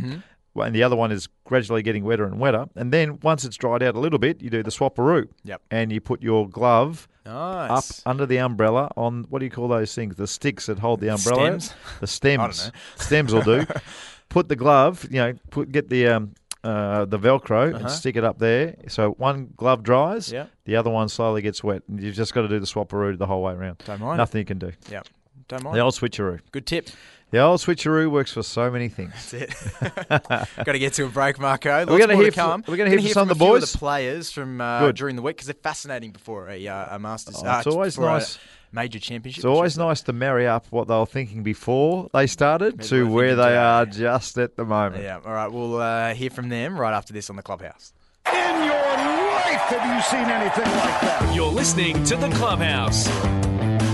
Mm-hmm. 0.56 0.60
and 0.62 0.74
the 0.76 0.84
other 0.84 0.96
one 0.96 1.12
is 1.12 1.28
gradually 1.44 1.82
getting 1.82 2.04
wetter 2.06 2.24
and 2.26 2.40
wetter, 2.40 2.68
and 2.76 2.94
then 2.94 3.20
once 3.24 3.44
it's 3.44 3.58
dried 3.58 3.84
out 3.84 3.96
a 3.96 4.00
little 4.00 4.20
bit, 4.20 4.42
you 4.42 4.50
do 4.50 4.64
the 4.64 4.70
swapperoo. 4.72 5.28
Yep. 5.44 5.62
And 5.72 5.92
you 5.92 6.00
put 6.00 6.22
your 6.22 6.48
glove 6.48 7.08
nice. 7.26 8.00
up 8.00 8.08
under 8.10 8.26
the 8.26 8.38
umbrella 8.40 8.92
on 8.96 9.26
what 9.30 9.40
do 9.40 9.46
you 9.46 9.52
call 9.52 9.68
those 9.68 9.94
things? 9.96 10.16
The 10.16 10.28
sticks 10.28 10.66
that 10.68 10.80
hold 10.80 11.00
the 11.02 11.10
umbrella. 11.10 11.60
Stems? 11.60 11.74
The 12.02 12.08
stems. 12.08 12.42
I 12.42 12.48
don't 12.48 12.76
know. 12.76 13.04
Stems 13.04 13.34
will 13.34 13.42
do. 13.42 13.66
put 14.30 14.50
the 14.50 14.56
glove, 14.56 15.06
you 15.10 15.18
know, 15.18 15.34
put 15.50 15.72
get 15.72 15.90
the 15.90 16.08
um, 16.08 16.34
uh, 16.64 17.06
the 17.06 17.20
Velcro 17.20 17.70
Uh-huh. 17.74 17.78
and 17.78 17.92
stick 17.92 18.16
it 18.16 18.24
up 18.24 18.40
there. 18.40 18.76
So 18.88 19.12
one 19.12 19.50
glove 19.56 19.84
dries, 19.84 20.32
Yep. 20.32 20.50
the 20.66 20.76
other 20.78 20.90
one 20.90 21.10
slowly 21.10 21.42
gets 21.42 21.64
wet, 21.64 21.84
and 21.88 22.02
you've 22.02 22.16
just 22.16 22.34
got 22.34 22.42
to 22.42 22.48
do 22.48 22.60
the 22.60 22.66
swapperoo 22.66 23.18
the 23.18 23.28
whole 23.28 23.44
way 23.44 23.54
around. 23.54 23.84
Don't 23.86 24.02
mind. 24.02 24.18
Nothing 24.18 24.40
you 24.40 24.46
can 24.46 24.58
do. 24.58 24.72
Yeah. 24.90 25.02
Don't 25.48 25.64
mind. 25.64 25.76
The 25.76 25.82
old 25.82 25.94
switcheroo. 25.94 26.40
Good 26.52 26.66
tip. 26.66 26.90
The 27.36 27.42
old 27.42 27.60
switcheroo 27.60 28.10
works 28.10 28.32
for 28.32 28.44
so 28.44 28.72
many 28.72 28.88
things. 28.88 29.12
That's 29.30 29.34
it. 29.34 30.10
Got 30.30 30.72
to 30.72 30.80
get 30.80 30.94
to 30.94 31.04
a 31.04 31.10
break, 31.10 31.38
Marco. 31.38 31.70
Lots 31.80 31.92
We're 31.92 32.00
gonna 32.00 32.16
hear 32.16 32.32
to 32.32 32.32
come. 32.32 32.64
from- 32.64 32.72
we're 32.72 32.78
gonna 32.78 32.92
hear 32.92 33.00
from 33.02 33.10
some 33.10 33.30
of 33.30 33.38
the 33.38 33.44
a 33.44 33.48
few 33.48 33.54
boys? 33.60 33.72
the 33.74 33.78
players 33.78 34.32
from 34.32 34.62
uh, 34.62 34.90
during 34.94 35.18
the 35.18 35.22
week 35.22 35.36
because 35.36 35.48
they're 35.48 35.54
fascinating 35.62 36.12
before 36.12 36.48
a, 36.48 36.66
uh, 36.66 36.96
a 36.96 36.98
Masters. 36.98 37.36
Oh, 37.44 37.46
uh, 37.46 37.58
it's 37.58 37.68
always 37.68 38.00
nice. 38.00 38.40
major 38.72 39.00
championship. 39.00 39.40
It's 39.40 39.46
always 39.46 39.78
nice 39.78 40.00
to 40.04 40.14
marry 40.14 40.48
up 40.48 40.68
what 40.70 40.88
they 40.88 40.96
were 40.96 41.06
thinking 41.06 41.44
before 41.44 42.10
they 42.14 42.26
started 42.26 42.78
Maybe 42.78 42.88
to 42.88 43.10
where 43.12 43.36
they 43.36 43.44
today. 43.44 43.58
are 43.58 43.86
just 43.86 44.38
at 44.38 44.56
the 44.56 44.64
moment. 44.64 45.04
Yeah. 45.04 45.20
All 45.26 45.34
right. 45.34 45.52
We'll 45.52 45.76
uh, 45.82 46.14
hear 46.14 46.30
from 46.30 46.48
them 46.48 46.80
right 46.80 46.94
after 46.96 47.12
this 47.12 47.30
on 47.30 47.36
the 47.36 47.44
clubhouse. 47.44 47.92
In 48.32 48.64
your 48.64 48.76
life, 48.76 49.60
have 49.76 49.94
you 49.94 50.02
seen 50.04 50.30
anything 50.30 50.64
like 50.72 51.02
that? 51.02 51.36
You're 51.36 51.52
listening 51.52 52.02
to 52.06 52.16
The 52.16 52.30
Clubhouse. 52.30 53.10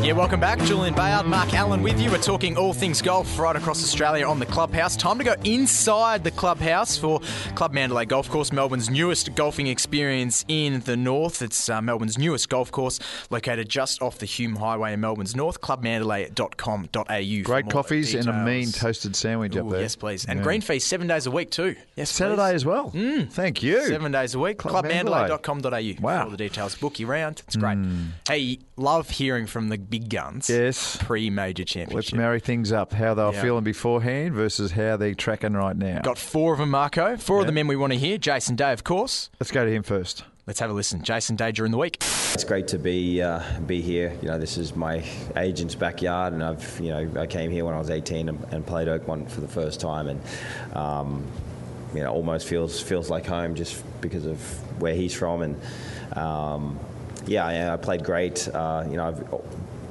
Yeah, 0.01 0.13
welcome 0.13 0.39
back. 0.39 0.57
Julian 0.63 0.95
Bayard, 0.95 1.27
Mark 1.27 1.53
Allen 1.53 1.83
with 1.83 2.01
you. 2.01 2.09
We're 2.09 2.17
talking 2.17 2.57
all 2.57 2.73
things 2.73 3.03
golf 3.03 3.37
right 3.37 3.55
across 3.55 3.83
Australia 3.83 4.25
on 4.27 4.39
the 4.39 4.47
clubhouse. 4.47 4.95
Time 4.95 5.19
to 5.19 5.23
go 5.23 5.35
inside 5.43 6.23
the 6.23 6.31
clubhouse 6.31 6.97
for 6.97 7.19
Club 7.53 7.71
Mandalay 7.71 8.05
Golf 8.05 8.27
Course, 8.27 8.51
Melbourne's 8.51 8.89
newest 8.89 9.35
golfing 9.35 9.67
experience 9.67 10.43
in 10.47 10.79
the 10.81 10.97
north. 10.97 11.43
It's 11.43 11.69
uh, 11.69 11.83
Melbourne's 11.83 12.17
newest 12.17 12.49
golf 12.49 12.71
course, 12.71 12.99
located 13.29 13.69
just 13.69 14.01
off 14.01 14.17
the 14.17 14.25
Hume 14.25 14.55
Highway 14.55 14.93
in 14.93 15.01
Melbourne's 15.01 15.35
north. 15.35 15.61
Clubmandalay.com.au. 15.61 17.43
Great 17.43 17.69
coffees 17.69 18.15
and 18.15 18.27
a 18.27 18.43
mean 18.43 18.71
toasted 18.71 19.15
sandwich 19.15 19.55
up 19.55 19.69
there. 19.69 19.81
Yes, 19.81 19.95
please. 19.95 20.25
And 20.25 20.39
Yeah. 20.39 20.43
green 20.43 20.61
fees 20.61 20.83
seven 20.83 21.05
days 21.05 21.27
a 21.27 21.31
week 21.31 21.51
too. 21.51 21.75
Yes, 21.95 22.09
Saturday 22.09 22.41
please. 22.49 22.55
as 22.55 22.65
well. 22.65 22.89
Thank 23.29 23.61
you. 23.61 23.85
Seven 23.85 24.11
days 24.11 24.33
a 24.33 24.39
week. 24.39 24.57
Club 24.57 24.83
Mandalay. 24.85 25.29
Clubmandalay.com.au. 25.29 26.01
Wow. 26.01 26.17
For 26.17 26.23
all 26.23 26.29
the 26.31 26.37
details. 26.37 26.73
Book 26.73 26.99
your 26.99 27.09
round. 27.09 27.43
It's 27.45 27.55
great. 27.55 27.77
Hey, 28.27 28.57
love 28.77 29.11
hearing 29.11 29.45
from 29.45 29.69
the 29.69 29.90
big 29.91 30.09
guns. 30.09 30.49
Yes. 30.49 30.97
Pre 30.97 31.29
major 31.29 31.63
championship. 31.63 31.93
Let's 31.95 32.13
marry 32.13 32.39
things 32.39 32.71
up. 32.71 32.93
How 32.93 33.13
they 33.13 33.23
were 33.23 33.33
Yeah. 33.33 33.41
feeling 33.41 33.63
beforehand 33.63 34.33
versus 34.33 34.71
how 34.71 34.97
they're 34.97 35.13
tracking 35.13 35.53
right 35.53 35.75
now. 35.77 36.01
Got 36.01 36.17
four 36.17 36.53
of 36.53 36.59
them, 36.59 36.71
Marco. 36.71 37.15
Four 37.17 37.41
of 37.41 37.45
the 37.45 37.51
men 37.51 37.67
we 37.67 37.75
want 37.75 37.93
to 37.93 37.99
hear. 37.99 38.17
Jason 38.17 38.55
Day, 38.55 38.71
of 38.73 38.83
course. 38.83 39.29
Let's 39.39 39.51
go 39.51 39.63
to 39.65 39.71
him 39.71 39.83
first. 39.83 40.23
Let's 40.47 40.59
have 40.59 40.71
a 40.71 40.73
listen. 40.73 41.03
Jason 41.03 41.35
Day 41.35 41.51
during 41.51 41.71
the 41.71 41.77
week. 41.77 41.97
It's 42.33 42.43
great 42.43 42.67
to 42.69 42.79
be 42.79 43.21
uh, 43.21 43.41
be 43.67 43.79
here. 43.81 44.17
You 44.21 44.29
know, 44.29 44.39
this 44.39 44.57
is 44.57 44.75
my 44.75 45.03
agent's 45.37 45.75
backyard, 45.75 46.33
and 46.33 46.43
I've 46.43 46.79
you 46.81 46.89
know 46.89 47.21
I 47.21 47.27
came 47.27 47.51
here 47.51 47.63
when 47.63 47.75
I 47.75 47.77
was 47.77 47.89
18 47.91 48.27
and, 48.29 48.43
and 48.51 48.65
played 48.65 48.87
Oakmont 48.87 49.29
for 49.29 49.41
the 49.41 49.47
first 49.47 49.79
time, 49.79 50.07
and 50.07 50.19
um, 50.75 51.23
you 51.93 52.01
know 52.01 52.11
almost 52.11 52.47
feels 52.47 52.81
feels 52.81 53.09
like 53.09 53.25
home 53.27 53.53
just 53.53 53.83
because 54.01 54.25
of 54.25 54.39
where 54.81 54.95
he's 54.95 55.13
from, 55.13 55.41
and 55.43 55.61
um, 56.17 56.79
yeah, 57.27 57.45
I, 57.45 57.73
I 57.73 57.77
played 57.77 58.03
great. 58.03 58.47
Uh, 58.47 58.85
you 58.89 58.97
know, 58.97 59.07
I've 59.09 59.33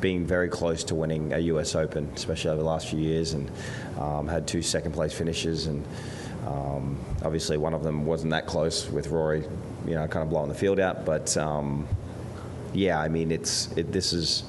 been 0.01 0.27
very 0.27 0.49
close 0.49 0.85
to 0.85 0.95
winning 0.95 1.33
a 1.33 1.39
U.S. 1.39 1.75
Open, 1.75 2.11
especially 2.15 2.51
over 2.51 2.61
the 2.61 2.67
last 2.69 2.89
few 2.89 2.99
years, 2.99 3.35
and 3.35 3.51
um, 3.99 4.29
had 4.29 4.47
two 4.47 4.63
second 4.63 4.93
place 4.93 5.13
finishes, 5.13 5.67
and 5.67 5.85
um, 6.47 6.99
obviously 7.25 7.57
one 7.57 7.75
of 7.75 7.83
them 7.83 8.07
wasn't 8.07 8.31
that 8.31 8.47
close 8.47 8.91
with 8.91 9.09
Rory, 9.09 9.45
you 9.87 9.95
know, 9.95 10.07
kind 10.09 10.23
of 10.23 10.31
blowing 10.31 10.49
the 10.49 10.55
field 10.55 10.81
out, 10.81 11.05
but. 11.05 11.37
Um, 11.37 11.89
yeah, 12.73 13.01
I 13.01 13.09
mean, 13.09 13.31
it's 13.31 13.71
it, 13.77 13.93
this 13.93 14.13
is 14.13 14.45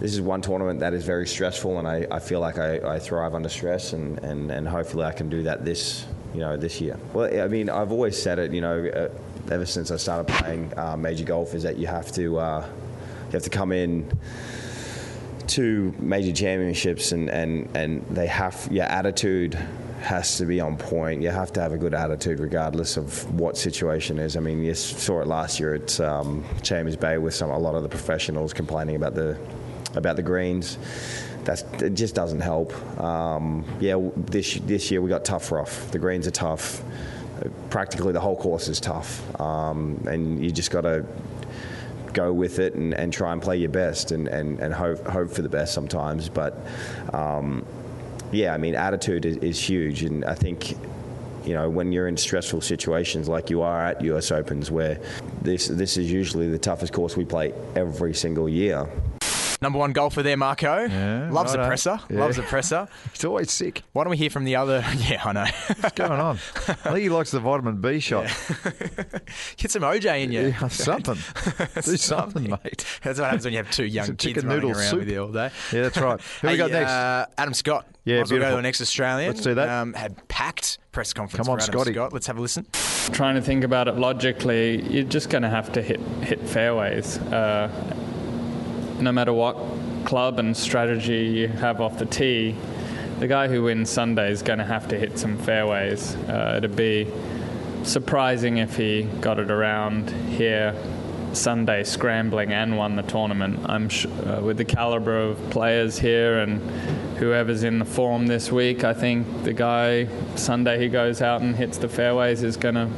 this 0.00 0.12
is 0.12 0.20
one 0.20 0.42
tournament 0.42 0.80
that 0.80 0.92
is 0.92 1.04
very 1.04 1.26
stressful, 1.26 1.78
and 1.78 1.86
I, 1.86 2.06
I 2.10 2.18
feel 2.18 2.40
like 2.40 2.58
I, 2.58 2.78
I 2.78 2.98
thrive 2.98 3.34
under 3.34 3.48
stress, 3.48 3.92
and, 3.92 4.18
and, 4.18 4.50
and 4.50 4.66
hopefully 4.66 5.04
I 5.04 5.12
can 5.12 5.28
do 5.28 5.44
that 5.44 5.64
this 5.64 6.06
you 6.32 6.40
know 6.40 6.56
this 6.56 6.80
year. 6.80 6.98
Well, 7.12 7.42
I 7.42 7.48
mean, 7.48 7.70
I've 7.70 7.92
always 7.92 8.20
said 8.20 8.38
it, 8.38 8.52
you 8.52 8.60
know, 8.60 8.86
uh, 8.86 9.08
ever 9.52 9.66
since 9.66 9.90
I 9.90 9.96
started 9.96 10.32
playing 10.32 10.72
uh, 10.76 10.96
major 10.96 11.24
golf, 11.24 11.54
is 11.54 11.62
that 11.62 11.78
you 11.78 11.86
have 11.86 12.10
to 12.12 12.38
uh, 12.38 12.66
you 13.26 13.32
have 13.32 13.44
to 13.44 13.50
come 13.50 13.72
in 13.72 14.10
to 15.48 15.94
major 15.98 16.32
championships, 16.32 17.12
and, 17.12 17.30
and, 17.30 17.68
and 17.76 18.04
they 18.06 18.26
have 18.26 18.68
your 18.70 18.84
attitude 18.84 19.58
has 20.04 20.36
to 20.36 20.44
be 20.44 20.60
on 20.60 20.76
point. 20.76 21.22
You 21.22 21.30
have 21.30 21.52
to 21.54 21.60
have 21.60 21.72
a 21.72 21.78
good 21.78 21.94
attitude 21.94 22.38
regardless 22.38 22.96
of 22.96 23.32
what 23.38 23.56
situation 23.56 24.18
is. 24.18 24.36
I 24.36 24.40
mean, 24.40 24.62
you 24.62 24.74
saw 24.74 25.22
it 25.22 25.26
last 25.26 25.58
year 25.58 25.74
at 25.74 25.98
um, 26.00 26.44
Chambers 26.62 26.96
Bay 26.96 27.18
with 27.18 27.34
some 27.34 27.50
a 27.50 27.58
lot 27.58 27.74
of 27.74 27.82
the 27.82 27.88
professionals 27.88 28.52
complaining 28.52 28.96
about 28.96 29.14
the 29.14 29.38
about 29.94 30.16
the 30.16 30.22
greens. 30.22 30.78
That's, 31.44 31.62
it 31.82 31.94
just 31.94 32.14
doesn't 32.14 32.40
help. 32.40 32.72
Um, 33.00 33.64
yeah, 33.80 33.96
this 34.16 34.54
this 34.54 34.90
year 34.90 35.00
we 35.00 35.08
got 35.08 35.24
tough 35.24 35.50
rough. 35.50 35.90
The 35.90 35.98
greens 35.98 36.26
are 36.26 36.32
tough. 36.32 36.82
Practically 37.68 38.12
the 38.12 38.20
whole 38.20 38.36
course 38.36 38.68
is 38.68 38.80
tough, 38.80 39.40
um, 39.40 40.02
and 40.08 40.42
you 40.42 40.50
just 40.50 40.70
got 40.70 40.82
to 40.82 41.04
go 42.14 42.32
with 42.32 42.58
it 42.58 42.74
and, 42.74 42.94
and 42.94 43.12
try 43.12 43.32
and 43.32 43.42
play 43.42 43.56
your 43.56 43.70
best 43.70 44.12
and, 44.12 44.28
and, 44.28 44.58
and 44.60 44.72
hope, 44.72 45.04
hope 45.06 45.30
for 45.30 45.42
the 45.42 45.48
best 45.48 45.74
sometimes. 45.74 46.28
But 46.28 46.58
um, 47.12 47.66
yeah, 48.32 48.54
I 48.54 48.58
mean, 48.58 48.74
attitude 48.74 49.26
is, 49.26 49.36
is 49.38 49.60
huge. 49.60 50.02
And 50.02 50.24
I 50.24 50.34
think, 50.34 50.70
you 51.44 51.54
know, 51.54 51.68
when 51.68 51.92
you're 51.92 52.08
in 52.08 52.16
stressful 52.16 52.62
situations 52.62 53.28
like 53.28 53.50
you 53.50 53.62
are 53.62 53.86
at 53.86 54.00
US 54.02 54.30
Opens, 54.30 54.70
where 54.70 55.00
this, 55.42 55.68
this 55.68 55.96
is 55.96 56.10
usually 56.10 56.48
the 56.48 56.58
toughest 56.58 56.92
course 56.92 57.16
we 57.16 57.24
play 57.24 57.52
every 57.76 58.14
single 58.14 58.48
year. 58.48 58.88
Number 59.62 59.78
one 59.78 59.92
golfer 59.92 60.22
there, 60.22 60.36
Marco. 60.36 60.84
Yeah, 60.84 61.30
Loves 61.30 61.52
the 61.52 61.58
righto. 61.58 61.68
presser. 61.68 62.00
Yeah. 62.10 62.20
Loves 62.20 62.36
the 62.36 62.42
presser. 62.42 62.88
He's 63.12 63.24
always 63.24 63.50
sick. 63.50 63.82
Why 63.92 64.04
don't 64.04 64.10
we 64.10 64.16
hear 64.16 64.30
from 64.30 64.44
the 64.44 64.56
other? 64.56 64.84
Yeah, 65.04 65.22
I 65.24 65.32
know. 65.32 65.44
What's 65.80 65.92
going 65.94 66.12
on? 66.12 66.36
I 66.36 66.72
think 66.72 66.98
he 66.98 67.08
likes 67.08 67.30
the 67.30 67.40
vitamin 67.40 67.80
B 67.80 68.00
shot. 68.00 68.24
Get 69.56 69.70
some 69.70 69.82
OJ 69.82 70.24
in 70.24 70.32
you. 70.32 70.48
Yeah, 70.48 70.68
something. 70.68 71.16
Do 71.82 71.96
something, 71.96 72.50
mate. 72.50 72.84
That's 73.02 73.18
what 73.18 73.26
happens 73.26 73.44
when 73.44 73.52
you 73.52 73.58
have 73.58 73.70
two 73.70 73.84
young 73.84 74.06
kids 74.08 74.24
chicken 74.24 74.46
running 74.48 74.62
noodle 74.68 74.78
around 74.80 74.90
soup. 74.90 74.98
with 75.00 75.08
you 75.10 75.22
all 75.22 75.32
day. 75.32 75.50
Yeah, 75.72 75.82
that's 75.82 75.98
right. 75.98 76.20
Who 76.40 76.48
we 76.48 76.52
Hey, 76.52 76.56
got 76.58 76.70
next? 76.70 76.90
Uh, 76.90 77.26
Adam 77.38 77.54
Scott. 77.54 77.86
Yeah, 78.04 78.16
Might 78.16 78.22
as 78.22 78.32
well 78.32 78.40
go 78.40 78.50
to 78.50 78.56
the 78.56 78.62
next 78.62 78.80
Australian. 78.80 79.30
Let's 79.30 79.42
do 79.42 79.54
that. 79.54 79.68
Um, 79.68 79.92
had 79.94 80.26
packed 80.28 80.78
press 80.92 81.12
conference 81.12 81.46
Come 81.46 81.52
on, 81.52 81.58
for 81.58 81.62
Adam 81.64 81.72
Scotty. 81.80 81.92
Scott. 81.94 82.12
Let's 82.12 82.26
have 82.26 82.36
a 82.38 82.40
listen. 82.40 82.66
Trying 83.12 83.34
to 83.36 83.42
think 83.42 83.64
about 83.64 83.88
it 83.88 83.96
logically, 83.96 84.82
you're 84.90 85.04
just 85.04 85.30
going 85.30 85.42
to 85.42 85.50
have 85.50 85.72
to 85.72 85.82
hit 85.82 86.00
hit 86.22 86.40
fairways. 86.46 87.18
Uh, 87.18 87.68
no 89.04 89.12
matter 89.12 89.32
what 89.32 89.56
club 90.04 90.38
and 90.38 90.56
strategy 90.56 91.26
you 91.26 91.48
have 91.48 91.80
off 91.80 91.98
the 91.98 92.06
tee, 92.06 92.56
the 93.20 93.28
guy 93.28 93.48
who 93.48 93.62
wins 93.62 93.90
Sunday 93.90 94.30
is 94.30 94.42
going 94.42 94.58
to 94.58 94.64
have 94.64 94.88
to 94.88 94.98
hit 94.98 95.18
some 95.18 95.38
fairways. 95.38 96.16
Uh, 96.16 96.54
it'd 96.56 96.74
be 96.74 97.06
surprising 97.84 98.56
if 98.56 98.76
he 98.76 99.02
got 99.20 99.38
it 99.38 99.50
around 99.50 100.10
here 100.10 100.74
Sunday 101.34 101.84
scrambling 101.84 102.52
and 102.52 102.76
won 102.76 102.96
the 102.96 103.02
tournament. 103.02 103.60
I'm 103.66 103.88
sh- 103.88 104.06
uh, 104.06 104.40
with 104.42 104.56
the 104.56 104.64
caliber 104.64 105.18
of 105.18 105.50
players 105.50 105.98
here 105.98 106.38
and 106.38 106.60
whoever's 107.18 107.62
in 107.62 107.78
the 107.78 107.84
form 107.84 108.26
this 108.26 108.50
week. 108.50 108.84
I 108.84 108.94
think 108.94 109.44
the 109.44 109.52
guy 109.52 110.08
Sunday 110.36 110.80
he 110.80 110.88
goes 110.88 111.20
out 111.20 111.42
and 111.42 111.54
hits 111.54 111.78
the 111.78 111.88
fairways 111.88 112.42
is 112.42 112.56
going 112.56 112.76
to 112.76 112.88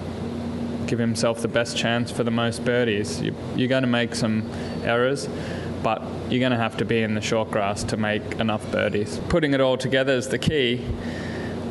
give 0.87 0.99
himself 0.99 1.43
the 1.43 1.49
best 1.49 1.77
chance 1.77 2.11
for 2.11 2.25
the 2.25 2.31
most 2.31 2.65
birdies. 2.65 3.21
You, 3.21 3.35
you're 3.57 3.69
going 3.69 3.83
to 3.83 3.89
make 3.89 4.15
some 4.15 4.49
errors, 4.85 5.29
but 5.83 6.03
you're 6.31 6.41
going 6.41 6.53
to 6.53 6.59
have 6.59 6.77
to 6.79 6.85
be 6.85 7.03
in 7.03 7.15
the 7.15 7.21
short 7.21 7.51
grass 7.51 7.85
to 7.85 7.97
make 7.97 8.23
enough 8.35 8.71
birdies. 8.71 9.21
Putting 9.29 9.55
it 9.55 9.61
all 9.61 9.77
together 9.77 10.13
is 10.13 10.29
the 10.29 10.39
key. 10.39 10.85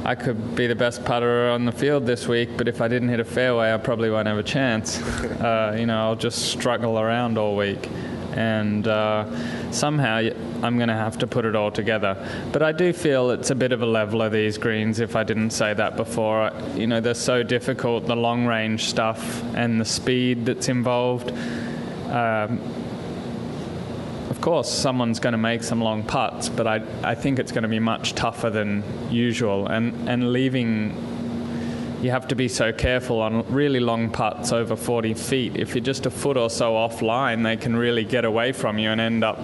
I 0.06 0.14
could 0.14 0.56
be 0.56 0.68
the 0.68 0.76
best 0.76 1.04
putter 1.04 1.50
on 1.50 1.66
the 1.66 1.72
field 1.72 2.06
this 2.06 2.28
week, 2.28 2.50
but 2.58 2.68
if 2.68 2.80
I 2.80 2.88
didn't 2.88 3.10
hit 3.10 3.20
a 3.20 3.26
fairway, 3.26 3.74
I 3.74 3.78
probably 3.78 4.12
won't 4.12 4.28
have 4.28 4.38
a 4.38 4.44
chance. 4.44 5.02
uh, 5.42 5.76
you 5.80 5.88
know, 5.88 5.98
I'll 5.98 6.16
just 6.16 6.52
struggle 6.52 7.00
around 7.00 7.40
all 7.40 7.56
week. 7.56 7.90
And 8.34 8.88
uh, 8.88 9.26
somehow 9.72 10.30
I'm 10.62 10.78
going 10.78 10.90
to 10.90 10.94
have 10.94 11.18
to 11.20 11.28
put 11.28 11.44
it 11.46 11.56
all 11.56 11.72
together. 11.72 12.16
But 12.52 12.62
I 12.62 12.72
do 12.72 12.94
feel 12.94 13.32
it's 13.32 13.50
a 13.50 13.56
bit 13.56 13.72
of 13.72 13.82
a 13.82 13.86
leveler, 13.88 14.30
these 14.30 14.60
greens, 14.60 15.00
if 15.00 15.16
I 15.16 15.24
didn't 15.24 15.50
say 15.52 15.74
that 15.74 15.98
before. 15.98 16.52
You 16.76 16.86
know, 16.86 17.02
they're 17.02 17.16
so 17.16 17.42
difficult, 17.42 18.06
the 18.06 18.16
long 18.16 18.46
range 18.46 18.86
stuff 18.86 19.44
and 19.56 19.82
the 19.82 19.86
speed 19.86 20.46
that's 20.46 20.70
involved. 20.70 21.32
Um, 22.12 22.60
course, 24.46 24.72
someone's 24.72 25.20
going 25.20 25.32
to 25.32 25.40
make 25.40 25.64
some 25.64 25.82
long 25.82 26.04
putts, 26.04 26.50
but 26.50 26.68
I, 26.68 26.84
I 27.04 27.16
think 27.16 27.40
it's 27.40 27.52
going 27.52 27.64
to 27.64 27.68
be 27.68 27.80
much 27.80 28.14
tougher 28.14 28.52
than 28.52 28.84
usual. 29.10 29.66
And, 29.66 30.08
and 30.08 30.32
leaving, 30.32 31.98
you 32.04 32.12
have 32.12 32.28
to 32.28 32.36
be 32.36 32.48
so 32.48 32.72
careful 32.72 33.22
on 33.22 33.52
really 33.52 33.80
long 33.80 34.12
putts 34.12 34.52
over 34.52 34.76
40 34.76 35.16
feet. 35.16 35.56
If 35.56 35.74
you're 35.74 35.84
just 35.84 36.06
a 36.06 36.12
foot 36.12 36.38
or 36.38 36.52
so 36.52 36.74
offline, 36.74 37.44
they 37.44 37.58
can 37.58 37.76
really 37.76 38.06
get 38.06 38.24
away 38.24 38.52
from 38.52 38.78
you 38.78 38.92
and 38.92 39.02
end 39.02 39.24
up 39.24 39.40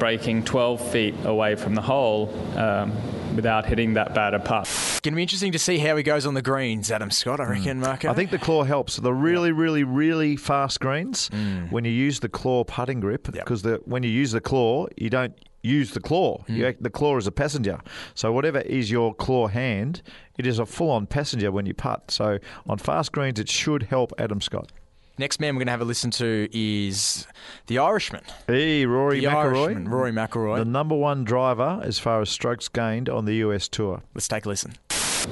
breaking 0.00 0.42
12 0.42 0.80
feet 0.90 1.14
away 1.24 1.54
from 1.54 1.76
the 1.76 1.82
hole 1.82 2.28
um, 2.56 2.90
without 3.36 3.66
hitting 3.66 3.94
that 3.94 4.14
bad 4.14 4.34
a 4.34 4.40
putt. 4.40 4.62
It's 4.66 5.00
Going 5.00 5.12
to 5.12 5.16
be 5.16 5.22
interesting 5.22 5.52
to 5.52 5.58
see 5.58 5.78
how 5.78 5.96
he 5.96 6.02
goes 6.02 6.26
on 6.26 6.34
the 6.34 6.42
greens, 6.42 6.90
Adam 6.90 7.10
Scott, 7.10 7.38
I 7.40 7.44
reckon, 7.44 7.78
Marco. 7.80 8.10
I 8.10 8.14
think 8.14 8.30
the 8.30 8.38
claw 8.38 8.64
helps. 8.64 8.96
The 8.96 9.12
really, 9.12 9.52
really, 9.52 9.84
really 9.84 10.36
fast 10.36 10.80
greens, 10.80 11.30
Mm. 11.30 11.70
when 11.70 11.84
you 11.84 11.90
use 11.92 12.20
the 12.20 12.28
claw 12.28 12.64
putting 12.64 13.00
grip, 13.00 13.30
because 13.30 13.62
the 13.62 13.80
when 13.84 14.02
you 14.02 14.10
use 14.10 14.32
the 14.32 14.40
claw, 14.40 14.86
you 14.96 15.10
don't 15.10 15.34
use 15.62 15.90
the 15.92 16.00
claw. 16.00 16.42
Mm. 16.48 16.56
You 16.56 16.66
act, 16.66 16.82
the 16.82 16.90
claw 16.90 17.16
is 17.18 17.26
a 17.26 17.32
passenger. 17.32 17.80
So 18.14 18.32
whatever 18.32 18.60
is 18.60 18.90
your 18.90 19.14
claw 19.14 19.48
hand, 19.48 20.02
it 20.38 20.46
is 20.46 20.58
a 20.58 20.66
full-on 20.66 21.06
passenger 21.06 21.50
when 21.50 21.66
you 21.66 21.74
putt. 21.74 22.10
So 22.10 22.38
on 22.68 22.78
fast 22.78 23.12
greens, 23.12 23.38
it 23.40 23.48
should 23.48 23.84
help 23.84 24.12
Adam 24.18 24.40
Scott. 24.40 24.70
Next 25.18 25.40
man 25.40 25.54
we're 25.54 25.60
going 25.60 25.68
to 25.68 25.72
have 25.72 25.80
a 25.80 25.86
listen 25.86 26.10
to 26.12 26.46
is 26.52 27.26
the 27.68 27.78
Irishman. 27.78 28.22
Hey, 28.46 28.84
Rory 28.84 29.20
The 29.20 29.28
McIlroy, 29.28 29.64
Irishman, 29.64 29.88
Rory 29.88 30.12
McIlroy. 30.12 30.58
the 30.58 30.66
number 30.66 30.94
one 30.94 31.24
driver 31.24 31.80
as 31.82 31.98
far 31.98 32.20
as 32.20 32.28
strokes 32.28 32.68
gained 32.68 33.08
on 33.08 33.24
the 33.24 33.36
US 33.36 33.66
tour. 33.66 34.02
Let's 34.14 34.28
take 34.28 34.44
a 34.44 34.48
listen. 34.50 34.74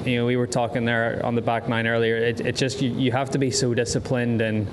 You 0.03 0.17
know, 0.17 0.25
we 0.25 0.37
were 0.37 0.47
talking 0.47 0.85
there 0.85 1.23
on 1.23 1.35
the 1.35 1.41
back 1.41 1.69
nine 1.69 1.85
earlier. 1.85 2.17
It, 2.17 2.41
it 2.41 2.55
just 2.55 2.81
you, 2.81 2.89
you 2.91 3.11
have 3.11 3.29
to 3.31 3.37
be 3.37 3.51
so 3.51 3.73
disciplined 3.73 4.41
and. 4.41 4.67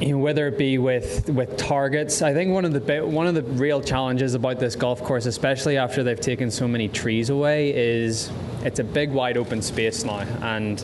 You 0.00 0.12
know, 0.12 0.18
whether 0.18 0.48
it 0.48 0.56
be 0.56 0.78
with, 0.78 1.28
with 1.28 1.58
targets, 1.58 2.22
I 2.22 2.32
think 2.32 2.54
one 2.54 2.64
of 2.64 2.72
the 2.72 3.00
one 3.04 3.26
of 3.26 3.34
the 3.34 3.42
real 3.42 3.82
challenges 3.82 4.32
about 4.32 4.58
this 4.58 4.74
golf 4.74 5.02
course, 5.02 5.26
especially 5.26 5.76
after 5.76 6.02
they've 6.02 6.18
taken 6.18 6.50
so 6.50 6.66
many 6.66 6.88
trees 6.88 7.28
away, 7.28 7.74
is 7.74 8.30
it's 8.64 8.78
a 8.78 8.84
big 8.84 9.10
wide 9.10 9.36
open 9.36 9.60
space 9.60 10.02
now, 10.02 10.20
and 10.40 10.82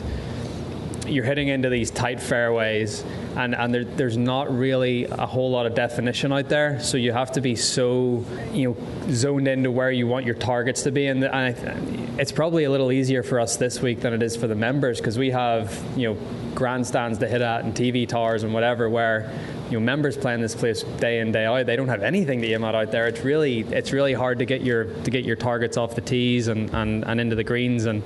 you're 1.07 1.23
hitting 1.23 1.47
into 1.47 1.69
these 1.69 1.91
tight 1.91 2.21
fairways, 2.21 3.03
and 3.35 3.55
and 3.55 3.73
there, 3.73 3.83
there's 3.83 4.17
not 4.17 4.55
really 4.55 5.05
a 5.05 5.25
whole 5.25 5.49
lot 5.51 5.65
of 5.65 5.75
definition 5.75 6.31
out 6.31 6.49
there. 6.49 6.79
So 6.79 6.97
you 6.97 7.11
have 7.11 7.31
to 7.33 7.41
be 7.41 7.55
so 7.55 8.23
you 8.53 8.69
know 8.69 9.11
zoned 9.11 9.47
into 9.47 9.71
where 9.71 9.91
you 9.91 10.07
want 10.07 10.25
your 10.25 10.35
targets 10.35 10.83
to 10.83 10.91
be, 10.91 11.07
and, 11.07 11.23
and 11.23 11.35
I, 11.35 12.21
it's 12.21 12.31
probably 12.31 12.65
a 12.65 12.71
little 12.71 12.91
easier 12.91 13.23
for 13.23 13.39
us 13.39 13.57
this 13.57 13.81
week 13.81 14.01
than 14.01 14.13
it 14.13 14.23
is 14.23 14.35
for 14.35 14.47
the 14.47 14.55
members 14.55 14.99
because 14.99 15.17
we 15.17 15.31
have 15.31 15.83
you 15.95 16.13
know 16.13 16.17
grandstands 16.55 17.19
to 17.19 17.27
hit 17.27 17.41
at 17.41 17.63
and 17.63 17.75
TV 17.75 18.07
towers 18.07 18.43
and 18.43 18.53
whatever 18.53 18.89
where 18.89 19.31
you 19.69 19.79
know 19.79 19.85
members 19.85 20.17
playing 20.17 20.41
this 20.41 20.55
place 20.55 20.83
day 20.83 21.19
in 21.19 21.31
day 21.31 21.45
out. 21.45 21.65
They 21.65 21.75
don't 21.75 21.87
have 21.87 22.03
anything 22.03 22.41
to 22.41 22.51
aim 22.51 22.63
at 22.63 22.75
out 22.75 22.91
there. 22.91 23.07
It's 23.07 23.21
really 23.21 23.59
it's 23.59 23.91
really 23.91 24.13
hard 24.13 24.39
to 24.39 24.45
get 24.45 24.61
your 24.61 24.85
to 24.85 25.11
get 25.11 25.25
your 25.25 25.35
targets 25.35 25.77
off 25.77 25.95
the 25.95 26.01
tees 26.01 26.47
and, 26.47 26.69
and, 26.73 27.05
and 27.05 27.19
into 27.19 27.35
the 27.35 27.43
greens. 27.43 27.85
And 27.85 28.01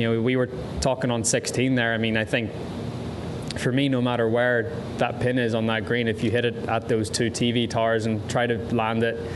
you 0.00 0.10
know 0.14 0.22
we 0.22 0.34
were 0.36 0.48
talking 0.80 1.10
on 1.10 1.22
16 1.22 1.74
there. 1.74 1.92
I 1.92 1.98
mean 1.98 2.16
I 2.16 2.24
think 2.24 2.50
for 3.58 3.70
me 3.70 3.88
no 3.88 4.00
matter 4.00 4.28
where 4.28 4.74
that 4.96 5.20
pin 5.20 5.38
is 5.38 5.54
on 5.54 5.66
that 5.66 5.84
green 5.84 6.08
if 6.08 6.24
you 6.24 6.30
hit 6.30 6.44
it 6.44 6.54
at 6.68 6.88
those 6.88 7.10
two 7.10 7.30
TV 7.30 7.68
towers 7.68 8.06
and 8.06 8.28
try 8.30 8.46
to 8.46 8.56
land 8.74 9.02
it 9.02 9.30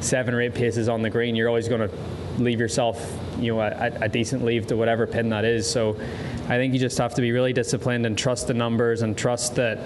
seven 0.00 0.34
or 0.34 0.40
eight 0.40 0.54
paces 0.54 0.88
on 0.88 1.02
the 1.02 1.10
green 1.10 1.34
you're 1.34 1.48
always 1.48 1.66
going 1.66 1.80
to 1.80 1.96
leave 2.38 2.60
yourself 2.60 3.18
you 3.38 3.52
know 3.52 3.60
a, 3.60 3.92
a 4.02 4.08
decent 4.08 4.44
leave 4.44 4.66
to 4.68 4.76
whatever 4.76 5.06
pin 5.06 5.28
that 5.30 5.44
is. 5.44 5.68
So 5.68 5.96
I 6.44 6.56
think 6.56 6.74
you 6.74 6.80
just 6.80 6.98
have 6.98 7.14
to 7.14 7.22
be 7.22 7.32
really 7.32 7.52
disciplined 7.52 8.06
and 8.06 8.16
trust 8.16 8.46
the 8.46 8.54
numbers 8.54 9.02
and 9.02 9.16
trust 9.16 9.56
that 9.56 9.80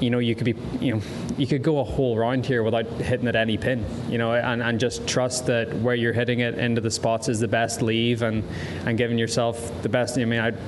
you 0.00 0.10
know 0.10 0.18
you 0.18 0.34
could 0.34 0.44
be 0.44 0.54
you 0.84 0.94
know 0.94 1.02
you 1.36 1.46
could 1.46 1.62
go 1.62 1.78
a 1.80 1.84
whole 1.84 2.16
round 2.16 2.46
here 2.46 2.62
without 2.62 2.86
hitting 2.86 3.28
at 3.28 3.36
any 3.36 3.56
pin 3.56 3.84
you 4.08 4.18
know 4.18 4.32
and, 4.32 4.62
and 4.62 4.80
just 4.80 5.06
trust 5.06 5.46
that 5.46 5.72
where 5.76 5.94
you're 5.94 6.12
hitting 6.12 6.40
it 6.40 6.58
into 6.58 6.80
the 6.80 6.90
spots 6.90 7.28
is 7.28 7.40
the 7.40 7.48
best 7.48 7.82
leave 7.82 8.22
and 8.22 8.42
and 8.86 8.96
giving 8.96 9.18
yourself 9.18 9.82
the 9.82 9.88
best 9.88 10.18
I 10.18 10.24
mean 10.24 10.40
I'd 10.40 10.58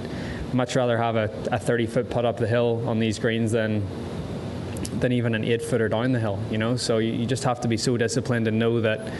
much 0.53 0.77
rather 0.77 0.99
have 0.99 1.17
a, 1.17 1.31
a 1.51 1.59
30 1.59 1.87
foot 1.87 2.11
putt 2.11 2.25
up 2.25 2.37
the 2.37 2.47
hill 2.47 2.85
on 2.87 2.99
these 2.99 3.19
greens 3.19 3.53
than 3.53 3.87
than 5.01 5.13
even 5.13 5.35
an 5.35 5.45
eight 5.45 5.63
footer 5.63 5.89
down 5.89 6.13
the 6.13 6.21
hill 6.21 6.39
you 6.51 6.59
know 6.59 6.77
so 6.77 6.99
you, 6.99 7.13
you 7.13 7.27
just 7.27 7.45
have 7.45 7.61
to 7.63 7.69
be 7.69 7.77
so 7.77 7.97
disciplined 7.97 8.47
and 8.47 8.59
know 8.59 8.81
that 8.81 9.13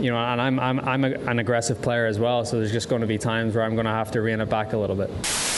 you 0.00 0.10
know, 0.10 0.18
and 0.18 0.40
I'm, 0.40 0.58
I'm, 0.58 0.80
I'm 0.80 1.04
a, 1.04 1.10
an 1.30 1.38
aggressive 1.38 1.80
player 1.80 2.06
as 2.06 2.18
well, 2.18 2.44
so 2.44 2.58
there's 2.58 2.72
just 2.72 2.88
going 2.88 3.02
to 3.02 3.06
be 3.06 3.16
times 3.16 3.54
where 3.54 3.64
I'm 3.64 3.74
going 3.74 3.86
to 3.86 3.92
have 3.92 4.10
to 4.10 4.22
rein 4.22 4.40
it 4.40 4.50
back 4.50 4.72
a 4.72 4.76
little 4.76 4.96
bit. 4.96 5.08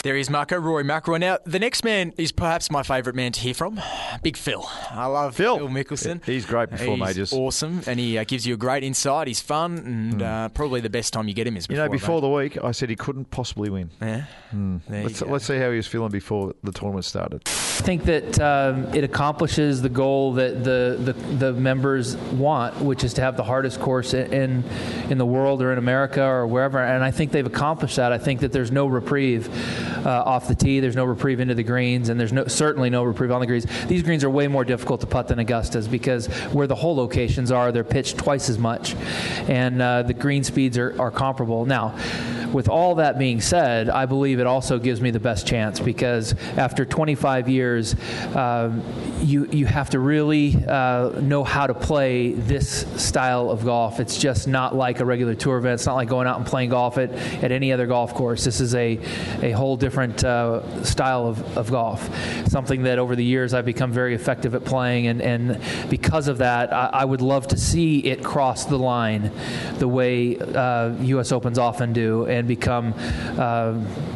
There 0.07 0.15
is 0.15 0.29
Marco 0.29 0.57
Rory 0.57 0.85
McIlroy. 0.85 1.19
Now, 1.19 1.37
the 1.43 1.59
next 1.59 1.83
man 1.83 2.13
is 2.17 2.31
perhaps 2.31 2.71
my 2.71 2.81
favourite 2.81 3.13
man 3.13 3.33
to 3.33 3.41
hear 3.41 3.53
from, 3.53 3.77
Big 4.23 4.37
Phil. 4.37 4.65
I 4.89 5.05
love 5.07 5.35
Phil, 5.35 5.57
Phil 5.57 5.67
Mickelson. 5.67 6.23
He's 6.23 6.45
great 6.45 6.69
before 6.69 6.95
He's 6.95 6.99
majors. 6.99 7.33
awesome, 7.33 7.81
and 7.85 7.99
he 7.99 8.17
uh, 8.17 8.23
gives 8.23 8.47
you 8.47 8.53
a 8.53 8.57
great 8.57 8.85
insight. 8.85 9.27
He's 9.27 9.41
fun, 9.41 9.77
and 9.79 10.13
mm. 10.13 10.25
uh, 10.25 10.47
probably 10.47 10.79
the 10.79 10.89
best 10.89 11.11
time 11.11 11.27
you 11.27 11.33
get 11.33 11.45
him 11.45 11.57
is 11.57 11.65
You 11.65 11.75
before 11.75 11.85
know, 11.87 11.91
before 11.91 12.21
the 12.21 12.29
week, 12.29 12.57
I 12.63 12.71
said 12.71 12.89
he 12.89 12.95
couldn't 12.95 13.31
possibly 13.31 13.69
win. 13.69 13.89
Yeah. 14.01 14.23
Mm. 14.55 14.79
Let's, 14.87 15.21
let's 15.23 15.45
see 15.45 15.57
how 15.57 15.71
he 15.71 15.75
was 15.75 15.87
feeling 15.87 16.11
before 16.11 16.53
the 16.63 16.71
tournament 16.71 17.03
started. 17.03 17.43
Think 17.77 18.03
that 18.03 18.39
um, 18.39 18.93
it 18.93 19.05
accomplishes 19.05 19.81
the 19.81 19.87
goal 19.87 20.33
that 20.33 20.63
the, 20.63 20.97
the, 20.99 21.13
the 21.13 21.53
members 21.53 22.17
want, 22.17 22.81
which 22.81 23.05
is 23.05 23.13
to 23.13 23.21
have 23.21 23.37
the 23.37 23.43
hardest 23.43 23.79
course 23.79 24.13
in 24.13 24.63
in 25.09 25.17
the 25.17 25.25
world 25.25 25.61
or 25.61 25.71
in 25.71 25.77
America 25.77 26.21
or 26.21 26.45
wherever. 26.45 26.79
And 26.79 27.01
I 27.01 27.11
think 27.11 27.31
they've 27.31 27.45
accomplished 27.45 27.95
that. 27.95 28.11
I 28.11 28.17
think 28.17 28.41
that 28.41 28.51
there's 28.51 28.71
no 28.71 28.87
reprieve 28.87 29.47
uh, 30.05 30.09
off 30.09 30.49
the 30.49 30.55
tee. 30.55 30.81
There's 30.81 30.97
no 30.97 31.05
reprieve 31.05 31.39
into 31.39 31.55
the 31.55 31.63
greens, 31.63 32.09
and 32.09 32.19
there's 32.19 32.33
no, 32.33 32.47
certainly 32.47 32.89
no 32.89 33.03
reprieve 33.03 33.31
on 33.31 33.39
the 33.39 33.47
greens. 33.47 33.65
These 33.87 34.03
greens 34.03 34.23
are 34.25 34.29
way 34.29 34.47
more 34.47 34.65
difficult 34.65 34.99
to 35.01 35.07
putt 35.07 35.29
than 35.29 35.39
Augusta's 35.39 35.87
because 35.87 36.27
where 36.51 36.67
the 36.67 36.75
hole 36.75 36.95
locations 36.95 37.51
are, 37.51 37.71
they're 37.71 37.85
pitched 37.85 38.17
twice 38.17 38.49
as 38.49 38.57
much, 38.57 38.95
and 39.47 39.81
uh, 39.81 40.03
the 40.03 40.13
green 40.13 40.43
speeds 40.43 40.77
are, 40.77 40.93
are 40.99 41.11
comparable. 41.11 41.65
Now, 41.65 41.95
with 42.53 42.69
all 42.69 42.95
that 42.95 43.19
being 43.19 43.41
said, 43.41 43.89
I 43.89 44.05
believe 44.05 44.39
it 44.39 44.47
also 44.47 44.79
gives 44.79 45.01
me 45.01 45.11
the 45.11 45.19
best 45.19 45.47
chance 45.47 45.79
because 45.79 46.33
after 46.57 46.85
25 46.85 47.49
years, 47.49 47.95
um, 48.35 48.83
you 49.21 49.47
you 49.51 49.65
have 49.65 49.89
to 49.91 49.99
really 49.99 50.55
uh, 50.67 51.09
know 51.21 51.43
how 51.43 51.67
to 51.67 51.73
play 51.73 52.33
this 52.33 52.85
style 53.01 53.49
of 53.49 53.65
golf. 53.65 53.99
It's 53.99 54.17
just 54.17 54.47
not 54.47 54.75
like 54.75 54.99
a 54.99 55.05
regular 55.05 55.35
tour 55.35 55.57
event. 55.57 55.75
It's 55.75 55.85
not 55.85 55.95
like 55.95 56.07
going 56.07 56.27
out 56.27 56.37
and 56.37 56.45
playing 56.45 56.69
golf 56.69 56.97
at, 56.97 57.11
at 57.43 57.51
any 57.51 57.71
other 57.71 57.87
golf 57.87 58.13
course. 58.13 58.43
This 58.43 58.61
is 58.61 58.75
a 58.75 58.99
a 59.41 59.51
whole 59.51 59.75
different 59.75 60.23
uh, 60.23 60.83
style 60.83 61.27
of, 61.27 61.57
of 61.57 61.71
golf. 61.71 62.09
Something 62.47 62.83
that 62.83 62.99
over 62.99 63.15
the 63.15 63.25
years 63.25 63.53
I've 63.53 63.65
become 63.65 63.91
very 63.91 64.15
effective 64.15 64.55
at 64.55 64.63
playing, 64.65 65.07
and, 65.07 65.21
and 65.21 65.61
because 65.89 66.27
of 66.27 66.39
that, 66.39 66.73
I, 66.73 66.89
I 66.93 67.05
would 67.05 67.21
love 67.21 67.47
to 67.49 67.57
see 67.57 67.99
it 67.99 68.23
cross 68.23 68.65
the 68.65 68.77
line 68.77 69.31
the 69.79 69.87
way 69.87 70.37
uh, 70.37 70.93
U.S. 71.01 71.31
Opens 71.31 71.57
often 71.57 71.93
do 71.93 72.25
and 72.25 72.46
become 72.47 72.93
uh, 73.37 73.73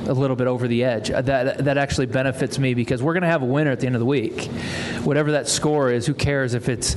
a 0.08 0.14
little 0.14 0.36
bit 0.36 0.48
over 0.48 0.68
the 0.68 0.84
edge. 0.84 1.12
Uh, 1.12 1.22
that 1.22 1.66
that 1.66 1.78
actually 1.78 2.08
benefits 2.08 2.58
me 2.58 2.74
because 2.74 3.04
we're 3.04 3.14
going 3.14 3.24
to 3.24 3.30
have 3.30 3.42
a 3.42 3.46
winner 3.46 3.72
at 3.72 3.80
the 3.80 3.86
end 3.86 3.96
of 3.96 4.00
the 4.00 4.06
week. 4.06 4.46
Whatever 5.04 5.34
that 5.34 5.48
score 5.48 5.92
is, 5.92 6.06
who 6.06 6.14
cares 6.14 6.54
if 6.54 6.70
it's 6.70 6.96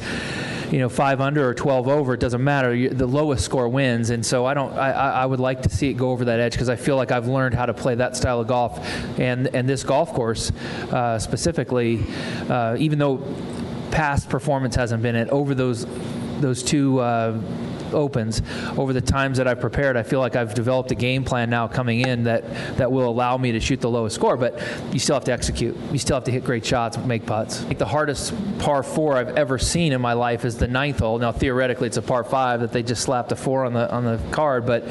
you 0.71 0.79
know 0.79 0.89
five 0.89 1.21
under 1.21 1.47
or 1.49 1.55
12 1.55 1.89
over 1.89 2.15
it 2.15 2.21
doesn't 2.21 2.43
matter 2.43 2.89
the 2.89 3.07
lowest 3.07 3.45
score 3.45 3.69
wins 3.69 4.11
and 4.11 4.25
so 4.25 4.47
i 4.47 4.55
don't 4.55 4.73
i, 4.73 4.91
I 4.91 5.27
would 5.27 5.39
like 5.39 5.63
to 5.63 5.69
see 5.69 5.89
it 5.91 5.93
go 5.93 6.11
over 6.11 6.25
that 6.25 6.41
edge 6.41 6.53
because 6.53 6.69
i 6.69 6.75
feel 6.75 6.97
like 6.97 7.13
i've 7.13 7.29
learned 7.29 7.55
how 7.55 7.67
to 7.67 7.75
play 7.75 7.95
that 7.97 8.17
style 8.17 8.41
of 8.41 8.49
golf 8.49 8.79
and 9.19 9.55
and 9.55 9.69
this 9.69 9.85
golf 9.85 10.13
course 10.13 10.51
uh, 10.91 11.19
specifically 11.19 12.05
uh, 12.49 12.77
even 12.79 12.99
though 12.99 13.23
past 13.91 14.29
performance 14.29 14.75
hasn't 14.75 15.03
been 15.03 15.15
it 15.15 15.29
over 15.29 15.55
those 15.55 15.87
those 16.41 16.63
two 16.63 16.99
uh, 16.99 17.39
opens 17.95 18.43
over 18.77 18.93
the 18.93 19.01
times 19.01 19.39
that 19.39 19.49
I've 19.49 19.61
prepared, 19.61 19.97
I 19.97 20.03
feel 20.03 20.21
like 20.21 20.37
I've 20.37 20.55
developed 20.55 20.91
a 20.91 20.95
game 20.95 21.25
plan 21.25 21.49
now 21.49 21.69
coming 21.69 22.01
in 22.01 22.25
that 22.25 22.45
that 22.77 22.91
will 22.91 23.09
allow 23.09 23.37
me 23.39 23.53
to 23.53 23.61
shoot 23.61 23.81
the 23.81 23.91
lowest 23.91 24.15
score. 24.17 24.37
But 24.37 24.61
you 24.93 24.99
still 24.99 25.15
have 25.15 25.25
to 25.25 25.33
execute. 25.33 25.77
You 25.93 25.99
still 25.99 26.17
have 26.17 26.25
to 26.25 26.33
hit 26.33 26.45
great 26.45 26.67
shots, 26.67 26.99
make 26.99 27.25
putts. 27.25 27.63
I 27.63 27.65
think 27.67 27.79
the 27.79 27.87
hardest 27.87 28.35
par 28.59 28.83
four 28.83 29.17
I've 29.17 29.37
ever 29.37 29.59
seen 29.59 29.93
in 29.93 30.01
my 30.01 30.13
life 30.13 30.45
is 30.45 30.59
the 30.59 30.69
ninth 30.69 30.99
hole. 30.99 31.19
Now 31.19 31.33
theoretically, 31.33 31.87
it's 31.87 31.97
a 31.97 32.03
par 32.03 32.25
five 32.25 32.61
that 32.61 32.73
they 32.73 32.83
just 32.83 33.03
slapped 33.03 33.33
a 33.33 33.37
four 33.37 33.65
on 33.65 33.73
the 33.73 33.91
on 33.91 34.05
the 34.05 34.21
card, 34.31 34.67
but 34.67 34.85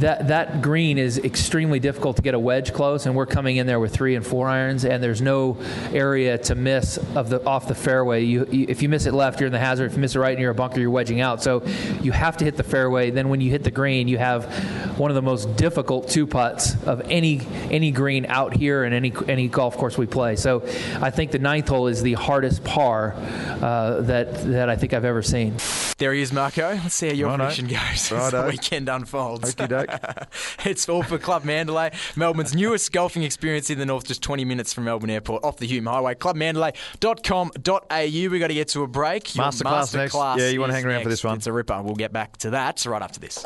that 0.00 0.28
that 0.28 0.62
green 0.62 0.98
is 0.98 1.18
extremely 1.18 1.80
difficult 1.80 2.16
to 2.16 2.22
get 2.22 2.34
a 2.34 2.38
wedge 2.38 2.72
close, 2.72 3.06
and 3.06 3.14
we're 3.14 3.26
coming 3.26 3.56
in 3.56 3.66
there 3.66 3.80
with 3.80 3.92
three 3.92 4.14
and 4.14 4.26
four 4.26 4.48
irons, 4.48 4.84
and 4.84 5.02
there's 5.02 5.22
no 5.22 5.58
area 5.92 6.38
to 6.38 6.54
miss 6.54 6.98
of 7.14 7.30
the 7.30 7.44
off 7.44 7.68
the 7.68 7.74
fairway. 7.74 8.22
You, 8.24 8.46
you, 8.50 8.66
if 8.68 8.82
you 8.82 8.88
miss 8.88 9.06
it 9.06 9.14
left, 9.14 9.40
you're 9.40 9.46
in 9.46 9.52
the 9.52 9.58
hazard. 9.58 9.86
If 9.86 9.94
you 9.94 10.00
miss 10.00 10.14
it 10.14 10.18
right, 10.18 10.32
and 10.32 10.40
you're 10.40 10.50
a 10.50 10.54
bunker, 10.54 10.80
you're 10.80 10.90
wedging 10.90 11.20
out. 11.20 11.42
So 11.42 11.64
you 12.02 12.12
have 12.12 12.36
to 12.38 12.44
hit 12.44 12.56
the 12.56 12.62
fairway. 12.62 13.10
Then 13.10 13.28
when 13.28 13.40
you 13.40 13.50
hit 13.50 13.64
the 13.64 13.70
green, 13.70 14.08
you 14.08 14.18
have 14.18 14.44
one 14.98 15.10
of 15.10 15.14
the 15.14 15.22
most 15.22 15.56
difficult 15.56 16.08
two 16.08 16.26
putts 16.26 16.82
of 16.84 17.00
any 17.10 17.40
any 17.70 17.90
green 17.90 18.26
out 18.26 18.54
here 18.54 18.84
and 18.84 18.94
any 18.94 19.12
any 19.28 19.48
golf 19.48 19.76
course 19.76 19.98
we 19.98 20.06
play. 20.06 20.36
So 20.36 20.62
I 21.00 21.10
think 21.10 21.30
the 21.30 21.38
ninth 21.38 21.68
hole 21.68 21.86
is 21.86 22.02
the 22.02 22.14
hardest 22.14 22.64
par 22.64 23.14
uh, 23.16 24.02
that 24.02 24.44
that 24.44 24.68
I 24.68 24.76
think 24.76 24.94
I've 24.94 25.04
ever 25.04 25.22
seen. 25.22 25.56
There 25.98 26.12
he 26.12 26.20
is, 26.20 26.30
Marco. 26.30 26.72
Let's 26.74 26.94
see 26.94 27.08
how 27.08 27.14
your 27.14 27.28
Righto. 27.28 27.44
prediction 27.44 27.66
goes 27.68 27.78
as 27.80 28.12
Righto. 28.12 28.42
the 28.42 28.48
weekend 28.48 28.88
unfolds. 28.88 29.56
It's 30.64 30.88
all 30.88 31.02
for 31.02 31.18
Club 31.18 31.44
Mandalay, 31.44 31.92
Melbourne's 32.16 32.54
newest 32.54 32.92
golfing 32.92 33.22
experience 33.22 33.70
in 33.70 33.78
the 33.78 33.86
north, 33.86 34.04
just 34.06 34.22
20 34.22 34.44
minutes 34.44 34.72
from 34.72 34.84
Melbourne 34.84 35.10
Airport, 35.10 35.44
off 35.44 35.56
the 35.58 35.66
Hume 35.66 35.86
Highway. 35.86 36.14
Clubmandalay.com.au. 36.14 38.30
We've 38.30 38.40
got 38.40 38.48
to 38.48 38.54
get 38.54 38.68
to 38.68 38.82
a 38.82 38.86
break. 38.86 39.34
Your 39.34 39.46
Masterclass 39.46 39.94
next. 39.94 40.14
masterclass 40.14 40.38
Yeah, 40.38 40.48
you 40.48 40.60
wanna 40.60 40.74
hang 40.74 40.84
around 40.84 41.02
for 41.02 41.08
this 41.08 41.24
one. 41.24 41.36
It's 41.38 41.46
a 41.46 41.52
ripper. 41.52 41.80
We'll 41.82 41.94
get 41.94 42.12
back 42.12 42.36
to 42.38 42.50
that 42.50 42.84
right 42.86 43.02
after 43.02 43.20
this. 43.20 43.44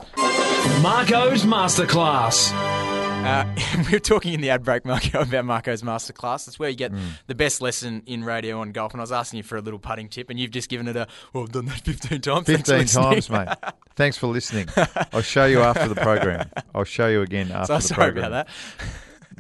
Marco's 0.82 1.44
Masterclass. 1.44 2.99
Uh, 3.22 3.44
we 3.86 3.92
were 3.92 3.98
talking 4.00 4.32
in 4.32 4.40
the 4.40 4.48
ad 4.50 4.64
break, 4.64 4.84
Marco, 4.84 5.20
about 5.20 5.44
Marco's 5.44 5.82
masterclass. 5.82 6.48
It's 6.48 6.58
where 6.58 6.70
you 6.70 6.74
get 6.76 6.90
Mm. 6.92 6.98
the 7.26 7.34
best 7.34 7.60
lesson 7.60 8.02
in 8.06 8.24
radio 8.24 8.60
on 8.60 8.72
golf. 8.72 8.92
And 8.92 9.00
I 9.00 9.02
was 9.04 9.12
asking 9.12 9.38
you 9.38 9.42
for 9.42 9.56
a 9.56 9.60
little 9.60 9.78
putting 9.78 10.08
tip, 10.08 10.30
and 10.30 10.38
you've 10.40 10.50
just 10.50 10.68
given 10.70 10.88
it 10.88 10.96
a, 10.96 11.06
well, 11.32 11.44
I've 11.44 11.52
done 11.52 11.66
that 11.66 11.80
15 11.84 12.20
times. 12.22 12.46
15 12.46 12.86
times, 12.86 13.30
mate. 13.30 13.48
Thanks 13.94 14.16
for 14.16 14.26
listening. 14.28 14.68
I'll 15.12 15.20
show 15.20 15.44
you 15.44 15.60
after 15.60 15.86
the 15.86 15.94
program. 15.96 16.48
I'll 16.74 16.84
show 16.84 17.08
you 17.08 17.20
again 17.22 17.52
after 17.52 17.66
So 17.66 17.74
the 17.74 17.80
sorry 17.82 18.12
program. 18.12 18.32
about 18.32 18.46
that. 18.46 18.82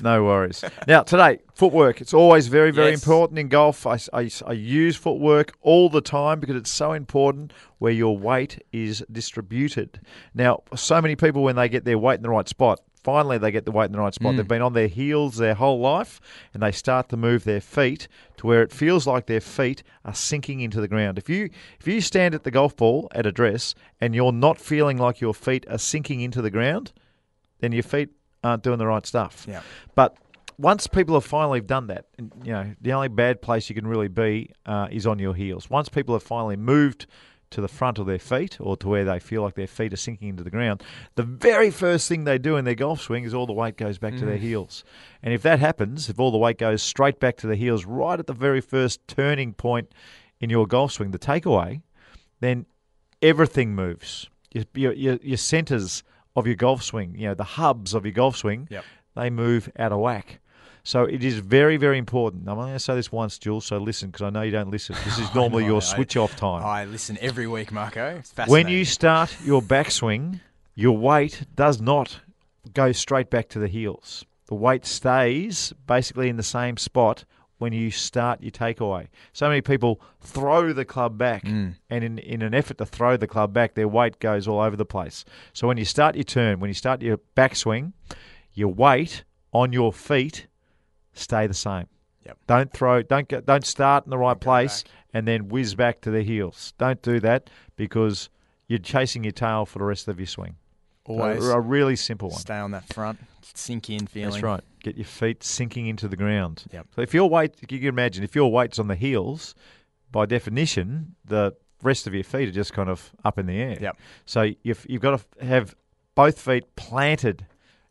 No 0.02 0.24
worries. 0.24 0.62
Now, 0.86 1.02
today, 1.02 1.40
footwork. 1.54 2.00
It's 2.00 2.14
always 2.14 2.48
very, 2.48 2.70
very 2.70 2.90
Yes. 2.90 3.02
important 3.02 3.38
in 3.38 3.48
golf. 3.48 3.86
I, 3.86 3.98
I, 4.12 4.30
I 4.46 4.52
use 4.52 4.96
footwork 4.96 5.54
all 5.62 5.88
the 5.90 6.00
time 6.00 6.38
because 6.40 6.56
it's 6.56 6.70
so 6.70 6.92
important 6.92 7.52
where 7.78 7.92
your 7.92 8.16
weight 8.16 8.62
is 8.72 9.04
distributed. 9.10 10.00
Now, 10.34 10.62
so 10.76 11.00
many 11.02 11.16
people, 11.16 11.42
when 11.42 11.56
they 11.56 11.68
get 11.68 11.84
their 11.84 11.98
weight 11.98 12.16
in 12.16 12.22
the 12.22 12.30
right 12.30 12.48
spot, 12.48 12.80
finally 13.10 13.38
they 13.38 13.50
get 13.50 13.64
the 13.64 13.72
weight 13.72 13.86
in 13.86 13.92
the 13.92 13.98
right 13.98 14.14
spot. 14.14 14.34
Mm. 14.34 14.36
They've 14.36 14.46
been 14.46 14.62
on 14.62 14.72
their 14.72 14.86
heels 14.86 15.36
their 15.36 15.54
whole 15.54 15.80
life 15.80 16.20
and 16.54 16.62
they 16.62 16.70
start 16.70 17.08
to 17.08 17.16
move 17.16 17.42
their 17.42 17.60
feet 17.60 18.06
to 18.36 18.46
where 18.46 18.62
it 18.62 18.70
feels 18.70 19.04
like 19.04 19.26
their 19.26 19.40
feet 19.40 19.82
are 20.04 20.14
sinking 20.14 20.60
into 20.60 20.80
the 20.80 20.86
ground. 20.86 21.18
If 21.18 21.28
you 21.28 21.50
if 21.80 21.88
you 21.88 22.00
stand 22.00 22.36
at 22.36 22.44
the 22.44 22.52
golf 22.52 22.76
ball 22.76 23.08
at 23.12 23.26
address 23.26 23.74
and 24.00 24.14
you're 24.14 24.30
not 24.30 24.60
feeling 24.60 24.96
like 24.96 25.20
your 25.20 25.34
feet 25.34 25.66
are 25.68 25.78
sinking 25.78 26.20
into 26.20 26.40
the 26.40 26.50
ground, 26.50 26.92
then 27.58 27.72
your 27.72 27.82
feet 27.82 28.10
aren't 28.44 28.62
doing 28.62 28.78
the 28.78 28.86
right 28.86 29.04
stuff. 29.04 29.44
Yeah. 29.48 29.62
But 29.96 30.16
once 30.56 30.86
people 30.86 31.14
have 31.14 31.24
finally 31.24 31.60
done 31.60 31.88
that, 31.88 32.04
you 32.44 32.52
know, 32.52 32.74
the 32.80 32.92
only 32.92 33.08
bad 33.08 33.42
place 33.42 33.68
you 33.68 33.74
can 33.74 33.88
really 33.88 34.08
be 34.08 34.52
uh, 34.66 34.86
is 34.92 35.04
on 35.04 35.18
your 35.18 35.34
heels. 35.34 35.68
Once 35.68 35.88
people 35.88 36.14
have 36.14 36.22
finally 36.22 36.56
moved 36.56 37.06
to 37.50 37.60
the 37.60 37.68
front 37.68 37.98
of 37.98 38.06
their 38.06 38.18
feet 38.18 38.56
or 38.60 38.76
to 38.76 38.88
where 38.88 39.04
they 39.04 39.18
feel 39.18 39.42
like 39.42 39.54
their 39.54 39.66
feet 39.66 39.92
are 39.92 39.96
sinking 39.96 40.28
into 40.28 40.42
the 40.44 40.50
ground, 40.50 40.82
the 41.16 41.22
very 41.22 41.70
first 41.70 42.08
thing 42.08 42.24
they 42.24 42.38
do 42.38 42.56
in 42.56 42.64
their 42.64 42.74
golf 42.74 43.00
swing 43.00 43.24
is 43.24 43.34
all 43.34 43.46
the 43.46 43.52
weight 43.52 43.76
goes 43.76 43.98
back 43.98 44.16
to 44.16 44.24
their 44.24 44.36
Mm. 44.38 44.40
heels. 44.42 44.84
And 45.22 45.34
if 45.34 45.42
that 45.42 45.58
happens, 45.58 46.08
if 46.08 46.18
all 46.18 46.30
the 46.30 46.38
weight 46.38 46.58
goes 46.58 46.82
straight 46.82 47.18
back 47.20 47.36
to 47.38 47.46
the 47.46 47.56
heels 47.56 47.84
right 47.84 48.18
at 48.18 48.26
the 48.26 48.32
very 48.32 48.60
first 48.60 49.00
turning 49.08 49.52
point 49.52 49.92
in 50.40 50.48
your 50.50 50.66
golf 50.66 50.92
swing, 50.92 51.10
the 51.10 51.18
takeaway, 51.18 51.82
then 52.40 52.66
everything 53.22 53.74
moves. 53.74 54.28
Your, 54.52 54.64
your, 54.74 54.92
your, 54.92 55.18
your 55.22 55.36
centers 55.36 56.02
of 56.36 56.46
your 56.46 56.56
golf 56.56 56.82
swing, 56.82 57.14
you 57.16 57.26
know, 57.28 57.34
the 57.34 57.44
hubs 57.44 57.94
of 57.94 58.04
your 58.04 58.12
golf 58.12 58.36
swing, 58.36 58.66
Yep. 58.70 58.84
they 59.16 59.30
move 59.30 59.70
out 59.78 59.92
of 59.92 59.98
whack. 60.00 60.39
So 60.82 61.04
it 61.04 61.22
is 61.22 61.38
very, 61.38 61.76
very 61.76 61.98
important. 61.98 62.44
I'm 62.48 62.58
only 62.58 62.70
going 62.70 62.74
to 62.74 62.78
say 62.80 62.94
this 62.94 63.12
once, 63.12 63.38
Jules, 63.38 63.66
so 63.66 63.78
listen, 63.78 64.10
because 64.10 64.22
I 64.22 64.30
know 64.30 64.42
you 64.42 64.50
don't 64.50 64.70
listen. 64.70 64.96
This 65.04 65.18
is 65.18 65.34
normally 65.34 65.64
your 65.64 65.82
switch 65.82 66.16
off 66.16 66.36
time. 66.36 66.64
I 66.64 66.84
listen 66.84 67.18
every 67.20 67.46
week, 67.46 67.70
Marco. 67.72 68.16
It's 68.18 68.32
When 68.48 68.68
you 68.68 68.84
start 68.84 69.36
your 69.44 69.60
backswing, 69.62 70.40
your 70.74 70.96
weight 70.96 71.42
does 71.54 71.80
not 71.80 72.20
go 72.72 72.92
straight 72.92 73.30
back 73.30 73.48
to 73.50 73.58
the 73.58 73.68
heels. 73.68 74.24
The 74.46 74.54
weight 74.54 74.84
stays 74.86 75.72
basically 75.86 76.28
in 76.28 76.36
the 76.36 76.42
same 76.42 76.76
spot 76.76 77.24
when 77.58 77.72
you 77.74 77.90
start 77.90 78.40
your 78.40 78.50
takeaway. 78.50 79.06
So 79.34 79.46
many 79.46 79.60
people 79.60 80.00
throw 80.20 80.72
the 80.72 80.84
club 80.86 81.18
back, 81.18 81.44
Mm. 81.44 81.74
and 81.90 82.02
in, 82.04 82.18
in 82.18 82.40
an 82.42 82.54
effort 82.54 82.78
to 82.78 82.86
throw 82.86 83.18
the 83.18 83.26
club 83.26 83.52
back, 83.52 83.74
their 83.74 83.86
weight 83.86 84.18
goes 84.18 84.48
all 84.48 84.60
over 84.60 84.76
the 84.76 84.86
place. 84.86 85.26
So 85.52 85.68
when 85.68 85.76
you 85.76 85.84
start 85.84 86.14
your 86.14 86.24
turn, 86.24 86.58
when 86.58 86.68
you 86.68 86.74
start 86.74 87.02
your 87.02 87.18
backswing, 87.36 87.92
your 88.54 88.72
weight 88.72 89.24
on 89.52 89.72
your 89.74 89.92
feet 89.92 90.46
stay 91.20 91.46
the 91.46 91.54
same. 91.54 91.86
Yep. 92.26 92.38
Don't 92.46 92.72
throw. 92.72 93.02
Don't 93.02 93.28
go, 93.28 93.40
don't 93.40 93.64
start 93.64 94.04
in 94.04 94.10
the 94.10 94.18
right 94.18 94.38
place 94.38 94.84
and 95.14 95.26
then 95.26 95.48
whiz 95.48 95.74
back 95.74 96.00
to 96.02 96.10
the 96.10 96.22
heels. 96.22 96.74
Don't 96.78 97.00
do 97.02 97.18
that 97.20 97.50
because 97.76 98.28
you're 98.68 98.78
chasing 98.78 99.24
your 99.24 99.32
tail 99.32 99.64
for 99.66 99.78
the 99.78 99.84
rest 99.84 100.06
of 100.08 100.18
your 100.18 100.26
swing. 100.26 100.56
Always 101.06 101.46
a, 101.46 101.52
a 101.52 101.60
really 101.60 101.96
simple 101.96 102.28
one. 102.28 102.38
Stay 102.38 102.54
on 102.56 102.70
that 102.72 102.92
front, 102.92 103.18
sink 103.42 103.90
in 103.90 104.06
feeling. 104.06 104.30
That's 104.30 104.42
right. 104.42 104.60
Get 104.82 104.96
your 104.96 105.06
feet 105.06 105.42
sinking 105.42 105.86
into 105.86 106.08
the 106.08 106.16
ground. 106.16 106.64
Yep. 106.72 106.86
So 106.94 107.02
if 107.02 107.14
your 107.14 107.28
weight, 107.28 107.54
you 107.68 107.78
can 107.78 107.88
imagine, 107.88 108.22
if 108.22 108.34
your 108.34 108.52
weight's 108.52 108.78
on 108.78 108.88
the 108.88 108.94
heels, 108.94 109.54
by 110.12 110.26
definition, 110.26 111.16
the 111.24 111.56
rest 111.82 112.06
of 112.06 112.14
your 112.14 112.24
feet 112.24 112.48
are 112.48 112.52
just 112.52 112.72
kind 112.72 112.88
of 112.90 113.12
up 113.24 113.38
in 113.38 113.46
the 113.46 113.58
air. 113.58 113.78
Yep. 113.80 113.96
So 114.26 114.52
you've, 114.62 114.86
you've 114.88 115.02
got 115.02 115.20
to 115.38 115.44
have 115.44 115.74
both 116.14 116.38
feet 116.38 116.76
planted 116.76 117.46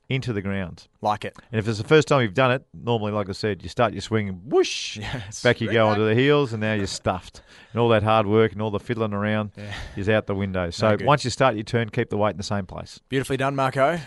into 0.10 0.34
the 0.34 0.41
ground. 0.41 0.88
Like 1.01 1.24
it. 1.24 1.38
And 1.51 1.60
if 1.60 1.68
it's 1.68 1.78
the 1.78 1.84
first 1.88 2.07
time 2.07 2.22
you've 2.24 2.34
done 2.34 2.51
it, 2.51 2.64
normally, 2.74 3.12
like 3.12 3.30
I 3.30 3.34
said, 3.34 3.62
you 3.64 3.70
start 3.70 3.93
your 3.93 4.01
swing 4.01 4.28
and 4.28 4.41
whoosh, 4.51 4.97
Yes. 4.97 5.41
back 5.43 5.62
you 5.62 5.72
go 5.72 5.88
onto 5.88 6.03
the 6.05 6.16
heels, 6.16 6.51
and 6.51 6.62
now 6.62 6.74
you're 6.74 6.88
stuffed. 6.88 7.41
And 7.72 7.80
all 7.80 7.89
that 7.89 8.03
hard 8.03 8.26
work 8.26 8.51
and 8.51 8.62
all 8.62 8.72
the 8.72 8.80
fiddling 8.80 9.14
around 9.14 9.51
Yeah. 9.55 9.72
is 9.95 10.10
out 10.10 10.26
the 10.28 10.36
window. 10.36 10.72
So 10.72 10.97
good. 10.97 11.05
once 11.05 11.24
you 11.24 11.30
start 11.30 11.55
your 11.55 11.64
turn, 11.64 11.89
keep 11.89 12.10
the 12.10 12.18
weight 12.18 12.32
in 12.32 12.38
the 12.38 12.43
same 12.43 12.66
place. 12.66 12.99
Beautifully 13.07 13.38
done, 13.38 13.55
Marco. 13.55 13.97
Hey. 13.97 14.03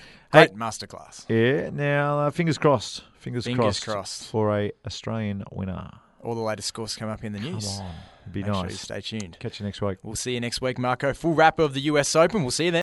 Great 0.48 0.55
masterclass. 0.57 1.24
Yeah. 1.28 1.70
Now, 1.70 2.18
uh, 2.20 2.30
fingers 2.30 2.59
crossed. 2.59 3.05
Fingers, 3.18 3.44
Fingers 3.44 3.78
crossed, 3.78 3.84
crossed. 3.84 4.24
for 4.30 4.59
a 4.59 4.72
Australian 4.86 5.44
winner. 5.53 5.90
All 6.24 6.34
the 6.34 6.40
latest 6.40 6.68
scores 6.68 6.96
come 6.96 7.09
up 7.09 7.22
in 7.22 7.32
the 7.32 7.38
news. 7.40 7.78
on. 7.80 7.94
Be 8.32 8.40
Make 8.42 8.46
sure 8.55 8.62
nice. 8.62 8.70
you 8.72 8.76
stay 8.78 9.00
tuned. 9.00 9.36
Catch 9.40 9.61
you 9.61 9.66
next 9.66 9.80
week. 9.82 9.98
We'll 10.03 10.14
see 10.16 10.34
you 10.34 10.40
next 10.40 10.61
week, 10.61 10.78
Marco. 10.78 11.12
Full 11.12 11.34
wrap 11.34 11.59
of 11.59 11.74
the 11.74 11.80
US 11.82 12.14
Open. 12.16 12.42
We'll 12.42 12.50
see 12.53 12.66
you 12.66 12.70
then. 12.70 12.82